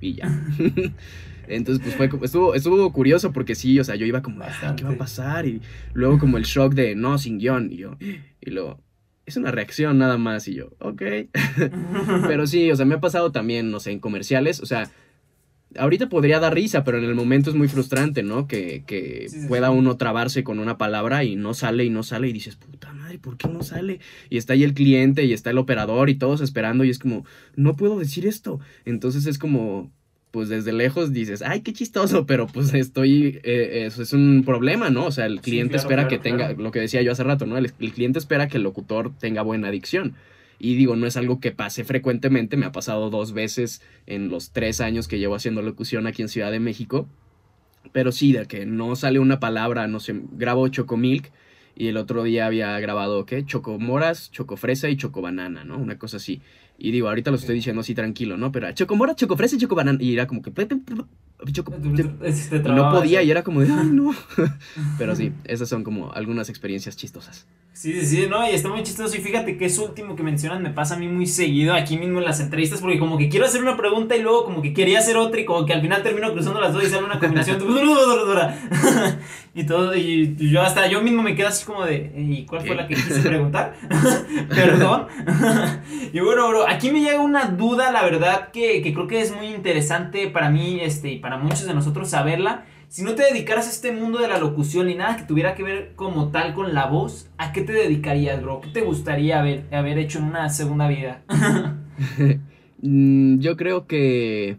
y 0.00 0.14
ya. 0.14 0.28
Entonces, 1.48 1.82
pues 1.84 1.96
fue, 1.96 2.24
estuvo, 2.24 2.54
estuvo 2.54 2.92
curioso 2.92 3.32
porque 3.32 3.54
sí, 3.54 3.78
o 3.78 3.84
sea, 3.84 3.94
yo 3.94 4.04
iba 4.04 4.22
como, 4.22 4.44
¿qué 4.76 4.84
va 4.84 4.90
a 4.90 4.96
pasar? 4.96 5.46
Y 5.46 5.62
luego 5.94 6.18
como 6.18 6.38
el 6.38 6.44
shock 6.44 6.74
de, 6.74 6.96
no, 6.96 7.18
sin 7.18 7.38
guion. 7.38 7.70
Y 7.72 7.76
yo, 7.76 7.96
y 8.00 8.50
luego, 8.50 8.82
es 9.26 9.36
una 9.36 9.50
reacción 9.50 9.98
nada 9.98 10.18
más. 10.18 10.48
Y 10.48 10.54
yo, 10.54 10.70
ok. 10.80 11.02
Pero 12.26 12.46
sí, 12.46 12.70
o 12.70 12.76
sea, 12.76 12.84
me 12.84 12.96
ha 12.96 13.00
pasado 13.00 13.32
también, 13.32 13.70
no 13.70 13.80
sé, 13.80 13.92
en 13.92 14.00
comerciales, 14.00 14.60
o 14.60 14.66
sea, 14.66 14.90
ahorita 15.78 16.08
podría 16.08 16.40
dar 16.40 16.54
risa, 16.54 16.84
pero 16.84 16.98
en 16.98 17.04
el 17.04 17.14
momento 17.14 17.50
es 17.50 17.56
muy 17.56 17.68
frustrante, 17.68 18.22
¿no? 18.22 18.46
Que, 18.46 18.84
que 18.86 19.28
pueda 19.48 19.70
uno 19.70 19.96
trabarse 19.96 20.44
con 20.44 20.58
una 20.58 20.78
palabra 20.78 21.24
y 21.24 21.36
no 21.36 21.54
sale 21.54 21.84
y 21.84 21.90
no 21.90 22.02
sale 22.02 22.28
y 22.28 22.32
dices, 22.32 22.56
puta 22.56 22.92
madre, 22.92 23.18
¿por 23.18 23.36
qué 23.36 23.48
no 23.48 23.62
sale? 23.62 24.00
Y 24.30 24.36
está 24.36 24.52
ahí 24.52 24.64
el 24.64 24.74
cliente 24.74 25.24
y 25.24 25.32
está 25.32 25.50
el 25.50 25.58
operador 25.58 26.10
y 26.10 26.14
todos 26.14 26.40
esperando 26.40 26.84
y 26.84 26.90
es 26.90 26.98
como, 26.98 27.24
no 27.54 27.76
puedo 27.76 27.98
decir 27.98 28.26
esto. 28.26 28.60
Entonces 28.84 29.26
es 29.26 29.38
como, 29.38 29.90
pues 30.30 30.48
desde 30.48 30.72
lejos 30.72 31.12
dices, 31.12 31.42
ay, 31.42 31.60
qué 31.60 31.72
chistoso, 31.72 32.26
pero 32.26 32.46
pues 32.46 32.74
estoy, 32.74 33.40
eh, 33.42 33.84
eso 33.86 34.02
es 34.02 34.12
un 34.12 34.42
problema, 34.44 34.90
¿no? 34.90 35.06
O 35.06 35.10
sea, 35.10 35.26
el 35.26 35.40
cliente 35.40 35.76
espera 35.76 36.08
que 36.08 36.18
tenga, 36.18 36.52
lo 36.52 36.70
que 36.70 36.80
decía 36.80 37.02
yo 37.02 37.12
hace 37.12 37.24
rato, 37.24 37.46
¿no? 37.46 37.56
el 37.56 37.72
cliente 37.72 38.18
espera 38.18 38.48
que 38.48 38.58
el 38.58 38.62
locutor 38.62 39.12
tenga 39.18 39.42
buena 39.42 39.68
adicción. 39.68 40.14
Y 40.58 40.76
digo, 40.76 40.96
no 40.96 41.06
es 41.06 41.16
algo 41.16 41.40
que 41.40 41.52
pase 41.52 41.84
frecuentemente, 41.84 42.56
me 42.56 42.66
ha 42.66 42.72
pasado 42.72 43.10
dos 43.10 43.32
veces 43.32 43.82
en 44.06 44.28
los 44.28 44.50
tres 44.50 44.80
años 44.80 45.08
que 45.08 45.18
llevo 45.18 45.34
haciendo 45.34 45.62
locución 45.62 46.06
aquí 46.06 46.22
en 46.22 46.28
Ciudad 46.28 46.50
de 46.50 46.60
México. 46.60 47.08
Pero 47.92 48.12
sí, 48.12 48.32
de 48.32 48.46
que 48.46 48.66
no 48.66 48.96
sale 48.96 49.18
una 49.18 49.38
palabra, 49.38 49.86
no 49.86 50.00
sé, 50.00 50.20
grabo 50.32 50.68
Chocomilk 50.68 51.30
y 51.76 51.88
el 51.88 51.98
otro 51.98 52.22
día 52.22 52.46
había 52.46 52.78
grabado, 52.80 53.26
¿qué? 53.26 53.44
Chocomoras, 53.44 54.30
Chocofresa 54.30 54.88
y 54.88 54.96
Chocobanana, 54.96 55.64
¿no? 55.64 55.76
Una 55.76 55.98
cosa 55.98 56.16
así. 56.16 56.40
Y 56.78 56.90
digo, 56.90 57.08
ahorita 57.08 57.30
lo 57.30 57.36
estoy 57.36 57.54
diciendo 57.54 57.80
así 57.80 57.94
tranquilo, 57.94 58.36
¿no? 58.36 58.52
Pero 58.52 58.70
Chocomora, 58.72 59.14
Chocofresa 59.14 59.56
y 59.56 59.58
Chocobanana. 59.58 60.02
Y 60.02 60.12
era 60.12 60.26
como 60.26 60.42
que... 60.42 60.50
no 62.64 62.90
podía 62.90 63.22
y 63.22 63.30
era 63.30 63.42
como 63.42 63.60
de, 63.60 63.72
ay, 63.72 63.88
no. 63.90 64.14
Pero 64.98 65.16
sí, 65.16 65.32
esas 65.44 65.68
son 65.68 65.84
como 65.84 66.12
algunas 66.12 66.48
experiencias 66.48 66.96
chistosas. 66.96 67.46
Sí, 67.76 67.92
sí, 67.92 68.06
sí, 68.06 68.26
no, 68.26 68.50
y 68.50 68.54
está 68.54 68.70
muy 68.70 68.82
chistoso. 68.82 69.14
Y 69.14 69.20
fíjate 69.20 69.58
que 69.58 69.66
eso 69.66 69.84
último 69.84 70.16
que 70.16 70.22
mencionan 70.22 70.62
me 70.62 70.70
pasa 70.70 70.94
a 70.94 70.98
mí 70.98 71.08
muy 71.08 71.26
seguido 71.26 71.74
aquí 71.74 71.98
mismo 71.98 72.20
en 72.20 72.24
las 72.24 72.40
entrevistas, 72.40 72.80
porque 72.80 72.98
como 72.98 73.18
que 73.18 73.28
quiero 73.28 73.44
hacer 73.44 73.60
una 73.60 73.76
pregunta 73.76 74.16
y 74.16 74.22
luego 74.22 74.46
como 74.46 74.62
que 74.62 74.72
quería 74.72 74.98
hacer 74.98 75.18
otra 75.18 75.42
y 75.42 75.44
como 75.44 75.66
que 75.66 75.74
al 75.74 75.82
final 75.82 76.02
termino 76.02 76.32
cruzando 76.32 76.58
las 76.58 76.72
dos 76.72 76.84
y 76.84 76.86
sale 76.86 77.04
una 77.04 77.18
combinación. 77.18 77.58
y 79.54 79.64
todo, 79.66 79.94
y 79.94 80.36
yo 80.38 80.62
hasta 80.62 80.86
yo 80.86 81.02
mismo 81.02 81.22
me 81.22 81.34
quedo 81.34 81.48
así 81.48 81.66
como 81.66 81.84
de, 81.84 82.12
¿y 82.16 82.46
cuál 82.46 82.62
fue 82.66 82.76
la 82.76 82.88
que 82.88 82.94
quise 82.94 83.20
preguntar? 83.20 83.74
Perdón. 84.48 85.08
y 86.14 86.20
bueno, 86.20 86.48
bro, 86.48 86.65
aquí 86.68 86.90
me 86.90 87.00
llega 87.00 87.20
una 87.20 87.46
duda, 87.46 87.90
la 87.92 88.02
verdad, 88.02 88.50
que, 88.50 88.82
que 88.82 88.92
creo 88.92 89.06
que 89.06 89.20
es 89.20 89.34
muy 89.34 89.48
interesante 89.48 90.28
para 90.28 90.50
mí 90.50 90.80
este, 90.80 91.10
y 91.12 91.18
para 91.18 91.36
muchos 91.36 91.66
de 91.66 91.74
nosotros 91.74 92.10
saberla. 92.10 92.64
Si 92.88 93.02
no 93.02 93.14
te 93.14 93.24
dedicaras 93.24 93.66
a 93.66 93.70
este 93.70 93.92
mundo 93.92 94.20
de 94.20 94.28
la 94.28 94.38
locución 94.38 94.88
y 94.88 94.94
nada 94.94 95.16
que 95.16 95.24
tuviera 95.24 95.54
que 95.54 95.62
ver 95.62 95.92
como 95.96 96.30
tal 96.30 96.54
con 96.54 96.72
la 96.72 96.86
voz, 96.86 97.28
¿a 97.36 97.52
qué 97.52 97.62
te 97.62 97.72
dedicarías, 97.72 98.40
bro? 98.40 98.60
¿Qué 98.60 98.70
te 98.70 98.82
gustaría 98.82 99.40
haber, 99.40 99.64
haber 99.72 99.98
hecho 99.98 100.18
en 100.18 100.24
una 100.24 100.48
segunda 100.48 100.88
vida? 100.88 101.22
Mm, 102.82 103.38
yo 103.38 103.56
creo 103.56 103.86
que 103.86 104.58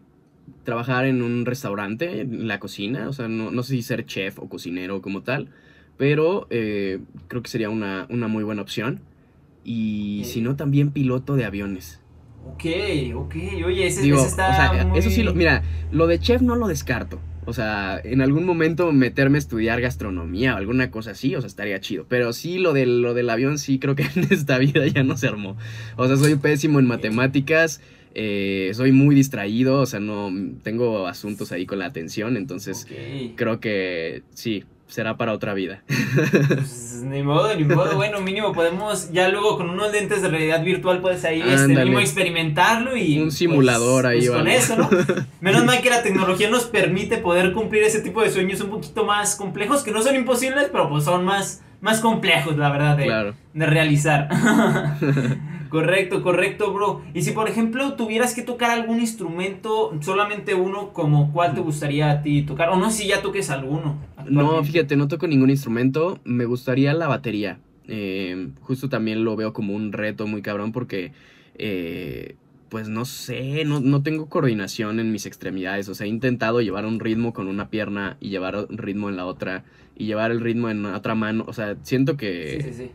trabajar 0.63 1.05
en 1.05 1.21
un 1.21 1.45
restaurante, 1.45 2.21
en 2.21 2.47
la 2.47 2.59
cocina, 2.59 3.07
o 3.07 3.13
sea, 3.13 3.27
no, 3.27 3.63
sé 3.63 3.75
si 3.75 3.81
ser 3.83 4.05
chef 4.05 4.39
o 4.39 4.49
cocinero 4.49 5.01
como 5.01 5.21
tal, 5.21 5.49
pero 5.97 6.47
eh, 6.49 6.99
creo 7.27 7.41
que 7.41 7.49
sería 7.49 7.69
una, 7.69 8.07
muy 8.09 8.43
buena 8.43 8.63
opción. 8.63 9.01
Y 9.69 10.23
si 10.23 10.39
no, 10.39 10.55
también 10.55 10.91
piloto 10.91 11.35
de 11.35 11.43
aviones. 11.43 11.99
Ok, 12.45 12.63
ok, 13.13 13.35
oye, 13.65 13.87
ese, 13.87 14.09
está 14.09 14.87
Eso 14.95 15.09
sí, 15.09 15.25
mira, 15.35 15.61
lo 15.91 16.07
de 16.07 16.19
chef 16.19 16.41
no 16.41 16.55
lo 16.55 16.69
descarto. 16.69 17.19
O 17.45 17.51
sea, 17.51 17.99
en 18.01 18.21
algún 18.21 18.45
momento 18.45 18.93
meterme 18.93 19.37
a 19.37 19.39
estudiar 19.39 19.81
gastronomía 19.81 20.53
o 20.53 20.57
alguna 20.57 20.89
cosa 20.89 21.11
así, 21.11 21.35
o 21.35 21.41
sea, 21.41 21.47
estaría 21.47 21.81
chido. 21.81 22.05
Pero 22.07 22.31
sí, 22.31 22.59
lo 22.59 22.71
del, 22.71 23.01
lo 23.01 23.13
del 23.13 23.29
avión 23.29 23.59
sí 23.59 23.77
creo 23.77 23.93
que 23.93 24.03
en 24.15 24.27
esta 24.29 24.57
vida 24.57 24.87
ya 24.87 25.03
no 25.03 25.17
se 25.17 25.27
armó. 25.27 25.57
O 25.97 26.07
sea, 26.07 26.15
soy 26.15 26.35
pésimo 26.37 26.79
en 26.79 26.85
matemáticas, 26.85 27.81
eh, 28.15 28.71
soy 28.73 28.93
muy 28.93 29.15
distraído, 29.15 29.81
o 29.81 29.85
sea, 29.85 29.99
no 29.99 30.31
tengo 30.63 31.07
asuntos 31.07 31.51
ahí 31.51 31.65
con 31.65 31.79
la 31.79 31.87
atención, 31.87 32.37
entonces 32.37 32.87
creo 33.35 33.59
que 33.59 34.23
sí, 34.33 34.63
será 34.87 35.17
para 35.17 35.33
otra 35.33 35.53
vida. 35.53 35.81
Pues, 35.87 37.03
ni 37.03 37.21
modo, 37.23 37.53
ni 37.55 37.63
modo. 37.63 37.87
Bueno, 37.97 38.21
mínimo 38.21 38.53
podemos, 38.53 39.11
ya 39.11 39.29
luego 39.29 39.57
con 39.57 39.69
unos 39.69 39.91
lentes 39.91 40.21
de 40.21 40.29
realidad 40.29 40.63
virtual 40.63 41.01
puedes 41.01 41.23
ahí 41.25 41.41
este, 41.41 41.67
mínimo 41.67 41.99
experimentarlo 41.99 42.95
y... 42.95 43.17
Un 43.17 43.25
pues, 43.25 43.35
simulador 43.35 44.05
ahí, 44.05 44.19
pues, 44.19 44.31
Con 44.31 44.47
eso, 44.47 44.75
¿no? 44.77 44.89
Menos 45.41 45.65
mal 45.65 45.81
que 45.81 45.89
la 45.89 46.03
tecnología 46.03 46.49
nos 46.49 46.65
permite 46.65 47.17
poder 47.17 47.53
cumplir 47.53 47.83
ese 47.83 48.01
tipo 48.01 48.21
de 48.21 48.31
sueños 48.31 48.61
un 48.61 48.69
poquito 48.69 49.05
más 49.05 49.35
complejos, 49.35 49.83
que 49.83 49.91
no 49.91 50.01
son 50.01 50.15
imposibles, 50.15 50.69
pero 50.71 50.89
pues 50.89 51.03
son 51.03 51.25
más, 51.25 51.61
más 51.81 51.99
complejos, 51.99 52.57
la 52.57 52.69
verdad, 52.69 52.97
de, 52.97 53.33
de 53.53 53.65
realizar. 53.65 54.29
Correcto, 55.69 56.21
correcto, 56.21 56.73
bro. 56.73 57.01
Y 57.13 57.21
si 57.21 57.31
por 57.31 57.49
ejemplo 57.49 57.93
tuvieras 57.93 58.33
que 58.33 58.41
tocar 58.41 58.71
algún 58.71 58.99
instrumento, 58.99 59.91
solamente 60.01 60.55
uno, 60.55 60.93
como 60.93 61.31
cuál 61.33 61.53
te 61.53 61.61
gustaría 61.61 62.11
a 62.11 62.21
ti 62.21 62.43
tocar? 62.43 62.69
O 62.69 62.77
no 62.77 62.89
sé 62.89 63.03
si 63.03 63.07
ya 63.09 63.21
toques 63.21 63.49
alguno. 63.49 63.97
No, 64.29 64.63
fíjate, 64.63 64.95
no 64.95 65.07
toco 65.07 65.27
ningún 65.27 65.49
instrumento. 65.49 66.19
Me 66.23 66.45
gustaría 66.45 66.93
la 66.93 67.07
batería. 67.07 67.59
Eh, 67.87 68.49
justo 68.61 68.89
también 68.89 69.23
lo 69.23 69.35
veo 69.35 69.53
como 69.53 69.73
un 69.73 69.93
reto 69.93 70.27
muy 70.27 70.41
cabrón 70.41 70.71
porque, 70.71 71.13
eh, 71.55 72.35
pues 72.69 72.89
no 72.89 73.05
sé, 73.05 73.63
no, 73.63 73.79
no, 73.79 74.03
tengo 74.03 74.27
coordinación 74.27 74.99
en 74.99 75.11
mis 75.11 75.25
extremidades. 75.25 75.87
O 75.89 75.95
sea, 75.95 76.05
he 76.05 76.09
intentado 76.09 76.61
llevar 76.61 76.85
un 76.85 76.99
ritmo 76.99 77.33
con 77.33 77.47
una 77.47 77.69
pierna 77.69 78.17
y 78.19 78.29
llevar 78.29 78.67
un 78.69 78.77
ritmo 78.77 79.09
en 79.09 79.15
la 79.15 79.25
otra 79.25 79.63
y 79.95 80.05
llevar 80.05 80.31
el 80.31 80.41
ritmo 80.41 80.69
en 80.69 80.85
otra 80.85 81.15
mano. 81.15 81.45
O 81.47 81.53
sea, 81.53 81.77
siento 81.81 82.17
que... 82.17 82.61
Sí, 82.61 82.69
sí, 82.69 82.73
sí 82.73 82.91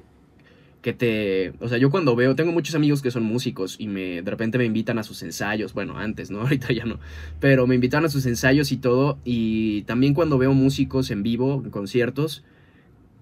que 0.82 0.92
te, 0.92 1.54
o 1.60 1.68
sea, 1.68 1.78
yo 1.78 1.90
cuando 1.90 2.16
veo, 2.16 2.34
tengo 2.34 2.52
muchos 2.52 2.74
amigos 2.74 3.02
que 3.02 3.10
son 3.12 3.22
músicos 3.22 3.76
y 3.78 3.86
me 3.86 4.20
de 4.20 4.30
repente 4.30 4.58
me 4.58 4.64
invitan 4.64 4.98
a 4.98 5.04
sus 5.04 5.22
ensayos, 5.22 5.72
bueno, 5.72 5.96
antes, 5.96 6.30
¿no? 6.30 6.40
Ahorita 6.42 6.72
ya 6.72 6.84
no, 6.84 6.98
pero 7.40 7.66
me 7.66 7.76
invitan 7.76 8.04
a 8.04 8.08
sus 8.08 8.26
ensayos 8.26 8.72
y 8.72 8.76
todo 8.76 9.18
y 9.24 9.82
también 9.82 10.12
cuando 10.12 10.38
veo 10.38 10.52
músicos 10.52 11.10
en 11.10 11.22
vivo, 11.22 11.62
en 11.64 11.70
conciertos, 11.70 12.44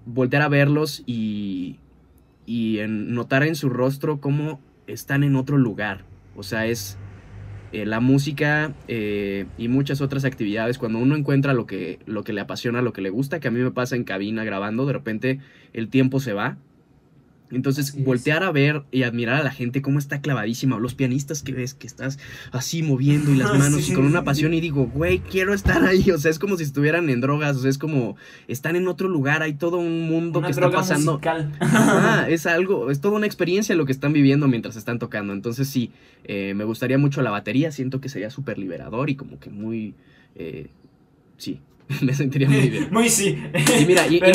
voltear 0.06 0.42
a 0.42 0.48
verlos 0.48 1.02
y 1.06 1.78
y 2.46 2.80
notar 2.88 3.44
en 3.44 3.54
su 3.54 3.68
rostro 3.68 4.20
cómo 4.20 4.60
están 4.88 5.22
en 5.22 5.36
otro 5.36 5.56
lugar, 5.56 6.04
o 6.34 6.42
sea, 6.42 6.66
es 6.66 6.98
eh, 7.72 7.86
la 7.86 8.00
música 8.00 8.74
eh, 8.88 9.46
y 9.56 9.68
muchas 9.68 10.00
otras 10.00 10.24
actividades, 10.24 10.78
cuando 10.78 10.98
uno 10.98 11.14
encuentra 11.14 11.54
lo 11.54 11.66
que, 11.66 12.00
lo 12.06 12.24
que 12.24 12.32
le 12.32 12.40
apasiona, 12.40 12.82
lo 12.82 12.92
que 12.92 13.02
le 13.02 13.10
gusta, 13.10 13.38
que 13.38 13.46
a 13.46 13.50
mí 13.52 13.60
me 13.60 13.70
pasa 13.70 13.94
en 13.94 14.02
cabina 14.02 14.42
grabando, 14.42 14.86
de 14.86 14.92
repente 14.92 15.38
el 15.72 15.88
tiempo 15.88 16.18
se 16.18 16.32
va 16.32 16.56
entonces, 17.50 18.02
voltear 18.04 18.42
a 18.42 18.52
ver 18.52 18.82
y 18.92 19.02
admirar 19.02 19.40
a 19.40 19.42
la 19.42 19.50
gente 19.50 19.82
cómo 19.82 19.98
está 19.98 20.20
clavadísima, 20.20 20.78
los 20.78 20.94
pianistas 20.94 21.42
que 21.42 21.52
ves 21.52 21.74
que 21.74 21.86
estás 21.86 22.18
así 22.52 22.82
moviendo 22.82 23.32
y 23.32 23.36
las 23.36 23.52
manos 23.58 23.88
y 23.88 23.94
con 23.94 24.04
una 24.04 24.24
pasión 24.24 24.54
y 24.54 24.60
digo, 24.60 24.86
güey, 24.86 25.18
quiero 25.18 25.52
estar 25.52 25.84
ahí, 25.84 26.10
o 26.10 26.18
sea, 26.18 26.30
es 26.30 26.38
como 26.38 26.56
si 26.56 26.62
estuvieran 26.62 27.10
en 27.10 27.20
drogas, 27.20 27.56
o 27.56 27.60
sea, 27.60 27.70
es 27.70 27.78
como 27.78 28.16
están 28.48 28.76
en 28.76 28.86
otro 28.86 29.08
lugar, 29.08 29.42
hay 29.42 29.54
todo 29.54 29.78
un 29.78 30.08
mundo 30.08 30.40
que 30.42 30.50
está 30.50 30.70
pasando. 30.70 31.20
es 32.28 32.46
algo, 32.46 32.90
es 32.90 33.00
toda 33.00 33.16
una 33.16 33.26
experiencia 33.26 33.74
lo 33.74 33.84
que 33.84 33.92
están 33.92 34.12
viviendo 34.12 34.46
mientras 34.46 34.76
están 34.76 34.98
tocando. 34.98 35.32
Entonces, 35.32 35.68
sí, 35.68 35.90
eh, 36.24 36.54
me 36.54 36.64
gustaría 36.64 36.98
mucho 36.98 37.22
la 37.22 37.30
batería, 37.30 37.72
siento 37.72 38.00
que 38.00 38.08
sería 38.08 38.30
súper 38.30 38.58
liberador 38.58 39.10
y 39.10 39.16
como 39.16 39.40
que 39.40 39.50
muy, 39.50 39.94
eh, 40.36 40.68
sí, 41.36 41.60
me 42.02 42.14
sentiría 42.14 42.48
muy 42.48 42.68
bien. 42.68 42.88
Muy 42.90 43.08
sí. 43.08 43.42
Y 43.80 43.84
mira, 43.84 44.06
y, 44.06 44.20
no, 44.20 44.26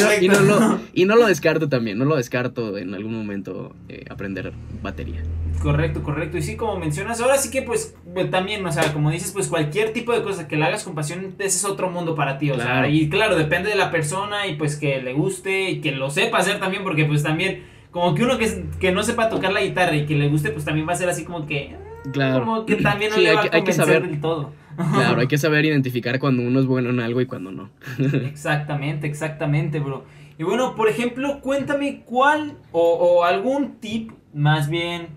lo, 0.41 0.79
y, 0.93 1.05
no, 1.05 1.15
lo, 1.15 1.27
descarto 1.27 1.69
también, 1.69 1.97
no 1.97 2.05
lo 2.05 2.15
descarto 2.15 2.77
en 2.77 2.93
algún 2.93 3.13
momento 3.13 3.75
eh, 3.87 4.05
aprender 4.09 4.53
batería. 4.81 5.23
Correcto, 5.61 6.03
correcto. 6.03 6.37
Y 6.37 6.41
sí, 6.41 6.57
como 6.57 6.77
mencionas, 6.77 7.21
ahora 7.21 7.37
sí 7.37 7.49
que 7.49 7.61
pues 7.61 7.95
también, 8.29 8.65
o 8.65 8.71
sea, 8.71 8.91
como 8.93 9.09
dices, 9.09 9.31
pues 9.31 9.47
cualquier 9.47 9.93
tipo 9.93 10.11
de 10.11 10.21
cosa 10.21 10.47
que 10.47 10.57
la 10.57 10.67
hagas 10.67 10.83
con 10.83 10.95
pasión, 10.95 11.35
ese 11.39 11.47
es 11.47 11.65
otro 11.65 11.89
mundo 11.89 12.13
para 12.15 12.37
ti, 12.37 12.51
o 12.51 12.55
sea, 12.55 12.87
y 12.87 13.09
claro, 13.09 13.35
depende 13.35 13.69
de 13.69 13.75
la 13.75 13.89
persona 13.89 14.47
y 14.47 14.55
pues 14.55 14.75
que 14.75 15.01
le 15.01 15.13
guste 15.13 15.69
y 15.71 15.81
que 15.81 15.91
lo 15.91 16.09
sepa 16.09 16.39
hacer 16.39 16.59
también, 16.59 16.83
porque 16.83 17.05
pues 17.05 17.23
también, 17.23 17.63
como 17.91 18.13
que 18.15 18.23
uno 18.23 18.37
que, 18.37 18.65
que 18.79 18.91
no 18.91 19.03
sepa 19.03 19.29
tocar 19.29 19.53
la 19.53 19.61
guitarra 19.61 19.95
y 19.95 20.05
que 20.05 20.15
le 20.15 20.27
guste, 20.27 20.49
pues 20.51 20.65
también 20.65 20.87
va 20.87 20.93
a 20.93 20.97
ser 20.97 21.09
así 21.09 21.23
como 21.23 21.45
que... 21.45 21.75
Claro. 22.11 22.45
Como 22.45 22.65
que 22.67 22.75
también 22.75 23.09
no 23.09 23.17
le 23.17 23.33
va 23.33 23.41
a 23.41 23.49
convencer 23.49 23.55
hay 23.55 23.63
que 23.63 23.73
saber, 23.73 24.07
del 24.07 24.21
todo. 24.21 24.51
Claro, 24.75 25.21
hay 25.21 25.27
que 25.29 25.37
saber 25.37 25.65
identificar 25.65 26.19
cuando 26.19 26.43
uno 26.43 26.59
es 26.59 26.65
bueno 26.65 26.89
en 26.89 26.99
algo 26.99 27.21
y 27.21 27.25
cuando 27.25 27.51
no. 27.51 27.69
exactamente, 27.97 29.07
exactamente, 29.07 29.79
bro. 29.79 30.05
Y 30.37 30.43
bueno, 30.43 30.75
por 30.75 30.89
ejemplo, 30.89 31.39
cuéntame 31.41 32.01
cuál 32.05 32.57
o, 32.71 33.23
algún 33.23 33.79
tip, 33.79 34.11
más 34.33 34.69
bien 34.69 35.07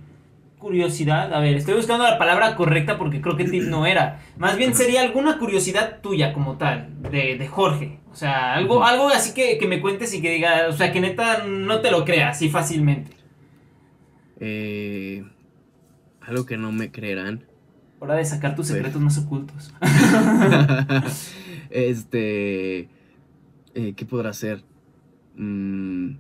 curiosidad. 0.59 1.33
A 1.35 1.41
ver, 1.41 1.57
estoy 1.57 1.75
buscando 1.75 2.05
la 2.05 2.19
palabra 2.19 2.55
correcta 2.55 2.99
porque 2.99 3.21
creo 3.21 3.37
que 3.37 3.45
tip 3.45 3.65
no 3.65 3.87
era. 3.87 4.21
Más 4.37 4.57
bien 4.57 4.75
sería 4.75 5.03
alguna 5.03 5.39
curiosidad 5.39 6.01
tuya 6.01 6.33
como 6.33 6.57
tal, 6.57 6.89
de, 7.11 7.47
Jorge. 7.49 7.99
O 8.13 8.15
sea, 8.15 8.55
algo, 8.55 8.85
algo 8.85 9.09
así 9.09 9.35
que, 9.35 9.59
que, 9.59 9.67
me 9.67 9.81
cuentes 9.81 10.15
y 10.15 10.23
que 10.23 10.31
diga, 10.31 10.67
o 10.69 10.73
sea, 10.73 10.93
que 10.93 11.01
neta 11.01 11.45
no 11.45 11.81
te 11.81 11.91
lo 11.91 12.05
creas 12.05 12.37
así 12.37 12.49
fácilmente. 12.49 13.13
Eh, 14.41 15.25
algo 16.21 16.47
que 16.47 16.57
no 16.57 16.73
me 16.73 16.91
creerán. 16.91 17.45
Hora 18.01 18.15
de 18.15 18.25
sacar 18.25 18.55
tus 18.55 18.69
secretos 18.69 19.01
más 19.01 19.19
ocultos. 19.19 19.73
este. 21.71 22.89
Eh, 23.75 23.95
¿Qué 23.97 24.05
podrá 24.05 24.33
ser? 24.33 24.63
Mm, 25.37 26.13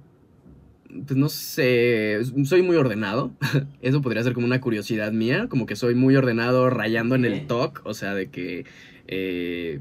pues 1.07 1.17
no 1.17 1.29
sé. 1.29 2.19
Soy 2.45 2.63
muy 2.63 2.77
ordenado. 2.77 3.33
Eso 3.83 4.03
podría 4.03 4.23
ser 4.25 4.33
como 4.33 4.47
una 4.47 4.61
curiosidad 4.61 5.13
mía. 5.13 5.47
Como 5.49 5.67
que 5.67 5.77
soy 5.77 5.95
muy 5.95 6.17
ordenado 6.17 6.69
rayando 6.69 7.15
en 7.15 7.25
el 7.25 7.47
talk. 7.47 7.83
O 7.85 7.95
sea, 7.95 8.15
de 8.15 8.29
que. 8.29 8.65
Eh, 9.07 9.81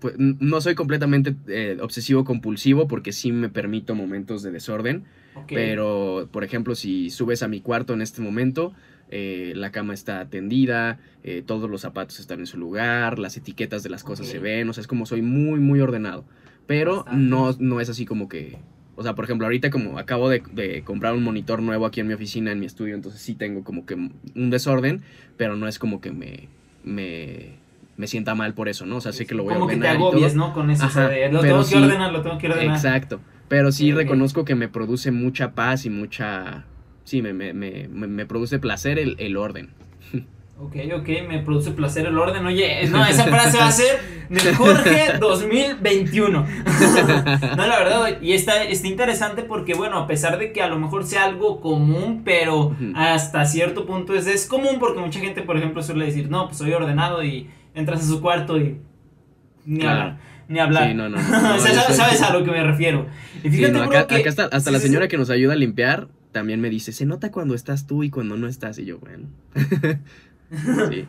pues, 0.00 0.14
no 0.18 0.60
soy 0.60 0.74
completamente 0.74 1.34
eh, 1.48 1.78
obsesivo 1.80 2.24
compulsivo 2.24 2.88
porque 2.88 3.12
sí 3.12 3.32
me 3.32 3.48
permito 3.48 3.94
momentos 3.94 4.42
de 4.42 4.52
desorden. 4.52 5.04
Pero, 5.48 6.28
por 6.30 6.44
ejemplo, 6.44 6.74
si 6.74 7.10
subes 7.10 7.42
a 7.42 7.48
mi 7.48 7.60
cuarto 7.60 7.94
en 7.94 8.02
este 8.02 8.20
momento, 8.20 8.74
eh, 9.14 9.52
la 9.54 9.70
cama 9.72 9.92
está 9.92 10.24
tendida, 10.30 10.98
eh, 11.22 11.42
todos 11.44 11.68
los 11.68 11.82
zapatos 11.82 12.18
están 12.18 12.40
en 12.40 12.46
su 12.46 12.56
lugar, 12.56 13.18
las 13.18 13.36
etiquetas 13.36 13.82
de 13.82 13.90
las 13.90 14.04
cosas 14.04 14.26
se 14.26 14.38
ven, 14.38 14.70
o 14.70 14.72
sea, 14.72 14.80
es 14.80 14.86
como 14.86 15.04
soy 15.04 15.20
muy, 15.20 15.60
muy 15.60 15.82
ordenado. 15.82 16.24
Pero 16.66 17.04
no, 17.12 17.54
no 17.58 17.80
es 17.82 17.90
así 17.90 18.06
como 18.06 18.30
que... 18.30 18.56
O 18.96 19.02
sea, 19.02 19.14
por 19.14 19.26
ejemplo, 19.26 19.46
ahorita 19.46 19.68
como 19.68 19.98
acabo 19.98 20.30
de, 20.30 20.82
comprar 20.86 21.12
un 21.12 21.24
monitor 21.24 21.60
nuevo 21.60 21.84
aquí 21.84 22.00
en 22.00 22.06
mi 22.06 22.14
oficina, 22.14 22.52
en 22.52 22.60
mi 22.60 22.64
estudio, 22.64 22.94
entonces 22.94 23.20
sí 23.20 23.34
tengo 23.34 23.64
como 23.64 23.84
que 23.84 23.96
un 23.96 24.50
desorden, 24.50 25.02
pero 25.36 25.56
no 25.56 25.68
es 25.68 25.78
como 25.78 26.00
que 26.00 26.10
me, 26.10 26.48
me, 26.82 27.56
me 27.98 28.06
sienta 28.06 28.34
mal 28.34 28.54
por 28.54 28.70
eso, 28.70 28.86
¿no? 28.86 28.96
O 28.96 29.00
sea, 29.02 29.12
sé 29.12 29.26
que 29.26 29.34
lo 29.34 29.42
voy 29.42 29.52
a 29.52 29.58
ordenar. 29.58 29.98
Como 29.98 30.10
que 30.10 30.16
te 30.16 30.20
agobies, 30.20 30.36
¿no? 30.36 30.54
Con 30.54 30.70
eso, 30.70 30.86
o 30.86 30.88
sea, 30.88 31.10
lo 31.30 31.40
tengo 31.42 31.68
que 31.68 31.76
ordenar, 31.76 32.12
lo 32.12 32.22
tengo 32.22 32.38
que 32.38 32.48
ordenar. 32.48 32.76
Exacto, 32.76 33.20
pero 33.48 33.72
sí 33.72 33.92
reconozco 33.92 34.46
que 34.46 34.54
me 34.54 34.68
produce 34.68 35.10
mucha 35.10 35.52
paz 35.52 35.84
y 35.84 35.90
mucha 35.90 36.64
sí, 37.04 37.22
me, 37.22 37.32
me, 37.32 37.52
me, 37.52 37.88
me 37.88 38.26
produce 38.26 38.58
placer 38.58 38.98
el, 38.98 39.16
el, 39.18 39.36
orden. 39.36 39.70
Ok, 40.58 40.76
ok, 40.94 41.08
me 41.28 41.40
produce 41.40 41.72
placer 41.72 42.06
el 42.06 42.16
orden. 42.16 42.46
Oye, 42.46 42.86
no, 42.88 43.04
esa 43.04 43.24
frase 43.24 43.58
va 43.58 43.66
a 43.66 43.72
ser 43.72 43.98
de 44.28 44.54
Jorge 44.54 45.18
2021. 45.18 46.30
no, 47.56 47.66
la 47.66 47.78
verdad, 47.78 48.20
y 48.20 48.32
está, 48.32 48.62
está 48.62 48.86
interesante 48.86 49.42
porque, 49.42 49.74
bueno, 49.74 49.98
a 49.98 50.06
pesar 50.06 50.38
de 50.38 50.52
que 50.52 50.62
a 50.62 50.68
lo 50.68 50.78
mejor 50.78 51.04
sea 51.04 51.24
algo 51.24 51.60
común, 51.60 52.22
pero 52.24 52.76
hasta 52.94 53.44
cierto 53.44 53.86
punto 53.86 54.14
es, 54.14 54.26
es 54.26 54.46
común 54.46 54.76
porque 54.78 55.00
mucha 55.00 55.18
gente, 55.18 55.42
por 55.42 55.56
ejemplo, 55.56 55.82
suele 55.82 56.06
decir, 56.06 56.30
no, 56.30 56.46
pues 56.46 56.58
soy 56.58 56.72
ordenado 56.72 57.24
y 57.24 57.50
entras 57.74 58.02
a 58.02 58.06
su 58.06 58.20
cuarto 58.20 58.56
y 58.58 58.78
ni 59.64 59.84
hablar. 59.84 60.18
Ni 60.48 60.58
hablar. 60.60 60.88
Sí, 60.88 60.94
no, 60.94 61.08
no. 61.08 61.18
sabes, 61.58 62.22
a 62.22 62.32
lo 62.32 62.44
que 62.44 62.50
me 62.50 62.62
refiero. 62.62 63.06
Y 63.42 63.50
fíjate, 63.50 63.78
acá, 63.80 64.06
que, 64.06 64.28
hasta, 64.28 64.44
hasta 64.44 64.70
la 64.70 64.78
señora 64.78 65.08
que 65.08 65.16
nos 65.16 65.30
ayuda 65.30 65.54
a 65.54 65.56
limpiar 65.56 66.08
también 66.32 66.60
me 66.60 66.70
dice, 66.70 66.92
se 66.92 67.06
nota 67.06 67.30
cuando 67.30 67.54
estás 67.54 67.86
tú 67.86 68.02
y 68.02 68.10
cuando 68.10 68.36
no 68.36 68.48
estás. 68.48 68.78
Y 68.78 68.86
yo, 68.86 68.98
bueno. 68.98 69.28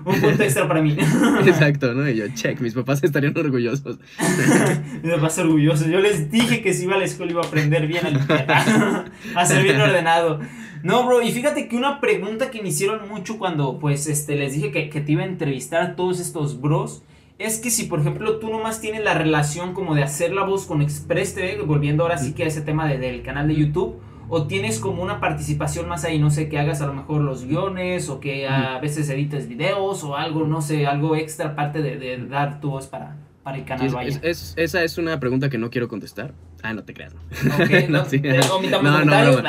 Un 0.06 0.22
punto 0.22 0.44
extra 0.44 0.68
para 0.68 0.82
mí. 0.82 0.96
Exacto, 1.46 1.94
¿no? 1.94 2.08
Y 2.08 2.16
yo, 2.16 2.26
check, 2.34 2.62
mis 2.62 2.74
papás 2.74 3.04
estarían 3.04 3.38
orgullosos. 3.38 4.00
mis 5.04 5.14
papás 5.14 5.38
orgullosos. 5.40 5.88
Yo 5.88 6.00
les 6.00 6.32
dije 6.32 6.62
que 6.62 6.74
si 6.74 6.84
iba 6.84 6.96
a 6.96 6.98
la 7.00 7.06
escuela 7.06 7.32
iba 7.34 7.42
a 7.42 7.48
aprender 7.48 7.88
bien 7.88 8.06
a 8.06 9.06
a 9.36 9.46
ser 9.46 9.64
bien 9.64 9.82
ordenado. 9.82 10.40
No, 10.84 11.06
bro, 11.06 11.22
y 11.22 11.32
fíjate 11.32 11.68
que 11.68 11.76
una 11.76 12.00
pregunta 12.00 12.52
que 12.52 12.62
me 12.62 12.70
hicieron 12.70 13.08
mucho 13.08 13.38
cuando, 13.38 13.80
pues, 13.80 14.08
este, 14.08 14.36
les 14.36 14.54
dije 14.54 14.72
que, 14.72 14.90
que 14.90 15.02
te 15.02 15.14
iba 15.14 15.24
a 15.24 15.26
entrevistar 15.26 15.82
a 15.82 15.96
todos 15.96 16.20
estos 16.20 16.60
bros, 16.60 17.04
es 17.40 17.60
que 17.60 17.70
si, 17.70 17.86
por 17.86 18.00
ejemplo, 18.00 18.38
tú 18.38 18.50
nomás 18.50 18.82
tienes 18.82 19.04
la 19.04 19.14
relación 19.14 19.74
como 19.74 19.96
de 19.96 20.04
hacer 20.04 20.34
la 20.34 20.44
voz 20.44 20.66
con 20.66 20.82
Express 20.82 21.36
TV, 21.36 21.62
volviendo 21.62 22.04
ahora 22.04 22.18
sí 22.18 22.34
que 22.34 22.44
a 22.44 22.48
ese 22.48 22.62
tema 22.62 22.88
del 22.88 23.24
canal 23.24 23.48
de 23.48 23.56
YouTube, 23.56 23.96
o 24.30 24.48
tienes 24.48 24.80
como 24.80 25.04
una 25.04 25.20
participación 25.20 25.88
más 25.90 26.04
ahí, 26.06 26.20
no 26.20 26.30
sé, 26.32 26.50
que 26.50 26.58
hagas 26.60 26.82
a 26.82 26.88
lo 26.88 26.94
mejor 26.94 27.22
los 27.22 27.46
guiones 27.46 28.10
o 28.10 28.20
que 28.20 28.48
a 28.48 28.80
veces 28.80 29.10
edites 29.10 29.48
videos 29.48 30.04
o 30.04 30.16
algo, 30.18 30.48
no 30.48 30.62
sé, 30.62 30.86
algo 30.88 31.16
extra 31.16 31.50
aparte 31.50 31.82
de, 31.82 32.18
dar 32.28 32.60
tu 32.62 32.70
voz 32.72 32.88
para, 32.88 33.18
para 33.44 33.58
el 33.58 33.66
canal 33.66 33.90
vaya. 33.90 34.10
es- 34.10 34.20
es- 34.24 34.54
esa 34.58 34.84
es 34.84 34.98
una 34.98 35.20
pregunta 35.20 35.50
que 35.50 35.58
no 35.58 35.70
quiero 35.70 35.88
contestar. 35.88 36.34
Ah, 36.66 36.74
no 36.74 36.84
te 36.84 36.94
creas, 36.94 37.14
¿no? 37.14 37.20
Ok, 37.62 37.70
no, 37.90 38.06
sí. 38.06 38.22
No, 38.82 39.04
no, 39.06 39.42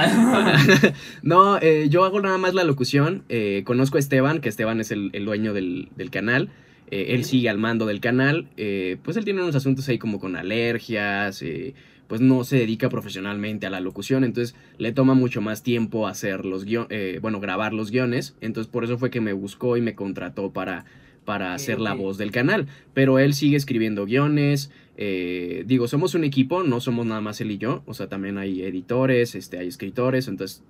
no, 1.22 1.58
eh, 1.60 1.86
yo 1.88 2.04
hago 2.04 2.20
nada 2.20 2.38
más 2.38 2.54
la 2.54 2.64
locución. 2.64 3.22
eh, 3.28 3.62
conozco 3.64 3.96
a 3.96 4.00
Esteban, 4.00 4.40
que 4.40 4.48
Esteban 4.48 4.80
es 4.80 4.90
el, 4.90 5.10
el 5.12 5.24
dueño 5.24 5.52
del, 5.54 5.90
del 5.96 6.10
canal. 6.10 6.50
eh, 6.90 7.06
él 7.10 7.24
sigue 7.24 7.48
al 7.48 7.58
mando 7.58 7.86
del 7.86 8.00
canal. 8.00 8.48
eh, 8.56 8.96
pues 9.04 9.16
él 9.16 9.24
tiene 9.24 9.42
unos 9.42 9.54
asuntos 9.54 9.88
ahí 9.88 9.98
como 9.98 10.18
con 10.18 10.34
alergias. 10.36 11.40
eh, 11.42 11.74
pues 12.08 12.20
no 12.20 12.44
se 12.44 12.56
dedica 12.56 12.88
profesionalmente 12.88 13.66
a 13.66 13.70
la 13.70 13.80
locución. 13.80 14.24
Entonces 14.24 14.54
le 14.78 14.92
toma 14.92 15.14
mucho 15.14 15.40
más 15.40 15.62
tiempo 15.62 16.06
hacer 16.06 16.44
los 16.44 16.64
guio- 16.64 16.86
eh, 16.90 17.18
bueno, 17.22 17.40
grabar 17.40 17.72
los 17.72 17.90
guiones. 17.90 18.34
Entonces 18.40 18.70
por 18.70 18.84
eso 18.84 18.98
fue 18.98 19.10
que 19.10 19.20
me 19.20 19.32
buscó 19.32 19.76
y 19.76 19.80
me 19.80 19.94
contrató 19.94 20.52
para, 20.52 20.84
para 21.24 21.54
hacer 21.54 21.80
la 21.80 21.94
voz 22.02 22.18
del 22.18 22.30
canal. 22.30 22.66
Pero 22.92 23.18
él 23.18 23.34
sigue 23.34 23.56
escribiendo 23.56 24.04
guiones. 24.06 24.70
eh, 24.96 25.64
digo, 25.66 25.88
somos 25.88 26.14
un 26.14 26.22
equipo, 26.22 26.62
no 26.62 26.80
somos 26.80 27.04
nada 27.06 27.20
más 27.20 27.40
él 27.40 27.50
y 27.50 27.58
yo. 27.58 27.82
O 27.86 27.94
sea, 27.94 28.08
también 28.08 28.38
hay 28.38 28.62
editores, 28.62 29.34
este, 29.34 29.58
hay 29.58 29.66
escritores. 29.66 30.28
Entonces, 30.28 30.62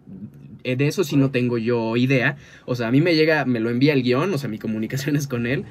eh, 0.63 0.77
de 0.77 0.87
eso 0.87 1.05
sí 1.05 1.17
no 1.17 1.31
tengo 1.31 1.59
yo 1.59 1.95
idea. 1.97 2.37
O 2.65 2.75
sea, 2.75 2.89
a 2.89 2.91
mí 2.91 3.03
me 3.03 3.15
llega, 3.17 3.45
me 3.45 3.61
lo 3.61 3.69
envía 3.69 3.93
el 3.93 4.03
guion, 4.03 4.33
o 4.33 4.39
sea, 4.39 4.49
mi 4.49 4.59
comunicación 4.59 5.17
es 5.17 5.27
con 5.29 5.47
él. 5.47 5.65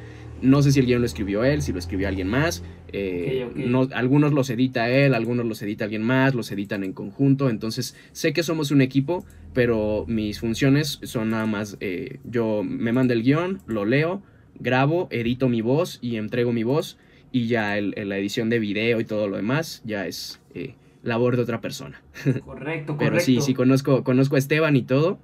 No 0.44 0.62
sé 0.62 0.72
si 0.72 0.80
el 0.80 0.86
guion 0.86 1.00
lo 1.02 1.06
escribió 1.06 1.44
él, 1.44 1.62
si 1.62 1.72
lo 1.72 1.80
escribió 1.80 2.08
alguien 2.08 2.28
más. 2.28 2.64
eh, 2.96 3.48
no- 3.72 3.88
algunos 3.94 4.34
los 4.34 4.50
edita 4.52 4.88
él, 4.89 5.16
algunos 5.16 5.46
los 5.48 5.60
edita 5.64 5.86
alguien 5.86 6.04
más, 6.04 6.36
los 6.36 6.52
editan 6.52 6.84
en 6.84 6.94
conjunto. 6.94 7.50
Entonces, 7.50 7.96
sé 8.12 8.34
que 8.34 8.44
somos 8.44 8.70
un 8.70 8.82
equipo, 8.82 9.26
pero 9.54 10.06
mis 10.08 10.39
funciones 10.39 11.00
son 11.04 11.32
nada 11.32 11.48
más, 11.48 11.78
eh, 11.80 12.20
yo 12.24 12.62
me 12.64 12.91
mando 12.91 13.14
el 13.14 13.24
guion, 13.24 13.62
lo 13.66 13.86
leo, 13.86 14.22
grabo, 14.60 15.08
edito 15.10 15.50
mi 15.50 15.62
voz 15.62 15.98
y 16.04 16.18
entrego 16.18 16.54
mi 16.54 16.62
voz. 16.64 16.98
Y 17.32 17.48
ya 17.48 17.80
el- 17.80 17.94
el- 17.98 18.10
la 18.10 18.18
edición 18.20 18.50
de 18.52 18.60
video 18.60 19.00
y 19.00 19.06
todo 19.06 19.28
lo 19.28 19.38
demás 19.38 19.82
ya 19.86 20.06
es 20.06 20.39
eh, 20.54 20.76
labor 21.02 21.36
de 21.36 21.41
otra 21.41 21.62
persona. 21.62 22.04
Correcto, 22.24 22.46
correcto. 22.46 22.98
Pero 23.00 23.20
sí, 23.20 23.41
sí, 23.41 23.54
conozco, 23.56 24.04
conozco 24.04 24.36
a 24.36 24.39
Esteban 24.39 24.76
y 24.76 24.84
todo. 24.84 25.18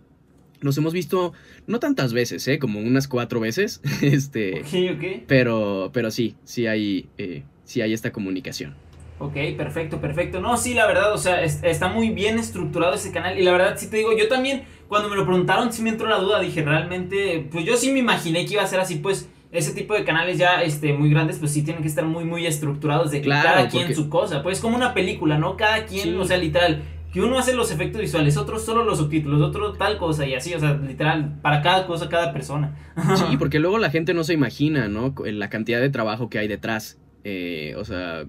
Nos 0.61 0.77
hemos 0.77 0.93
visto, 0.93 1.33
no 1.67 1.79
tantas 1.79 2.11
veces, 2.13 2.47
¿eh? 2.47 2.59
Como 2.59 2.79
unas 2.79 3.07
cuatro 3.07 3.39
veces. 3.39 3.81
Este. 4.01 4.61
Ok, 4.61 4.95
ok. 4.97 5.23
Pero, 5.27 5.89
pero 5.93 6.11
sí, 6.11 6.35
sí 6.43 6.67
hay, 6.67 7.07
eh, 7.17 7.43
sí 7.63 7.81
hay 7.81 7.93
esta 7.93 8.11
comunicación. 8.11 8.75
Ok, 9.19 9.35
perfecto, 9.57 9.99
perfecto. 9.99 10.39
No, 10.39 10.55
sí, 10.57 10.73
la 10.73 10.87
verdad, 10.87 11.13
o 11.13 11.17
sea, 11.17 11.43
es- 11.43 11.59
está 11.63 11.89
muy 11.89 12.09
bien 12.09 12.39
estructurado 12.39 12.93
ese 12.93 13.11
canal. 13.11 13.37
Y 13.37 13.43
la 13.43 13.51
verdad, 13.51 13.75
sí 13.77 13.89
te 13.89 13.97
digo, 13.97 14.17
yo 14.17 14.27
también, 14.29 14.63
cuando 14.87 15.09
me 15.09 15.15
lo 15.17 15.25
preguntaron, 15.25 15.73
sí 15.73 15.81
me 15.81 15.89
entró 15.89 16.07
la 16.07 16.19
duda. 16.19 16.39
Dije, 16.39 16.63
realmente, 16.63 17.47
pues 17.51 17.65
yo 17.65 17.75
sí 17.75 17.91
me 17.91 17.99
imaginé 17.99 18.45
que 18.45 18.53
iba 18.53 18.63
a 18.63 18.67
ser 18.67 18.79
así, 18.79 18.95
pues. 18.95 19.29
Ese 19.51 19.73
tipo 19.73 19.95
de 19.95 20.03
canales 20.03 20.37
ya 20.37 20.61
este, 20.61 20.93
muy 20.93 21.09
grandes, 21.09 21.39
pues 21.39 21.51
sí 21.51 21.63
tienen 21.63 21.81
que 21.81 21.87
estar 21.87 22.05
muy, 22.05 22.23
muy 22.23 22.45
estructurados 22.45 23.09
de 23.09 23.17
que 23.17 23.23
Claro, 23.25 23.49
cada 23.49 23.67
quien 23.67 23.83
porque- 23.87 23.95
su 23.95 24.07
cosa. 24.07 24.43
Pues 24.43 24.59
como 24.59 24.75
una 24.77 24.93
película, 24.93 25.39
¿no? 25.39 25.57
Cada 25.57 25.87
quien, 25.87 26.03
Sí. 26.03 26.13
o 26.13 26.23
sea, 26.23 26.37
literal. 26.37 26.83
Que 27.13 27.21
uno 27.21 27.39
hace 27.39 27.53
los 27.53 27.71
efectos 27.71 28.01
visuales, 28.01 28.37
otro 28.37 28.59
solo 28.59 28.83
los 28.83 28.99
subtítulos, 28.99 29.41
otro 29.41 29.73
tal 29.73 29.97
cosa 29.97 30.27
y 30.27 30.35
así, 30.35 30.53
o 30.53 30.59
sea, 30.59 30.73
literal, 30.73 31.39
para 31.41 31.61
cada 31.61 31.87
cosa, 31.87 32.07
cada 32.07 32.31
persona. 32.31 32.75
Sí, 33.15 33.35
porque 33.39 33.59
luego 33.59 33.79
la 33.79 33.89
gente 33.89 34.13
no 34.13 34.23
se 34.23 34.33
imagina, 34.33 34.87
¿no? 34.87 35.15
La 35.25 35.49
cantidad 35.49 35.81
de 35.81 35.89
trabajo 35.89 36.29
que 36.29 36.39
hay 36.39 36.47
detrás. 36.47 36.99
Eh, 37.23 37.73
o 37.77 37.83
sea, 37.83 38.25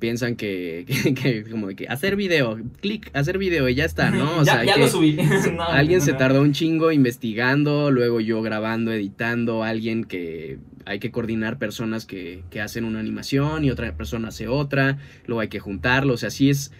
piensan 0.00 0.34
que, 0.34 0.84
que, 1.04 1.14
que 1.14 1.44
como 1.44 1.68
que 1.68 1.86
hacer 1.86 2.16
video, 2.16 2.58
clic, 2.80 3.10
hacer 3.12 3.38
video 3.38 3.68
y 3.68 3.76
ya 3.76 3.84
está, 3.84 4.10
¿no? 4.10 4.38
O 4.38 4.42
ya 4.44 4.54
sea, 4.54 4.64
ya 4.64 4.74
que 4.74 4.80
lo 4.80 4.88
subí. 4.88 5.12
No, 5.54 5.62
alguien 5.62 6.00
no, 6.00 6.04
se 6.04 6.14
tardó 6.14 6.42
un 6.42 6.52
chingo 6.52 6.90
investigando, 6.90 7.92
luego 7.92 8.20
yo 8.20 8.42
grabando, 8.42 8.92
editando, 8.92 9.62
alguien 9.62 10.02
que 10.02 10.58
hay 10.86 10.98
que 10.98 11.12
coordinar 11.12 11.58
personas 11.58 12.06
que, 12.06 12.42
que 12.50 12.60
hacen 12.60 12.84
una 12.84 12.98
animación 12.98 13.64
y 13.64 13.70
otra 13.70 13.92
persona 13.96 14.28
hace 14.28 14.48
otra, 14.48 14.98
luego 15.26 15.40
hay 15.42 15.48
que 15.48 15.60
juntarlo, 15.60 16.14
o 16.14 16.16
sea, 16.16 16.28
así 16.28 16.50
es 16.50 16.72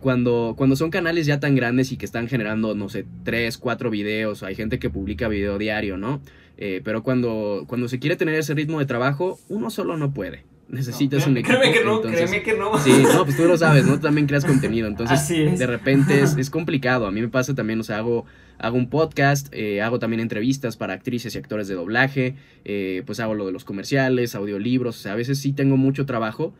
cuando, 0.00 0.54
cuando 0.56 0.76
son 0.76 0.90
canales 0.90 1.26
ya 1.26 1.40
tan 1.40 1.54
grandes 1.54 1.92
y 1.92 1.96
que 1.96 2.04
están 2.06 2.28
generando, 2.28 2.74
no 2.74 2.88
sé, 2.88 3.04
tres, 3.24 3.58
cuatro 3.58 3.90
videos, 3.90 4.42
hay 4.42 4.54
gente 4.54 4.78
que 4.78 4.90
publica 4.90 5.28
video 5.28 5.58
diario, 5.58 5.96
¿no? 5.96 6.20
Eh, 6.56 6.80
pero 6.84 7.02
cuando, 7.02 7.64
cuando 7.68 7.88
se 7.88 7.98
quiere 7.98 8.16
tener 8.16 8.34
ese 8.34 8.54
ritmo 8.54 8.78
de 8.80 8.86
trabajo, 8.86 9.38
uno 9.48 9.70
solo 9.70 9.96
no 9.96 10.12
puede. 10.12 10.44
Necesitas 10.68 11.24
No, 11.24 11.30
un 11.32 11.38
equipo. 11.38 11.56
créeme 11.58 11.78
que 11.78 11.84
no, 11.84 11.96
entonces- 11.96 12.20
créeme 12.30 12.42
que 12.44 12.54
no. 12.54 12.78
Sí, 12.78 12.92
no, 13.02 13.24
pues 13.24 13.36
tú 13.36 13.44
lo 13.44 13.56
sabes, 13.56 13.86
¿no? 13.86 13.94
Tú 13.94 14.00
también 14.00 14.26
creas 14.26 14.44
contenido. 14.44 14.86
Entonces, 14.86 15.18
Así 15.18 15.40
es. 15.42 15.58
de 15.58 15.66
repente 15.66 16.20
es, 16.20 16.36
es 16.36 16.50
complicado. 16.50 17.06
A 17.06 17.10
mí 17.10 17.20
me 17.22 17.28
pasa 17.28 17.54
también, 17.54 17.80
o 17.80 17.84
sea, 17.84 17.96
hago, 17.98 18.26
hago 18.58 18.76
un 18.76 18.90
podcast, 18.90 19.48
eh, 19.52 19.80
hago 19.80 19.98
también 19.98 20.20
entrevistas 20.20 20.76
para 20.76 20.92
actrices 20.92 21.34
y 21.34 21.38
actores 21.38 21.68
de 21.68 21.74
doblaje, 21.74 22.34
eh, 22.66 23.02
pues 23.06 23.18
hago 23.20 23.32
lo 23.34 23.46
de 23.46 23.52
los 23.52 23.64
comerciales, 23.64 24.34
audiolibros, 24.34 24.98
o 24.98 25.00
sea, 25.02 25.12
a 25.12 25.16
veces 25.16 25.38
sí 25.38 25.52
tengo 25.54 25.76
mucho 25.78 26.04
trabajo. 26.04 26.52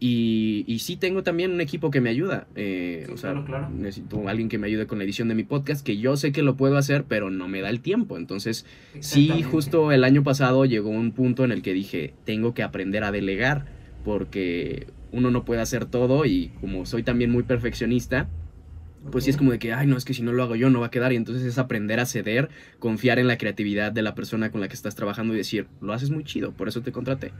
Y, 0.00 0.64
y 0.66 0.80
sí 0.80 0.96
tengo 0.96 1.22
también 1.22 1.52
un 1.52 1.60
equipo 1.60 1.90
que 1.90 2.00
me 2.00 2.10
ayuda. 2.10 2.46
eh, 2.56 3.04
Sí, 3.06 3.12
o 3.12 3.16
sea, 3.16 3.30
claro, 3.30 3.46
claro. 3.46 3.70
necesito 3.70 4.28
alguien 4.28 4.48
que 4.48 4.58
me 4.58 4.66
ayude 4.66 4.86
con 4.86 4.98
la 4.98 5.04
edición 5.04 5.28
de 5.28 5.34
mi 5.34 5.44
podcast, 5.44 5.84
que 5.86 5.96
yo 5.96 6.16
sé 6.16 6.32
que 6.32 6.42
lo 6.42 6.56
puedo 6.56 6.76
hacer, 6.76 7.04
pero 7.04 7.30
no 7.30 7.48
me 7.48 7.60
da 7.62 7.70
el 7.70 7.80
tiempo. 7.80 8.18
Entonces, 8.18 8.66
Sí, 9.00 9.42
justo 9.42 9.92
el 9.92 10.04
año 10.04 10.22
pasado 10.22 10.64
llegó 10.66 10.90
un 10.90 11.12
punto 11.12 11.44
en 11.44 11.52
el 11.52 11.62
que 11.62 11.72
dije, 11.72 12.12
tengo 12.24 12.52
que 12.54 12.62
aprender 12.62 13.02
a 13.04 13.12
delegar, 13.12 13.66
porque 14.04 14.86
uno 15.12 15.30
no 15.30 15.44
puede 15.44 15.60
hacer 15.60 15.86
todo 15.86 16.24
y 16.26 16.48
como 16.60 16.86
soy 16.86 17.02
también 17.02 17.30
muy 17.30 17.44
perfeccionista, 17.44 18.28
pues 19.12 19.24
sí 19.24 19.30
es 19.30 19.36
como 19.36 19.52
de 19.52 19.58
que, 19.58 19.72
ay, 19.72 19.86
no, 19.86 19.96
es 19.96 20.04
que 20.04 20.12
si 20.14 20.22
no 20.22 20.32
lo 20.32 20.42
hago 20.42 20.56
yo 20.56 20.70
no 20.70 20.80
va 20.80 20.86
a 20.86 20.90
quedar. 20.90 21.12
Y 21.12 21.16
entonces 21.16 21.44
es 21.44 21.56
aprender 21.58 22.00
a 22.00 22.06
ceder, 22.06 22.48
confiar 22.78 23.18
en 23.18 23.26
la 23.26 23.38
creatividad 23.38 23.92
de 23.92 24.02
la 24.02 24.14
persona 24.14 24.50
con 24.50 24.60
la 24.60 24.68
que 24.68 24.74
estás 24.74 24.94
trabajando 24.96 25.34
y 25.34 25.36
decir, 25.36 25.66
lo 25.80 25.92
haces 25.92 26.10
muy 26.10 26.24
chido, 26.24 26.52
por 26.52 26.68
eso 26.68 26.82
te 26.82 26.90
contraté. 26.92 27.32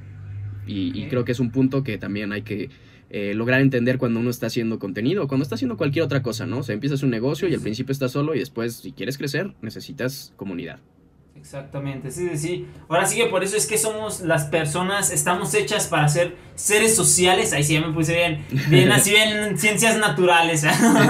Y, 0.66 0.98
y 0.98 1.08
creo 1.08 1.24
que 1.24 1.32
es 1.32 1.40
un 1.40 1.50
punto 1.50 1.82
que 1.82 1.98
también 1.98 2.32
hay 2.32 2.42
que 2.42 2.70
eh, 3.10 3.32
lograr 3.34 3.60
entender 3.60 3.98
cuando 3.98 4.18
uno 4.18 4.30
está 4.30 4.46
haciendo 4.46 4.78
contenido, 4.78 5.28
cuando 5.28 5.42
está 5.42 5.54
haciendo 5.54 5.76
cualquier 5.76 6.04
otra 6.04 6.22
cosa, 6.22 6.46
¿no? 6.46 6.58
O 6.58 6.62
sea, 6.62 6.74
empiezas 6.74 7.02
un 7.02 7.10
negocio 7.10 7.46
y 7.48 7.54
al 7.54 7.60
principio 7.60 7.92
estás 7.92 8.12
solo 8.12 8.34
y 8.34 8.40
después, 8.40 8.74
si 8.74 8.92
quieres 8.92 9.18
crecer, 9.18 9.54
necesitas 9.62 10.32
comunidad. 10.36 10.80
Exactamente, 11.44 12.10
sí, 12.10 12.26
sí, 12.30 12.38
sí. 12.38 12.66
Ahora 12.88 13.04
sí 13.04 13.18
que 13.18 13.26
por 13.26 13.44
eso 13.44 13.54
es 13.54 13.66
que 13.66 13.76
somos 13.76 14.20
las 14.22 14.46
personas, 14.46 15.10
estamos 15.12 15.52
hechas 15.52 15.88
para 15.88 16.08
ser 16.08 16.36
seres 16.54 16.96
sociales. 16.96 17.52
Ahí 17.52 17.62
sí 17.62 17.74
ya 17.74 17.82
me 17.86 17.92
puse 17.92 18.14
bien, 18.14 18.46
bien 18.70 18.90
así 18.90 19.10
bien 19.10 19.58
ciencias 19.58 19.98
naturales. 19.98 20.64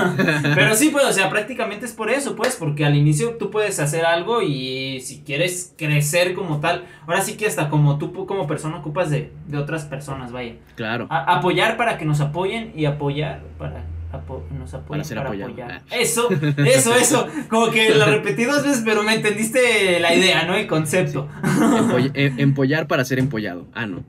Pero 0.56 0.74
sí, 0.74 0.88
pues, 0.90 1.04
o 1.04 1.12
sea, 1.12 1.30
prácticamente 1.30 1.86
es 1.86 1.92
por 1.92 2.10
eso, 2.10 2.34
pues, 2.34 2.56
porque 2.56 2.84
al 2.84 2.96
inicio 2.96 3.36
tú 3.36 3.48
puedes 3.52 3.78
hacer 3.78 4.04
algo 4.04 4.42
y 4.42 5.00
si 5.02 5.20
quieres 5.22 5.72
crecer 5.78 6.34
como 6.34 6.58
tal, 6.58 6.84
ahora 7.06 7.20
sí 7.22 7.36
que 7.36 7.46
hasta 7.46 7.68
como 7.68 7.98
tú 7.98 8.26
como 8.26 8.48
persona 8.48 8.78
ocupas 8.78 9.10
de, 9.10 9.32
de 9.46 9.56
otras 9.56 9.84
personas, 9.84 10.32
vaya. 10.32 10.56
Claro. 10.74 11.06
A- 11.10 11.36
apoyar 11.36 11.76
para 11.76 11.96
que 11.96 12.04
nos 12.06 12.20
apoyen 12.20 12.72
y 12.74 12.86
apoyar 12.86 13.44
para 13.56 13.84
apo- 14.14 14.44
nos 14.58 14.72
apoyen 14.74 14.88
Para 14.88 15.04
ser 15.04 15.16
para 15.18 15.28
apoyado. 15.28 15.50
apoyar. 15.52 15.82
Ah. 15.90 15.96
Eso, 15.96 16.28
eso, 16.66 16.94
eso. 17.00 17.28
Como 17.48 17.70
que 17.70 17.94
lo 17.94 18.06
repetí 18.06 18.44
dos 18.44 18.62
veces, 18.64 18.82
pero 18.84 19.02
me 19.02 19.14
entendiste 19.14 20.00
la 20.00 20.14
idea, 20.14 20.44
¿no? 20.44 20.54
El 20.54 20.66
concepto. 20.66 21.28
Empoll- 21.42 22.10
eh, 22.14 22.32
empollar 22.38 22.86
para 22.86 23.04
ser 23.04 23.18
empollado. 23.18 23.66
Ah, 23.74 23.86
no. 23.86 24.04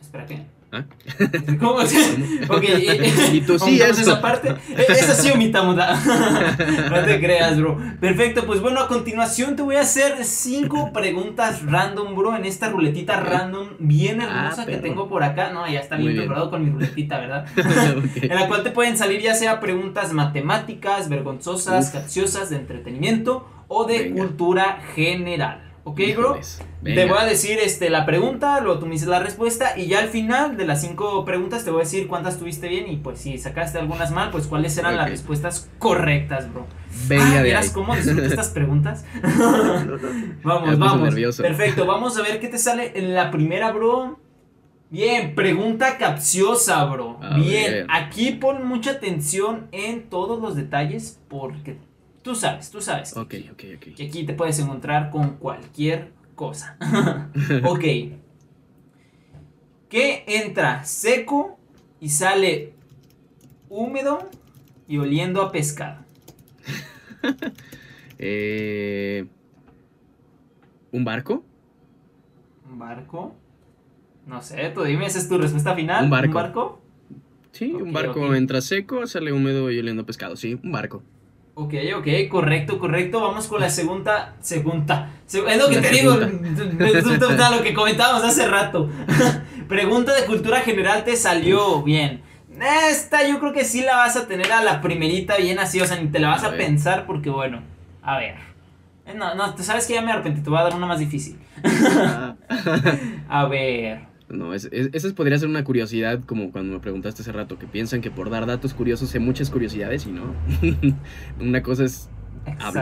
Espera, 0.00 0.26
¿qué? 0.26 0.42
¿Ah? 0.70 0.84
¿Cómo? 1.60 1.76
ok, 1.78 2.64
Y 3.32 3.40
tú 3.40 3.58
sí, 3.58 3.80
esa 3.80 4.20
parte. 4.20 4.50
E- 4.76 4.84
Esa 4.92 5.14
sí 5.14 5.30
omitamos. 5.30 5.76
No 6.90 7.04
te 7.04 7.20
creas, 7.20 7.58
bro. 7.58 7.78
Perfecto, 8.00 8.44
pues 8.46 8.60
bueno, 8.60 8.80
a 8.80 8.88
continuación 8.88 9.56
te 9.56 9.62
voy 9.62 9.76
a 9.76 9.80
hacer 9.80 10.24
cinco 10.24 10.92
preguntas 10.92 11.64
random, 11.64 12.14
bro, 12.14 12.36
en 12.36 12.44
esta 12.44 12.68
ruletita 12.68 13.18
random 13.20 13.68
bien 13.78 14.20
Ah, 14.20 14.24
hermosa 14.44 14.66
que 14.66 14.76
tengo 14.76 15.08
por 15.08 15.22
acá. 15.22 15.50
No, 15.52 15.66
ya 15.68 15.80
está 15.80 15.96
bien 15.96 16.08
bien. 16.12 16.18
preparado 16.24 16.50
con 16.50 16.64
mi 16.64 16.70
ruletita, 16.70 17.18
¿verdad? 17.18 17.46
En 17.56 18.34
la 18.34 18.46
cual 18.48 18.62
te 18.62 18.70
pueden 18.70 18.96
salir 18.98 19.20
ya 19.22 19.34
sea 19.34 19.60
preguntas 19.60 20.12
matemáticas, 20.12 21.08
vergonzosas, 21.08 21.90
capciosas, 21.90 22.50
de 22.50 22.56
entretenimiento 22.56 23.48
o 23.68 23.84
de 23.84 23.98
Venga. 24.04 24.22
cultura 24.22 24.78
general. 24.94 25.62
¿Ok, 25.88 26.00
bro? 26.14 26.38
Te 26.84 27.06
voy 27.06 27.18
a 27.18 27.24
decir 27.24 27.58
este, 27.58 27.88
la 27.88 28.04
pregunta, 28.04 28.60
luego 28.60 28.78
tú 28.78 28.86
me 28.86 28.92
dices 28.92 29.08
la 29.08 29.20
respuesta 29.20 29.78
y 29.78 29.86
ya 29.86 30.00
al 30.00 30.08
final 30.08 30.58
de 30.58 30.66
las 30.66 30.82
cinco 30.82 31.24
preguntas 31.24 31.64
te 31.64 31.70
voy 31.70 31.80
a 31.80 31.84
decir 31.84 32.06
cuántas 32.08 32.38
tuviste 32.38 32.68
bien 32.68 32.88
y 32.88 32.98
pues 32.98 33.20
si 33.20 33.38
sacaste 33.38 33.78
algunas 33.78 34.10
mal, 34.10 34.30
pues 34.30 34.46
cuáles 34.46 34.76
eran 34.76 34.96
las 34.96 35.08
respuestas 35.08 35.70
correctas, 35.78 36.52
bro. 36.52 36.66
Venga 37.06 37.38
ah. 37.38 37.42
¿vieras 37.42 37.70
cómo 37.70 37.96
disfruto 37.96 38.22
estas 38.22 38.50
preguntas? 38.50 39.06
vamos, 40.42 40.78
vamos. 40.78 41.00
nervioso. 41.00 41.42
Perfecto, 41.42 41.86
vamos 41.86 42.18
a 42.18 42.22
ver 42.22 42.38
qué 42.38 42.48
te 42.48 42.58
sale 42.58 42.92
en 42.94 43.14
la 43.14 43.30
primera, 43.30 43.72
bro. 43.72 44.18
Bien, 44.90 45.34
pregunta 45.34 45.96
capciosa, 45.96 46.84
bro. 46.84 47.18
A 47.22 47.38
Bien, 47.38 47.86
aquí 47.88 48.32
pon 48.32 48.66
mucha 48.66 48.92
atención 48.92 49.68
en 49.72 50.10
todos 50.10 50.38
los 50.40 50.54
detalles 50.54 51.18
porque 51.28 51.78
tú 52.28 52.34
sabes, 52.34 52.70
tú 52.70 52.82
sabes. 52.82 53.16
Ok, 53.16 53.36
ok, 53.52 53.62
ok. 53.76 53.94
Que 53.96 54.06
aquí 54.06 54.26
te 54.26 54.34
puedes 54.34 54.58
encontrar 54.58 55.08
con 55.08 55.38
cualquier 55.38 56.12
cosa. 56.34 56.76
ok. 57.64 57.84
¿Qué 59.88 60.24
entra 60.26 60.84
seco 60.84 61.58
y 62.00 62.10
sale 62.10 62.74
húmedo 63.70 64.28
y 64.86 64.98
oliendo 64.98 65.40
a 65.40 65.50
pescado? 65.50 66.04
Eh, 68.20 69.26
¿Un 70.90 71.04
barco? 71.04 71.44
Un 72.68 72.76
barco. 72.76 73.32
No 74.26 74.42
sé, 74.42 74.72
tú 74.74 74.82
dime, 74.82 75.06
¿esa 75.06 75.20
es 75.20 75.28
tu 75.28 75.38
respuesta 75.38 75.72
final? 75.76 76.02
Un 76.02 76.10
barco. 76.10 76.26
¿Un 76.26 76.34
barco? 76.34 76.82
Sí, 77.52 77.72
un 77.72 77.92
barco 77.92 78.34
entra 78.34 78.60
seco, 78.60 79.06
sale 79.06 79.32
húmedo 79.32 79.70
y 79.70 79.78
oliendo 79.78 80.02
a 80.02 80.06
pescado. 80.06 80.34
Sí, 80.34 80.58
un 80.60 80.72
barco. 80.72 81.04
Ok, 81.60 81.74
ok, 81.96 82.06
correcto, 82.30 82.78
correcto. 82.78 83.20
Vamos 83.20 83.48
con 83.48 83.60
la 83.60 83.68
segunda. 83.68 84.34
Segunda. 84.40 85.10
Se- 85.26 85.40
Es 85.40 85.58
lo 85.58 85.68
que 85.68 85.74
La 85.76 85.82
te 85.82 85.90
digo. 85.90 86.14
segunda. 86.16 86.84
Resulta 86.92 87.50
lo 87.50 87.62
que 87.64 87.74
comentábamos 87.74 88.22
hace 88.22 88.46
rato. 88.46 88.88
Pregunta 89.68 90.14
de 90.14 90.24
cultura 90.24 90.60
general 90.60 91.02
te 91.04 91.16
salió 91.16 91.82
bien. 91.82 92.22
Esta 92.88 93.26
yo 93.28 93.40
creo 93.40 93.52
que 93.52 93.64
sí 93.64 93.82
la 93.82 93.96
vas 93.96 94.16
a 94.16 94.28
tener 94.28 94.52
a 94.52 94.62
la 94.62 94.80
primerita 94.80 95.36
bien 95.36 95.58
así. 95.58 95.80
O 95.80 95.86
sea, 95.86 96.00
ni 96.00 96.06
te 96.08 96.20
la 96.20 96.28
vas 96.28 96.44
A 96.44 96.48
a, 96.48 96.52
pensar 96.52 97.06
porque, 97.06 97.28
bueno. 97.28 97.60
A 98.02 98.18
ver. 98.18 98.36
Eh, 99.06 99.14
No, 99.16 99.34
no, 99.34 99.52
tú 99.56 99.64
sabes 99.64 99.84
que 99.88 99.94
ya 99.94 100.02
me 100.02 100.12
arrepentí. 100.12 100.42
Te 100.42 100.50
voy 100.50 100.60
a 100.60 100.62
dar 100.62 100.76
una 100.76 100.86
más 100.86 101.00
difícil. 101.00 101.38
A 103.28 103.44
ver. 103.46 104.07
No, 104.28 104.52
es, 104.52 104.68
es- 104.72 104.90
esa 104.92 105.14
podría 105.14 105.38
ser 105.38 105.48
una 105.48 105.64
curiosidad, 105.64 106.22
como 106.24 106.52
cuando 106.52 106.74
me 106.74 106.80
preguntaste 106.80 107.22
hace 107.22 107.32
rato, 107.32 107.58
que 107.58 107.66
piensan 107.66 108.00
que 108.02 108.10
por 108.10 108.28
dar 108.30 108.46
datos 108.46 108.74
curiosos 108.74 109.08
sé 109.10 109.18
muchas 109.20 109.50
curiosidades 109.50 110.06
y 110.06 110.12
no. 110.12 110.34
una 111.40 111.62
cosa 111.62 111.84
es 111.84 112.10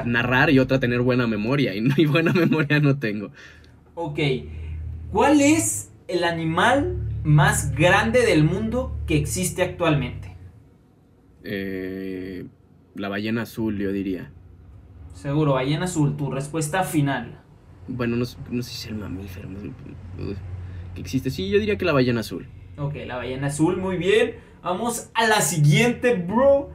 narrar 0.05 0.51
y 0.51 0.59
otra 0.59 0.81
tener 0.81 1.01
buena 1.03 1.27
memoria, 1.27 1.75
y, 1.75 2.07
buena 2.07 2.33
memoria 2.35 2.81
no 2.81 2.99
tengo. 2.99 3.31
Ok. 3.95 4.19
¿Cuál 5.11 5.41
es 5.41 5.91
el 6.09 6.25
animal 6.25 6.97
más 7.25 7.73
grande 7.75 8.23
del 8.25 8.45
mundo 8.45 8.97
que 9.07 9.17
existe 9.17 9.63
actualmente? 9.63 10.37
Eh, 11.43 12.47
la 12.95 13.09
ballena 13.09 13.43
azul, 13.43 13.79
yo 13.79 13.93
diría. 13.93 14.31
Seguro, 15.15 15.55
ballena 15.55 15.87
azul, 15.87 16.17
tu 16.17 16.31
respuesta 16.31 16.85
final. 16.85 17.41
Bueno, 17.89 18.17
no, 18.17 18.25
no 18.51 18.63
sé 18.63 18.71
si 18.71 18.77
es 18.77 18.87
el 18.87 18.97
mamífero 18.97 19.49
que 20.97 21.03
existe. 21.03 21.31
Sí, 21.31 21.49
yo 21.49 21.61
diría 21.61 21.79
que 21.79 21.85
la 21.85 21.93
ballena 21.93 22.21
azul. 22.21 22.49
Ok, 22.77 22.97
la 23.07 23.17
ballena 23.17 23.47
azul, 23.47 23.77
muy 23.77 23.97
bien. 23.97 24.35
Vamos 24.63 25.11
a 25.15 25.29
la 25.29 25.41
siguiente, 25.41 26.15
bro. 26.15 26.71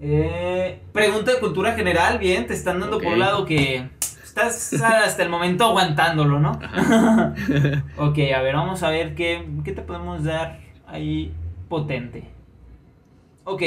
Eh, 0.00 0.80
pregunta 0.92 1.32
de 1.32 1.40
cultura 1.40 1.72
general, 1.72 2.18
bien, 2.18 2.46
te 2.46 2.54
están 2.54 2.80
dando 2.80 2.98
por 2.98 3.12
un 3.12 3.18
lado 3.18 3.44
que 3.44 3.88
estás 4.22 4.72
hasta 4.74 5.22
el 5.22 5.28
momento 5.28 5.64
aguantándolo, 5.64 6.38
¿no? 6.38 6.52
Ok, 7.96 8.18
a 8.34 8.40
ver, 8.42 8.54
vamos 8.54 8.82
a 8.82 8.90
ver 8.90 9.14
qué, 9.14 9.46
qué 9.64 9.72
te 9.72 9.82
podemos 9.82 10.24
dar 10.24 10.60
ahí 10.86 11.32
potente. 11.68 12.24
Ok, 13.44 13.62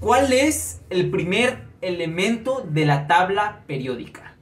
¿cuál 0.00 0.32
es 0.32 0.82
el 0.90 1.10
primer 1.10 1.64
elemento 1.80 2.66
de 2.68 2.86
la 2.86 3.06
tabla 3.06 3.62
periódica? 3.66 4.36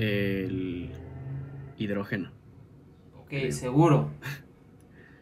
el 0.00 0.90
hidrógeno. 1.76 2.30
Ok, 3.30 3.38
Creo. 3.38 3.52
seguro. 3.52 4.10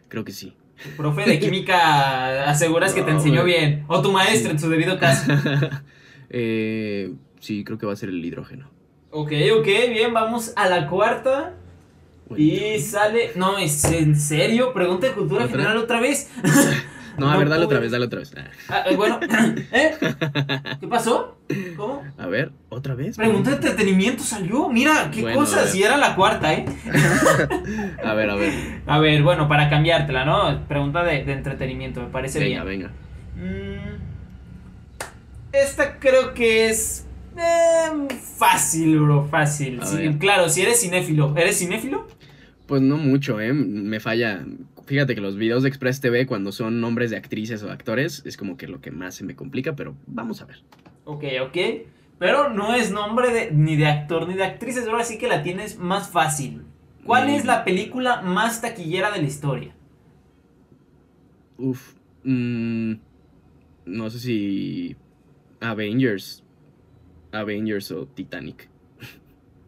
Creo 0.08 0.24
que 0.24 0.32
sí. 0.32 0.54
Tu 0.82 0.88
profe 0.96 1.22
de 1.28 1.38
química 1.38 2.48
aseguras 2.48 2.94
que 2.94 3.02
te 3.02 3.10
enseñó 3.10 3.42
güey. 3.42 3.54
bien. 3.54 3.84
O 3.88 4.00
tu 4.00 4.10
maestra 4.12 4.50
Sí. 4.50 4.54
en 4.56 4.58
su 4.58 4.70
debido 4.70 4.98
caso. 4.98 5.30
Eh, 6.30 7.14
sí, 7.40 7.64
creo 7.64 7.78
que 7.78 7.86
va 7.86 7.94
a 7.94 7.96
ser 7.96 8.10
el 8.10 8.22
hidrógeno. 8.22 8.70
Ok, 9.10 9.32
ok, 9.58 9.64
bien, 9.88 10.12
vamos 10.12 10.52
a 10.56 10.68
la 10.68 10.86
cuarta. 10.86 11.54
Bueno, 12.28 12.44
Y 12.44 12.78
sale. 12.80 13.30
No, 13.34 13.56
¿es 13.56 13.82
en 13.86 14.14
serio? 14.14 14.74
Pregunta 14.74 15.06
de 15.06 15.14
cultura 15.14 15.44
¿Otra? 15.46 15.56
general 15.56 15.78
otra 15.78 16.00
vez. 16.00 16.30
No, 17.18 17.28
a 17.28 17.32
no 17.32 17.38
ver, 17.38 17.48
dale 17.48 17.64
otra 17.64 17.80
vez, 17.80 17.90
dale 17.90 18.04
otra 18.06 18.20
vez. 18.20 18.32
Ah, 18.36 18.44
Ah, 18.68 18.84
eh, 18.90 18.96
bueno, 18.96 19.18
¿eh? 19.72 19.94
¿Qué 20.80 20.86
pasó? 20.88 21.38
¿Cómo? 21.76 22.04
A 22.16 22.26
ver, 22.26 22.52
otra 22.68 22.94
vez. 22.94 23.16
Pregunta 23.16 23.50
de 23.50 23.56
entretenimiento 23.56 24.22
salió. 24.22 24.68
Mira, 24.68 25.10
qué 25.12 25.22
Bueno, 25.22 25.38
cosas. 25.40 25.74
Y 25.74 25.82
era 25.82 25.96
la 25.96 26.14
cuarta, 26.14 26.52
¿eh? 26.54 26.64
A 28.04 28.14
ver, 28.14 28.30
a 28.30 28.34
ver. 28.36 28.52
A 28.86 28.98
ver, 28.98 29.22
bueno, 29.22 29.48
para 29.48 29.68
cambiártela, 29.68 30.24
¿no? 30.24 30.66
Pregunta 30.68 31.02
de, 31.04 31.24
de 31.24 31.32
entretenimiento, 31.32 32.00
me 32.02 32.08
parece 32.08 32.38
Venga, 32.38 32.64
bien. 32.64 32.90
venga. 32.90 32.94
Mm, 33.36 33.98
esta 35.52 35.98
creo 35.98 36.34
que 36.34 36.68
es. 36.70 37.06
eh, 37.36 38.08
fácil, 38.38 39.00
bro, 39.00 39.26
fácil. 39.30 39.80
Sí, 39.84 40.16
claro, 40.18 40.48
si 40.48 40.62
eres 40.62 40.80
cinéfilo. 40.80 41.34
¿Eres 41.36 41.58
cinéfilo? 41.58 42.06
Pues 42.66 42.82
no 42.82 42.96
mucho, 42.96 43.40
¿eh? 43.40 43.52
Me 43.52 43.98
falla. 44.00 44.44
Fíjate 44.88 45.14
que 45.14 45.20
los 45.20 45.36
videos 45.36 45.62
de 45.64 45.68
Express 45.68 46.00
TV, 46.00 46.26
cuando 46.26 46.50
son 46.50 46.80
nombres 46.80 47.10
de 47.10 47.18
actrices 47.18 47.62
o 47.62 47.70
actores, 47.70 48.22
es 48.24 48.38
como 48.38 48.56
que 48.56 48.66
lo 48.66 48.80
que 48.80 48.90
más 48.90 49.14
se 49.14 49.22
me 49.24 49.36
complica, 49.36 49.76
pero 49.76 49.94
vamos 50.06 50.40
a 50.40 50.46
ver. 50.46 50.62
Ok, 51.04 51.24
ok. 51.42 51.56
Pero 52.18 52.48
no 52.48 52.74
es 52.74 52.90
nombre 52.90 53.30
de, 53.32 53.50
ni 53.52 53.76
de 53.76 53.86
actor 53.86 54.26
ni 54.26 54.32
de 54.34 54.44
actrices, 54.44 54.88
ahora 54.88 55.04
sí 55.04 55.18
que 55.18 55.28
la 55.28 55.42
tienes 55.42 55.78
más 55.78 56.08
fácil. 56.08 56.62
¿Cuál 57.04 57.28
Mm. 57.28 57.30
es 57.32 57.44
la 57.44 57.64
película 57.64 58.22
más 58.22 58.62
taquillera 58.62 59.10
de 59.10 59.20
la 59.20 59.26
historia? 59.28 59.74
Uf. 61.58 61.94
mm, 62.24 62.92
no 63.86 64.10
sé 64.10 64.18
si. 64.18 64.96
Avengers. 65.60 66.42
Avengers 67.32 67.90
o 67.92 68.06
Titanic. 68.06 68.68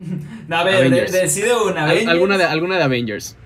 A 0.51 0.65
ver, 0.65 0.91
decide 0.91 1.51
una. 1.55 1.85
Avengers. 1.85 2.09
alguna, 2.09 2.39
de, 2.39 2.45
alguna 2.45 2.77
de 2.79 2.83
Avengers. 2.85 3.37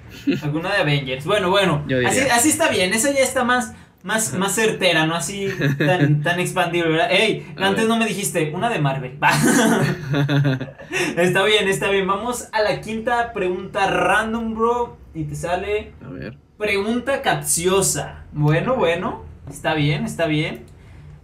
Alguna 0.42 0.72
de 0.72 0.78
Avengers. 0.80 1.24
Bueno, 1.24 1.50
bueno. 1.50 1.84
Así, 2.06 2.20
así 2.20 2.48
está 2.50 2.68
bien. 2.68 2.92
Esa 2.92 3.12
ya 3.12 3.20
está 3.20 3.44
más, 3.44 3.74
más, 4.02 4.34
más 4.34 4.54
certera, 4.54 5.06
no 5.06 5.14
así 5.14 5.48
tan, 5.78 6.22
tan 6.22 6.40
expandible, 6.40 6.90
¿verdad? 6.90 7.12
Ey, 7.12 7.46
A 7.56 7.66
antes 7.66 7.84
ver. 7.84 7.88
no 7.88 7.96
me 7.96 8.06
dijiste 8.06 8.52
una 8.54 8.68
de 8.70 8.78
Marvel. 8.78 9.18
Va. 9.22 9.30
está 11.16 11.42
bien, 11.44 11.68
está 11.68 11.88
bien. 11.90 12.06
Vamos 12.06 12.48
a 12.52 12.62
la 12.62 12.80
quinta 12.80 13.32
pregunta 13.32 13.88
random, 13.90 14.54
bro. 14.54 14.96
Y 15.14 15.24
te 15.24 15.34
sale 15.34 15.92
a 16.04 16.08
ver. 16.08 16.36
pregunta 16.58 17.22
capciosa. 17.22 18.24
Bueno, 18.32 18.76
bueno. 18.76 19.22
Está 19.50 19.74
bien, 19.74 20.04
está 20.04 20.26
bien. 20.26 20.64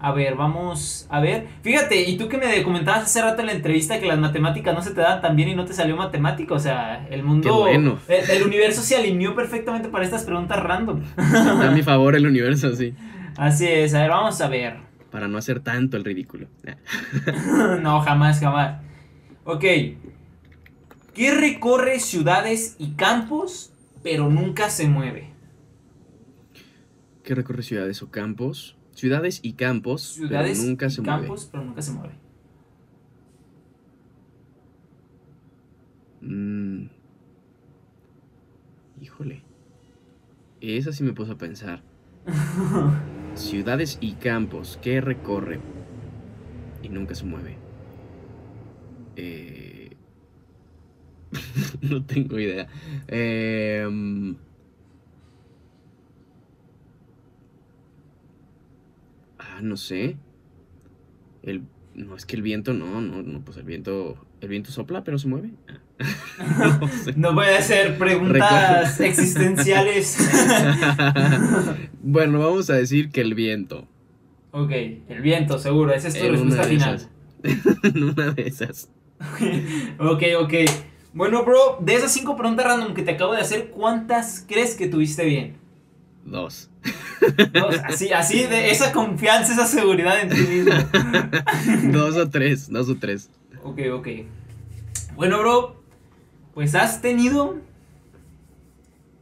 A 0.03 0.13
ver, 0.13 0.35
vamos 0.35 1.07
a 1.11 1.21
ver. 1.21 1.47
Fíjate, 1.63 2.09
y 2.09 2.17
tú 2.17 2.29
que 2.29 2.39
me 2.39 2.63
comentabas 2.63 3.03
hace 3.03 3.21
rato 3.21 3.41
en 3.41 3.47
la 3.49 3.53
entrevista 3.53 4.01
que 4.01 4.07
las 4.07 4.19
matemáticas 4.19 4.75
no 4.75 4.81
se 4.81 4.93
te 4.93 5.03
dan 5.03 5.21
tan 5.21 5.37
bien 5.37 5.51
y 5.51 5.55
no 5.55 5.67
te 5.67 5.75
salió 5.75 5.95
matemática. 5.95 6.55
O 6.55 6.59
sea, 6.59 7.07
el 7.11 7.23
mundo. 7.23 7.49
Qué 7.49 7.51
bueno. 7.51 7.99
El, 8.09 8.31
el 8.31 8.43
universo 8.45 8.81
se 8.81 8.97
alineó 8.97 9.35
perfectamente 9.35 9.91
para 9.91 10.05
estas 10.05 10.25
preguntas 10.25 10.59
random. 10.63 11.03
Está 11.19 11.69
a 11.69 11.71
mi 11.71 11.83
favor 11.83 12.17
el 12.17 12.27
universo, 12.27 12.75
sí. 12.75 12.95
Así 13.37 13.67
es, 13.67 13.95
a 13.95 14.01
ver, 14.01 14.11
vamos 14.11 14.41
a 14.41 14.49
ver. 14.49 14.79
Para 15.11 15.29
no 15.29 15.39
hacer 15.39 15.61
tanto 15.61 15.97
el 15.97 16.05
ridículo. 16.05 16.47
No, 17.83 18.01
jamás, 18.01 18.41
jamás. 18.41 18.81
Ok. 19.45 19.65
¿Qué 21.15 21.35
recorre 21.35 22.01
ciudades 22.01 22.77
y 22.79 22.93
campos, 22.93 23.73
pero 24.03 24.29
nunca 24.31 24.71
se 24.71 24.89
mueve? 24.89 25.31
¿Qué 27.25 27.35
recorre 27.35 27.63
ciudades 27.63 28.03
o 28.03 28.11
campos? 28.11 28.77
Ciudades 28.95 29.41
y 29.43 29.55
campos, 29.55 30.03
Ciudades 30.03 30.59
pero 30.59 30.68
nunca 30.70 30.86
y 30.86 30.91
se 30.91 31.03
mueve. 31.03 31.20
campos, 31.20 31.49
pero 31.51 31.64
nunca 31.64 31.82
se 31.82 31.93
mueve. 31.93 32.14
Mm. 36.20 36.86
Híjole. 39.01 39.43
Esa 40.61 40.93
sí 40.93 41.03
me 41.03 41.12
puso 41.12 41.32
a 41.32 41.38
pensar. 41.38 41.82
Ciudades 43.34 43.99
y 44.01 44.12
campos, 44.14 44.78
¿qué 44.82 45.01
recorre? 45.01 45.61
Y 46.82 46.88
nunca 46.91 47.14
se 47.14 47.24
mueve. 47.24 47.57
Eh, 49.16 49.97
no 51.82 52.05
tengo 52.05 52.38
idea. 52.38 52.68
Em, 53.09 54.36
Ah, 59.61 59.63
no 59.63 59.77
sé. 59.77 60.17
El... 61.43 61.65
No, 61.95 62.17
es 62.17 62.25
que 62.25 62.37
el 62.37 62.43
viento 62.43 62.73
no, 62.73 63.01
no, 63.01 63.23
no, 63.23 63.45
pues 63.45 63.57
el 63.59 63.65
viento, 63.65 64.17
el 64.41 64.49
viento 64.49 64.71
sopla, 64.71 65.05
pero 65.05 65.19
se 65.19 65.29
mueve. 65.29 65.51
Ah. 65.69 65.79
No 66.81 66.89
sé. 66.89 67.13
No 67.15 67.35
puede 67.35 67.61
ser 67.63 67.99
preguntas 67.99 69.01
existenciales. 69.01 70.17
Bueno, 72.03 72.39
vamos 72.39 72.71
a 72.71 72.75
decir 72.75 73.11
que 73.11 73.21
el 73.21 73.35
viento. 73.35 73.87
ok, 74.53 74.71
el 75.09 75.21
viento, 75.21 75.59
seguro. 75.59 75.93
Esa 75.93 76.09
es 76.09 76.19
tu 76.19 76.25
En 76.25 76.33
respuesta 76.33 76.65
final. 76.65 77.09
En 77.83 78.03
una 78.03 78.31
de 78.31 78.47
esas. 78.47 78.89
ok, 79.99 80.23
ok. 80.41 80.55
Bueno, 81.13 81.45
bro, 81.45 81.79
de 81.83 81.95
esas 81.95 82.13
cinco 82.13 82.37
preguntas 82.37 82.65
random 82.65 82.95
que 82.95 83.03
te 83.03 83.11
acabo 83.11 83.35
de 83.35 83.41
hacer, 83.41 83.71
¿cuántas 83.71 84.45
crees 84.49 84.75
que 84.75 84.87
tuviste 84.87 85.25
bien? 85.27 85.57
Dos. 86.25 86.70
Así, 87.85 88.12
así, 88.12 88.45
de 88.45 88.70
esa 88.70 88.93
confianza, 88.93 89.53
esa 89.53 89.66
seguridad 89.66 90.20
en 90.20 90.28
ti 90.31 90.41
mismo. 90.41 90.72
dos 91.99 92.16
o 92.16 92.28
tres, 92.31 92.70
dos 92.70 92.89
o 92.89 92.97
tres. 92.97 93.31
Ok, 93.62 93.81
ok. 93.93 94.09
Bueno, 95.14 95.39
bro, 95.39 95.83
pues 96.55 96.74
has 96.74 97.03
tenido 97.03 97.59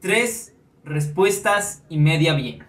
tres 0.01 0.55
respuestas 0.85 1.83
y 1.89 1.99
media 1.99 2.35
bien. 2.35 2.63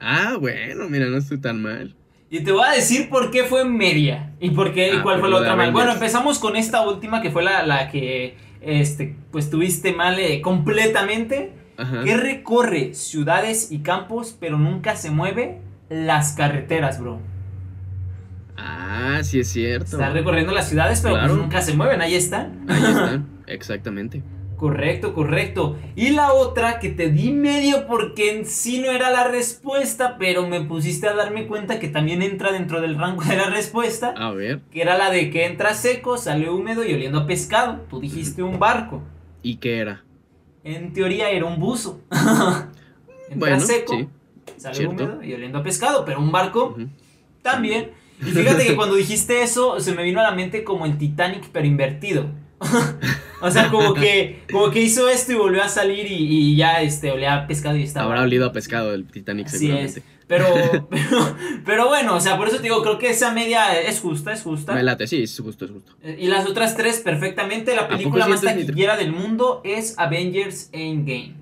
Ah, 0.00 0.36
bueno, 0.38 0.88
mira, 0.88 1.06
no 1.06 1.16
estoy 1.16 1.38
tan 1.38 1.62
mal. 1.62 1.94
Y 2.28 2.40
te 2.40 2.50
voy 2.50 2.64
a 2.66 2.72
decir 2.72 3.08
por 3.08 3.30
qué 3.30 3.44
fue 3.44 3.64
media 3.64 4.32
y 4.40 4.50
por 4.50 4.72
qué 4.72 4.88
y 4.88 4.96
Ah, 4.96 5.02
cuál 5.02 5.20
fue 5.20 5.28
la 5.28 5.36
otra 5.36 5.54
mal. 5.54 5.70
Bueno, 5.70 5.92
empezamos 5.92 6.38
con 6.38 6.56
esta 6.56 6.86
última 6.86 7.20
que 7.20 7.30
fue 7.30 7.42
la, 7.42 7.64
la 7.64 7.88
que 7.90 8.36
este 8.62 9.14
pues 9.30 9.50
tuviste 9.50 9.92
mal 9.92 10.18
eh, 10.18 10.40
completamente. 10.40 11.52
Ajá. 11.82 12.04
que 12.04 12.16
recorre 12.16 12.94
ciudades 12.94 13.72
y 13.72 13.80
campos, 13.80 14.36
pero 14.38 14.58
nunca 14.58 14.96
se 14.96 15.10
mueve 15.10 15.60
las 15.88 16.32
carreteras, 16.32 17.00
bro. 17.00 17.20
Ah, 18.56 19.20
sí 19.22 19.40
es 19.40 19.48
cierto. 19.48 19.84
Está 19.84 20.10
recorriendo 20.10 20.52
las 20.52 20.68
ciudades, 20.68 21.00
pero 21.00 21.18
pues 21.18 21.32
nunca 21.32 21.60
se 21.62 21.74
mueven, 21.74 22.00
ahí 22.00 22.14
están. 22.14 22.64
Ahí 22.68 22.82
están, 22.88 23.26
exactamente. 23.46 24.22
Correcto, 24.56 25.12
correcto. 25.12 25.76
Y 25.96 26.10
la 26.10 26.32
otra 26.32 26.78
que 26.78 26.88
te 26.88 27.10
di 27.10 27.32
medio 27.32 27.88
porque 27.88 28.36
en 28.36 28.46
sí 28.46 28.78
no 28.78 28.92
era 28.92 29.10
la 29.10 29.26
respuesta, 29.26 30.16
pero 30.18 30.46
me 30.46 30.60
pusiste 30.60 31.08
a 31.08 31.14
darme 31.14 31.48
cuenta 31.48 31.80
que 31.80 31.88
también 31.88 32.22
entra 32.22 32.52
dentro 32.52 32.80
del 32.80 32.96
rango 32.96 33.24
de 33.24 33.36
la 33.36 33.50
respuesta, 33.50 34.14
A 34.16 34.30
ver, 34.30 34.60
que 34.70 34.82
era 34.82 34.96
la 34.96 35.10
de 35.10 35.30
que 35.30 35.46
entra 35.46 35.74
seco, 35.74 36.16
sale 36.16 36.48
húmedo 36.48 36.84
y 36.84 36.94
oliendo 36.94 37.18
a 37.20 37.26
pescado. 37.26 37.80
Tú 37.90 37.98
dijiste 38.00 38.44
un 38.44 38.60
barco. 38.60 39.02
¿y 39.42 39.56
qué 39.56 39.78
era? 39.78 40.04
En 40.64 40.92
teoría 40.92 41.30
era 41.30 41.46
un 41.46 41.58
buzo. 41.58 42.00
Bueno, 43.34 43.60
seco, 43.60 43.96
sí. 43.96 44.08
sale 44.58 44.86
húmedo 44.86 45.22
y 45.22 45.32
oliendo 45.32 45.56
a 45.56 45.62
pescado, 45.62 46.04
pero 46.04 46.20
un 46.20 46.30
barco 46.30 46.76
también. 47.40 47.92
Y 48.20 48.26
fíjate 48.26 48.66
que 48.66 48.76
cuando 48.76 48.94
dijiste 48.94 49.42
eso, 49.42 49.80
se 49.80 49.92
me 49.92 50.02
vino 50.02 50.20
a 50.20 50.24
la 50.24 50.32
mente 50.32 50.64
como 50.64 50.84
el 50.84 50.98
Titanic, 50.98 51.48
pero 51.50 51.66
invertido. 51.66 52.26
o 53.40 53.50
sea, 53.50 53.70
como 53.70 53.94
que, 53.94 54.42
como 54.52 54.70
que 54.70 54.80
hizo 54.80 55.08
esto 55.08 55.32
y 55.32 55.36
volvió 55.36 55.62
a 55.62 55.68
salir 55.68 56.06
y, 56.06 56.52
y 56.52 56.56
ya 56.56 56.82
este, 56.82 57.10
olía 57.10 57.34
a 57.34 57.46
pescado 57.46 57.76
y 57.76 57.84
estaba. 57.84 58.06
Habrá 58.06 58.22
olido 58.22 58.46
a 58.46 58.52
pescado 58.52 58.92
el 58.92 59.06
Titanic 59.06 59.46
Así 59.46 59.58
seguramente. 59.58 60.00
es. 60.00 60.04
Pero, 60.26 60.46
pero, 60.90 61.36
pero 61.64 61.88
bueno, 61.88 62.16
o 62.16 62.20
sea, 62.20 62.36
por 62.36 62.48
eso 62.48 62.56
te 62.58 62.64
digo, 62.64 62.82
creo 62.82 62.98
que 62.98 63.10
esa 63.10 63.32
media 63.32 63.78
es 63.80 64.00
justa, 64.00 64.32
es 64.32 64.42
justa. 64.42 64.72
Me 64.74 64.82
late, 64.82 65.06
sí, 65.06 65.22
es 65.22 65.38
justo, 65.38 65.64
es 65.64 65.70
justo. 65.70 65.92
Eh, 66.02 66.16
Y 66.20 66.26
las 66.28 66.46
otras 66.46 66.76
tres 66.76 67.00
perfectamente. 67.00 67.74
La 67.76 67.88
película 67.88 68.26
más 68.28 68.40
taquillera 68.40 68.96
del 68.96 69.12
mundo 69.12 69.60
es 69.64 69.94
Avengers 69.98 70.68
Endgame. 70.72 71.34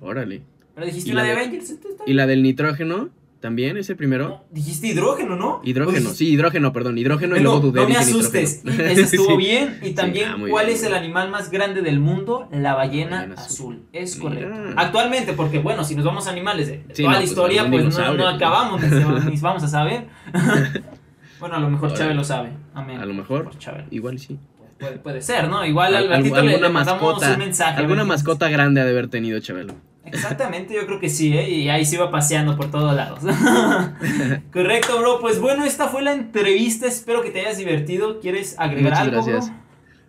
Órale. 0.00 0.42
Pero 0.74 0.86
dijiste 0.86 1.10
¿Y 1.10 1.12
la 1.12 1.22
de 1.22 1.28
de- 1.28 1.34
Avengers. 1.36 1.70
¿Esto 1.70 1.88
está- 1.88 2.04
¿Y 2.06 2.12
la 2.14 2.26
del 2.26 2.42
nitrógeno? 2.42 3.10
¿También 3.44 3.76
ese 3.76 3.94
primero? 3.94 4.28
No, 4.28 4.44
dijiste 4.50 4.86
hidrógeno, 4.86 5.36
¿no? 5.36 5.60
Hidrógeno, 5.62 5.98
dijiste- 5.98 6.16
sí, 6.16 6.30
hidrógeno, 6.32 6.72
perdón, 6.72 6.96
hidrógeno 6.96 7.36
y 7.36 7.40
luego 7.40 7.60
dudé. 7.60 7.82
no 7.82 7.88
me 7.90 7.96
asustes. 7.98 8.62
Esa 8.64 9.00
estuvo 9.02 9.32
Sí. 9.32 9.36
bien. 9.36 9.78
Y 9.82 9.88
Sí, 9.88 9.94
también, 9.94 10.30
ah, 10.30 10.36
¿cuál 10.48 10.64
bien, 10.64 10.78
es 10.78 10.82
el 10.82 10.94
animal 10.94 11.30
más 11.30 11.50
grande 11.50 11.82
del 11.82 12.00
mundo? 12.00 12.48
La 12.50 12.74
ballena, 12.74 13.16
ballena 13.18 13.34
azul. 13.34 13.74
azul. 13.74 13.88
Es 13.92 14.16
Mira. 14.18 14.30
correcto. 14.30 14.74
Actualmente, 14.78 15.34
porque 15.34 15.58
bueno, 15.58 15.84
si 15.84 15.94
nos 15.94 16.06
vamos 16.06 16.26
a 16.26 16.30
animales 16.30 16.68
de, 16.68 16.78
de 16.84 16.94
Sí, 16.94 17.02
toda 17.02 17.08
no, 17.08 17.12
la 17.12 17.18
pues, 17.18 17.28
historia, 17.30 17.60
algún 17.60 17.80
pues 17.82 17.98
no, 17.98 18.16
pues, 18.16 18.34
acabamos, 18.34 18.80
ni, 18.82 19.36
vamos 19.42 19.62
a 19.62 19.68
saber. 19.68 20.06
bueno, 21.38 21.54
a 21.56 21.60
lo 21.60 21.68
mejor. 21.68 21.92
Chávez 21.92 22.16
lo 22.16 22.24
sabe. 22.24 22.48
Amén. 22.72 22.98
A 22.98 23.04
lo 23.04 23.12
mejor. 23.12 23.50
Chávez. 23.58 23.84
Igual 23.90 24.18
sí. 24.18 24.38
Puede, 24.78 24.96
puede 25.00 25.20
ser, 25.20 25.48
¿no? 25.50 25.66
Igual 25.66 25.94
al 25.94 26.10
Al- 26.10 26.22
le, 26.22 26.30
le 26.60 26.68
mandamos 26.70 27.02
mascota, 27.02 27.32
un 27.34 27.38
mensaje. 27.40 27.78
alguna 27.78 28.04
mascota 28.04 28.48
grande 28.48 28.80
ha 28.80 28.84
de 28.86 28.90
haber 28.90 29.08
tenido 29.08 29.38
Chabelo. 29.40 29.74
Exactamente, 30.14 30.74
yo 30.74 30.86
creo 30.86 31.00
que 31.00 31.08
sí, 31.10 31.36
¿eh? 31.36 31.50
Y 31.50 31.68
ahí 31.68 31.84
se 31.84 31.96
iba 31.96 32.10
paseando 32.10 32.56
por 32.56 32.70
todos 32.70 32.94
lados. 32.94 33.20
Correcto, 34.52 34.98
bro. 34.98 35.20
Pues 35.20 35.40
bueno, 35.40 35.64
esta 35.64 35.88
fue 35.88 36.02
la 36.02 36.12
entrevista. 36.12 36.86
Espero 36.86 37.22
que 37.22 37.30
te 37.30 37.40
hayas 37.40 37.58
divertido. 37.58 38.20
¿Quieres 38.20 38.54
agregar 38.58 38.84
Muchas 38.92 38.98
algo, 39.00 39.12
gracias. 39.24 39.46
bro? 39.50 39.64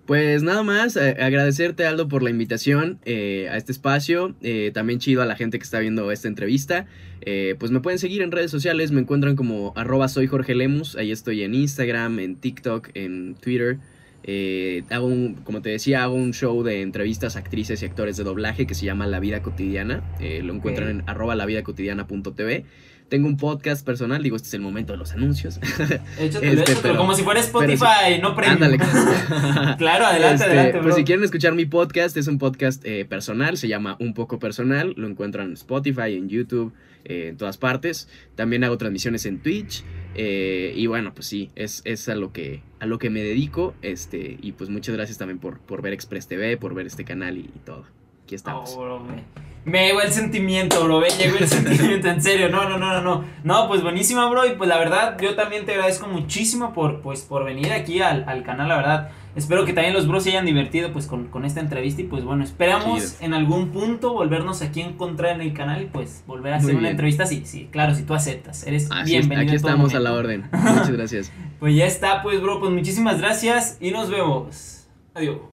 Pues 0.05 0.43
nada 0.43 0.61
más, 0.61 0.95
eh, 0.97 1.17
agradecerte 1.19 1.85
Aldo 1.87 2.07
por 2.07 2.21
la 2.21 2.29
invitación 2.29 2.99
eh, 3.05 3.49
a 3.51 3.57
este 3.57 3.71
espacio, 3.71 4.35
eh, 4.41 4.69
también 4.71 4.99
chido 4.99 5.23
a 5.23 5.25
la 5.25 5.35
gente 5.35 5.57
que 5.57 5.63
está 5.63 5.79
viendo 5.79 6.11
esta 6.11 6.27
entrevista, 6.27 6.85
Eh, 7.27 7.55
pues 7.57 7.71
me 7.71 7.79
pueden 7.79 7.97
seguir 7.97 8.21
en 8.21 8.31
redes 8.31 8.51
sociales, 8.51 8.91
me 8.91 9.01
encuentran 9.01 9.35
como 9.35 9.73
arroba 9.75 10.07
soy 10.07 10.27
Jorge 10.27 10.53
Lemus, 10.53 10.95
ahí 10.95 11.11
estoy 11.11 11.41
en 11.41 11.55
Instagram, 11.55 12.19
en 12.19 12.35
TikTok, 12.35 12.89
en 12.93 13.33
Twitter, 13.41 13.79
Eh, 14.27 14.83
hago 14.89 15.05
un, 15.05 15.35
como 15.43 15.61
te 15.61 15.69
decía, 15.69 16.01
hago 16.03 16.15
un 16.15 16.33
show 16.33 16.63
de 16.63 16.81
entrevistas 16.81 17.35
a 17.35 17.39
actrices 17.39 17.83
y 17.83 17.85
actores 17.85 18.17
de 18.17 18.23
doblaje 18.23 18.65
que 18.65 18.73
se 18.73 18.83
llama 18.85 19.05
La 19.05 19.19
Vida 19.19 19.41
Cotidiana, 19.43 20.01
eh, 20.19 20.41
lo 20.43 20.53
encuentran 20.53 20.87
Ok. 20.87 20.93
en 20.95 21.09
arroba 21.09 21.35
lavidacotidiana.tv. 21.35 22.65
Tengo 23.07 23.27
un 23.27 23.37
podcast 23.37 23.85
personal, 23.85 24.23
digo, 24.23 24.35
este 24.35 24.47
es 24.47 24.53
el 24.55 24.61
momento 24.61 24.93
de 24.93 24.97
los 24.97 25.11
anuncios. 25.13 25.57
Échatelo, 26.19 26.23
Este, 26.39 26.51
échatelo, 26.53 26.79
pero- 26.81 26.97
como 26.97 27.13
si 27.13 27.21
fuera 27.21 27.39
Spotify, 27.39 27.85
pero 28.07 28.29
no 28.29 28.35
premium. 28.35 28.63
Ándale. 28.63 28.77
claro, 29.77 30.05
adelante, 30.07 30.35
Este, 30.35 30.45
adelante, 30.47 30.71
bro. 30.79 30.81
Pues 30.83 30.95
si 30.95 31.03
quieren 31.03 31.23
escuchar 31.23 31.53
mi 31.53 31.65
podcast, 31.67 32.17
es 32.17 32.25
un 32.27 32.39
podcast 32.39 32.83
eh, 32.83 33.05
personal, 33.05 33.57
se 33.57 33.67
llama 33.67 33.95
Un 33.99 34.15
poco 34.15 34.39
personal, 34.39 34.95
lo 34.97 35.07
encuentran 35.07 35.47
en 35.49 35.53
Spotify, 35.53 36.15
en 36.15 36.29
YouTube, 36.29 36.73
eh, 37.05 37.27
en 37.29 37.37
todas 37.37 37.57
partes. 37.57 38.09
También 38.35 38.63
hago 38.63 38.77
transmisiones 38.77 39.25
en 39.25 39.39
Twitch. 39.39 39.83
eh, 40.15 40.73
y 40.75 40.87
bueno, 40.87 41.13
pues 41.13 41.27
sí, 41.27 41.51
es, 41.55 41.81
es 41.85 42.07
a 42.09 42.15
lo 42.15 42.31
que 42.31 42.61
a 42.79 42.85
lo 42.85 42.99
que 42.99 43.09
me 43.09 43.21
dedico. 43.21 43.73
Este, 43.81 44.37
y 44.41 44.51
pues 44.53 44.69
muchas 44.69 44.95
gracias 44.95 45.17
también 45.17 45.39
por, 45.39 45.59
por 45.59 45.81
ver 45.81 45.93
Express 45.93 46.27
TV, 46.27 46.57
por 46.57 46.73
ver 46.73 46.85
este 46.87 47.03
canal 47.05 47.37
y, 47.37 47.49
todo. 47.65 47.85
Aquí 48.23 48.35
estamos. 48.35 48.73
Oh, 48.75 48.81
bro, 48.81 48.99
me, 49.01 49.23
me 49.65 49.87
llegó 49.87 50.01
el 50.01 50.11
sentimiento, 50.11 50.83
bro. 50.83 50.99
Me 50.99 51.09
llegó 51.09 51.37
el 51.37 51.47
sentimiento, 51.49 52.07
en 52.07 52.21
serio. 52.21 52.49
No, 52.49 52.67
no, 52.67 52.77
no, 52.77 52.93
no, 52.93 53.01
no. 53.01 53.25
No, 53.43 53.67
pues 53.67 53.81
buenísima, 53.83 54.27
bro. 54.29 54.45
Y 54.45 54.55
pues 54.55 54.67
la 54.67 54.77
verdad, 54.77 55.17
yo 55.21 55.35
también 55.35 55.65
te 55.65 55.73
agradezco 55.73 56.07
muchísimo 56.07 56.73
por, 56.73 57.01
pues, 57.01 57.21
por 57.21 57.43
venir 57.45 57.71
aquí 57.71 58.01
al, 58.01 58.23
al 58.27 58.43
canal, 58.43 58.67
la 58.67 58.77
verdad. 58.77 59.09
Espero 59.35 59.65
que 59.65 59.73
también 59.73 59.93
los 59.93 60.07
bros 60.07 60.23
se 60.23 60.29
hayan 60.29 60.45
divertido 60.45 60.93
pues 60.93 61.07
con, 61.07 61.25
con 61.27 61.43
esta 61.43 61.59
entrevista 61.59 62.01
y 62.01 62.05
pues 62.05 62.23
bueno, 62.23 62.43
esperamos 62.43 63.01
Chido. 63.01 63.25
en 63.25 63.33
algún 63.33 63.69
punto 63.69 64.13
volvernos 64.13 64.61
aquí 64.61 64.81
a 64.81 64.87
encontrar 64.87 65.35
en 65.35 65.41
el 65.41 65.53
canal 65.53 65.81
y 65.81 65.85
pues 65.87 66.23
volver 66.25 66.53
a 66.53 66.57
hacer 66.57 66.67
Muy 66.67 66.75
una 66.75 66.81
bien. 66.83 66.91
entrevista. 66.91 67.25
Sí, 67.25 67.43
sí, 67.45 67.67
claro, 67.71 67.93
si 67.95 68.03
tú 68.03 68.13
aceptas. 68.13 68.65
Eres 68.65 68.89
Así 68.91 69.15
es, 69.15 69.27
bienvenido. 69.27 69.47
aquí 69.47 69.55
estamos 69.57 69.93
a 69.93 69.99
la 69.99 70.13
orden. 70.13 70.49
Muchas 70.53 70.91
gracias. 70.91 71.31
Pues 71.59 71.75
ya 71.75 71.85
está, 71.85 72.23
pues 72.23 72.41
bro, 72.41 72.59
pues 72.59 72.71
muchísimas 72.71 73.19
gracias 73.19 73.77
y 73.81 73.91
nos 73.91 74.09
vemos. 74.09 74.87
Adiós. 75.13 75.37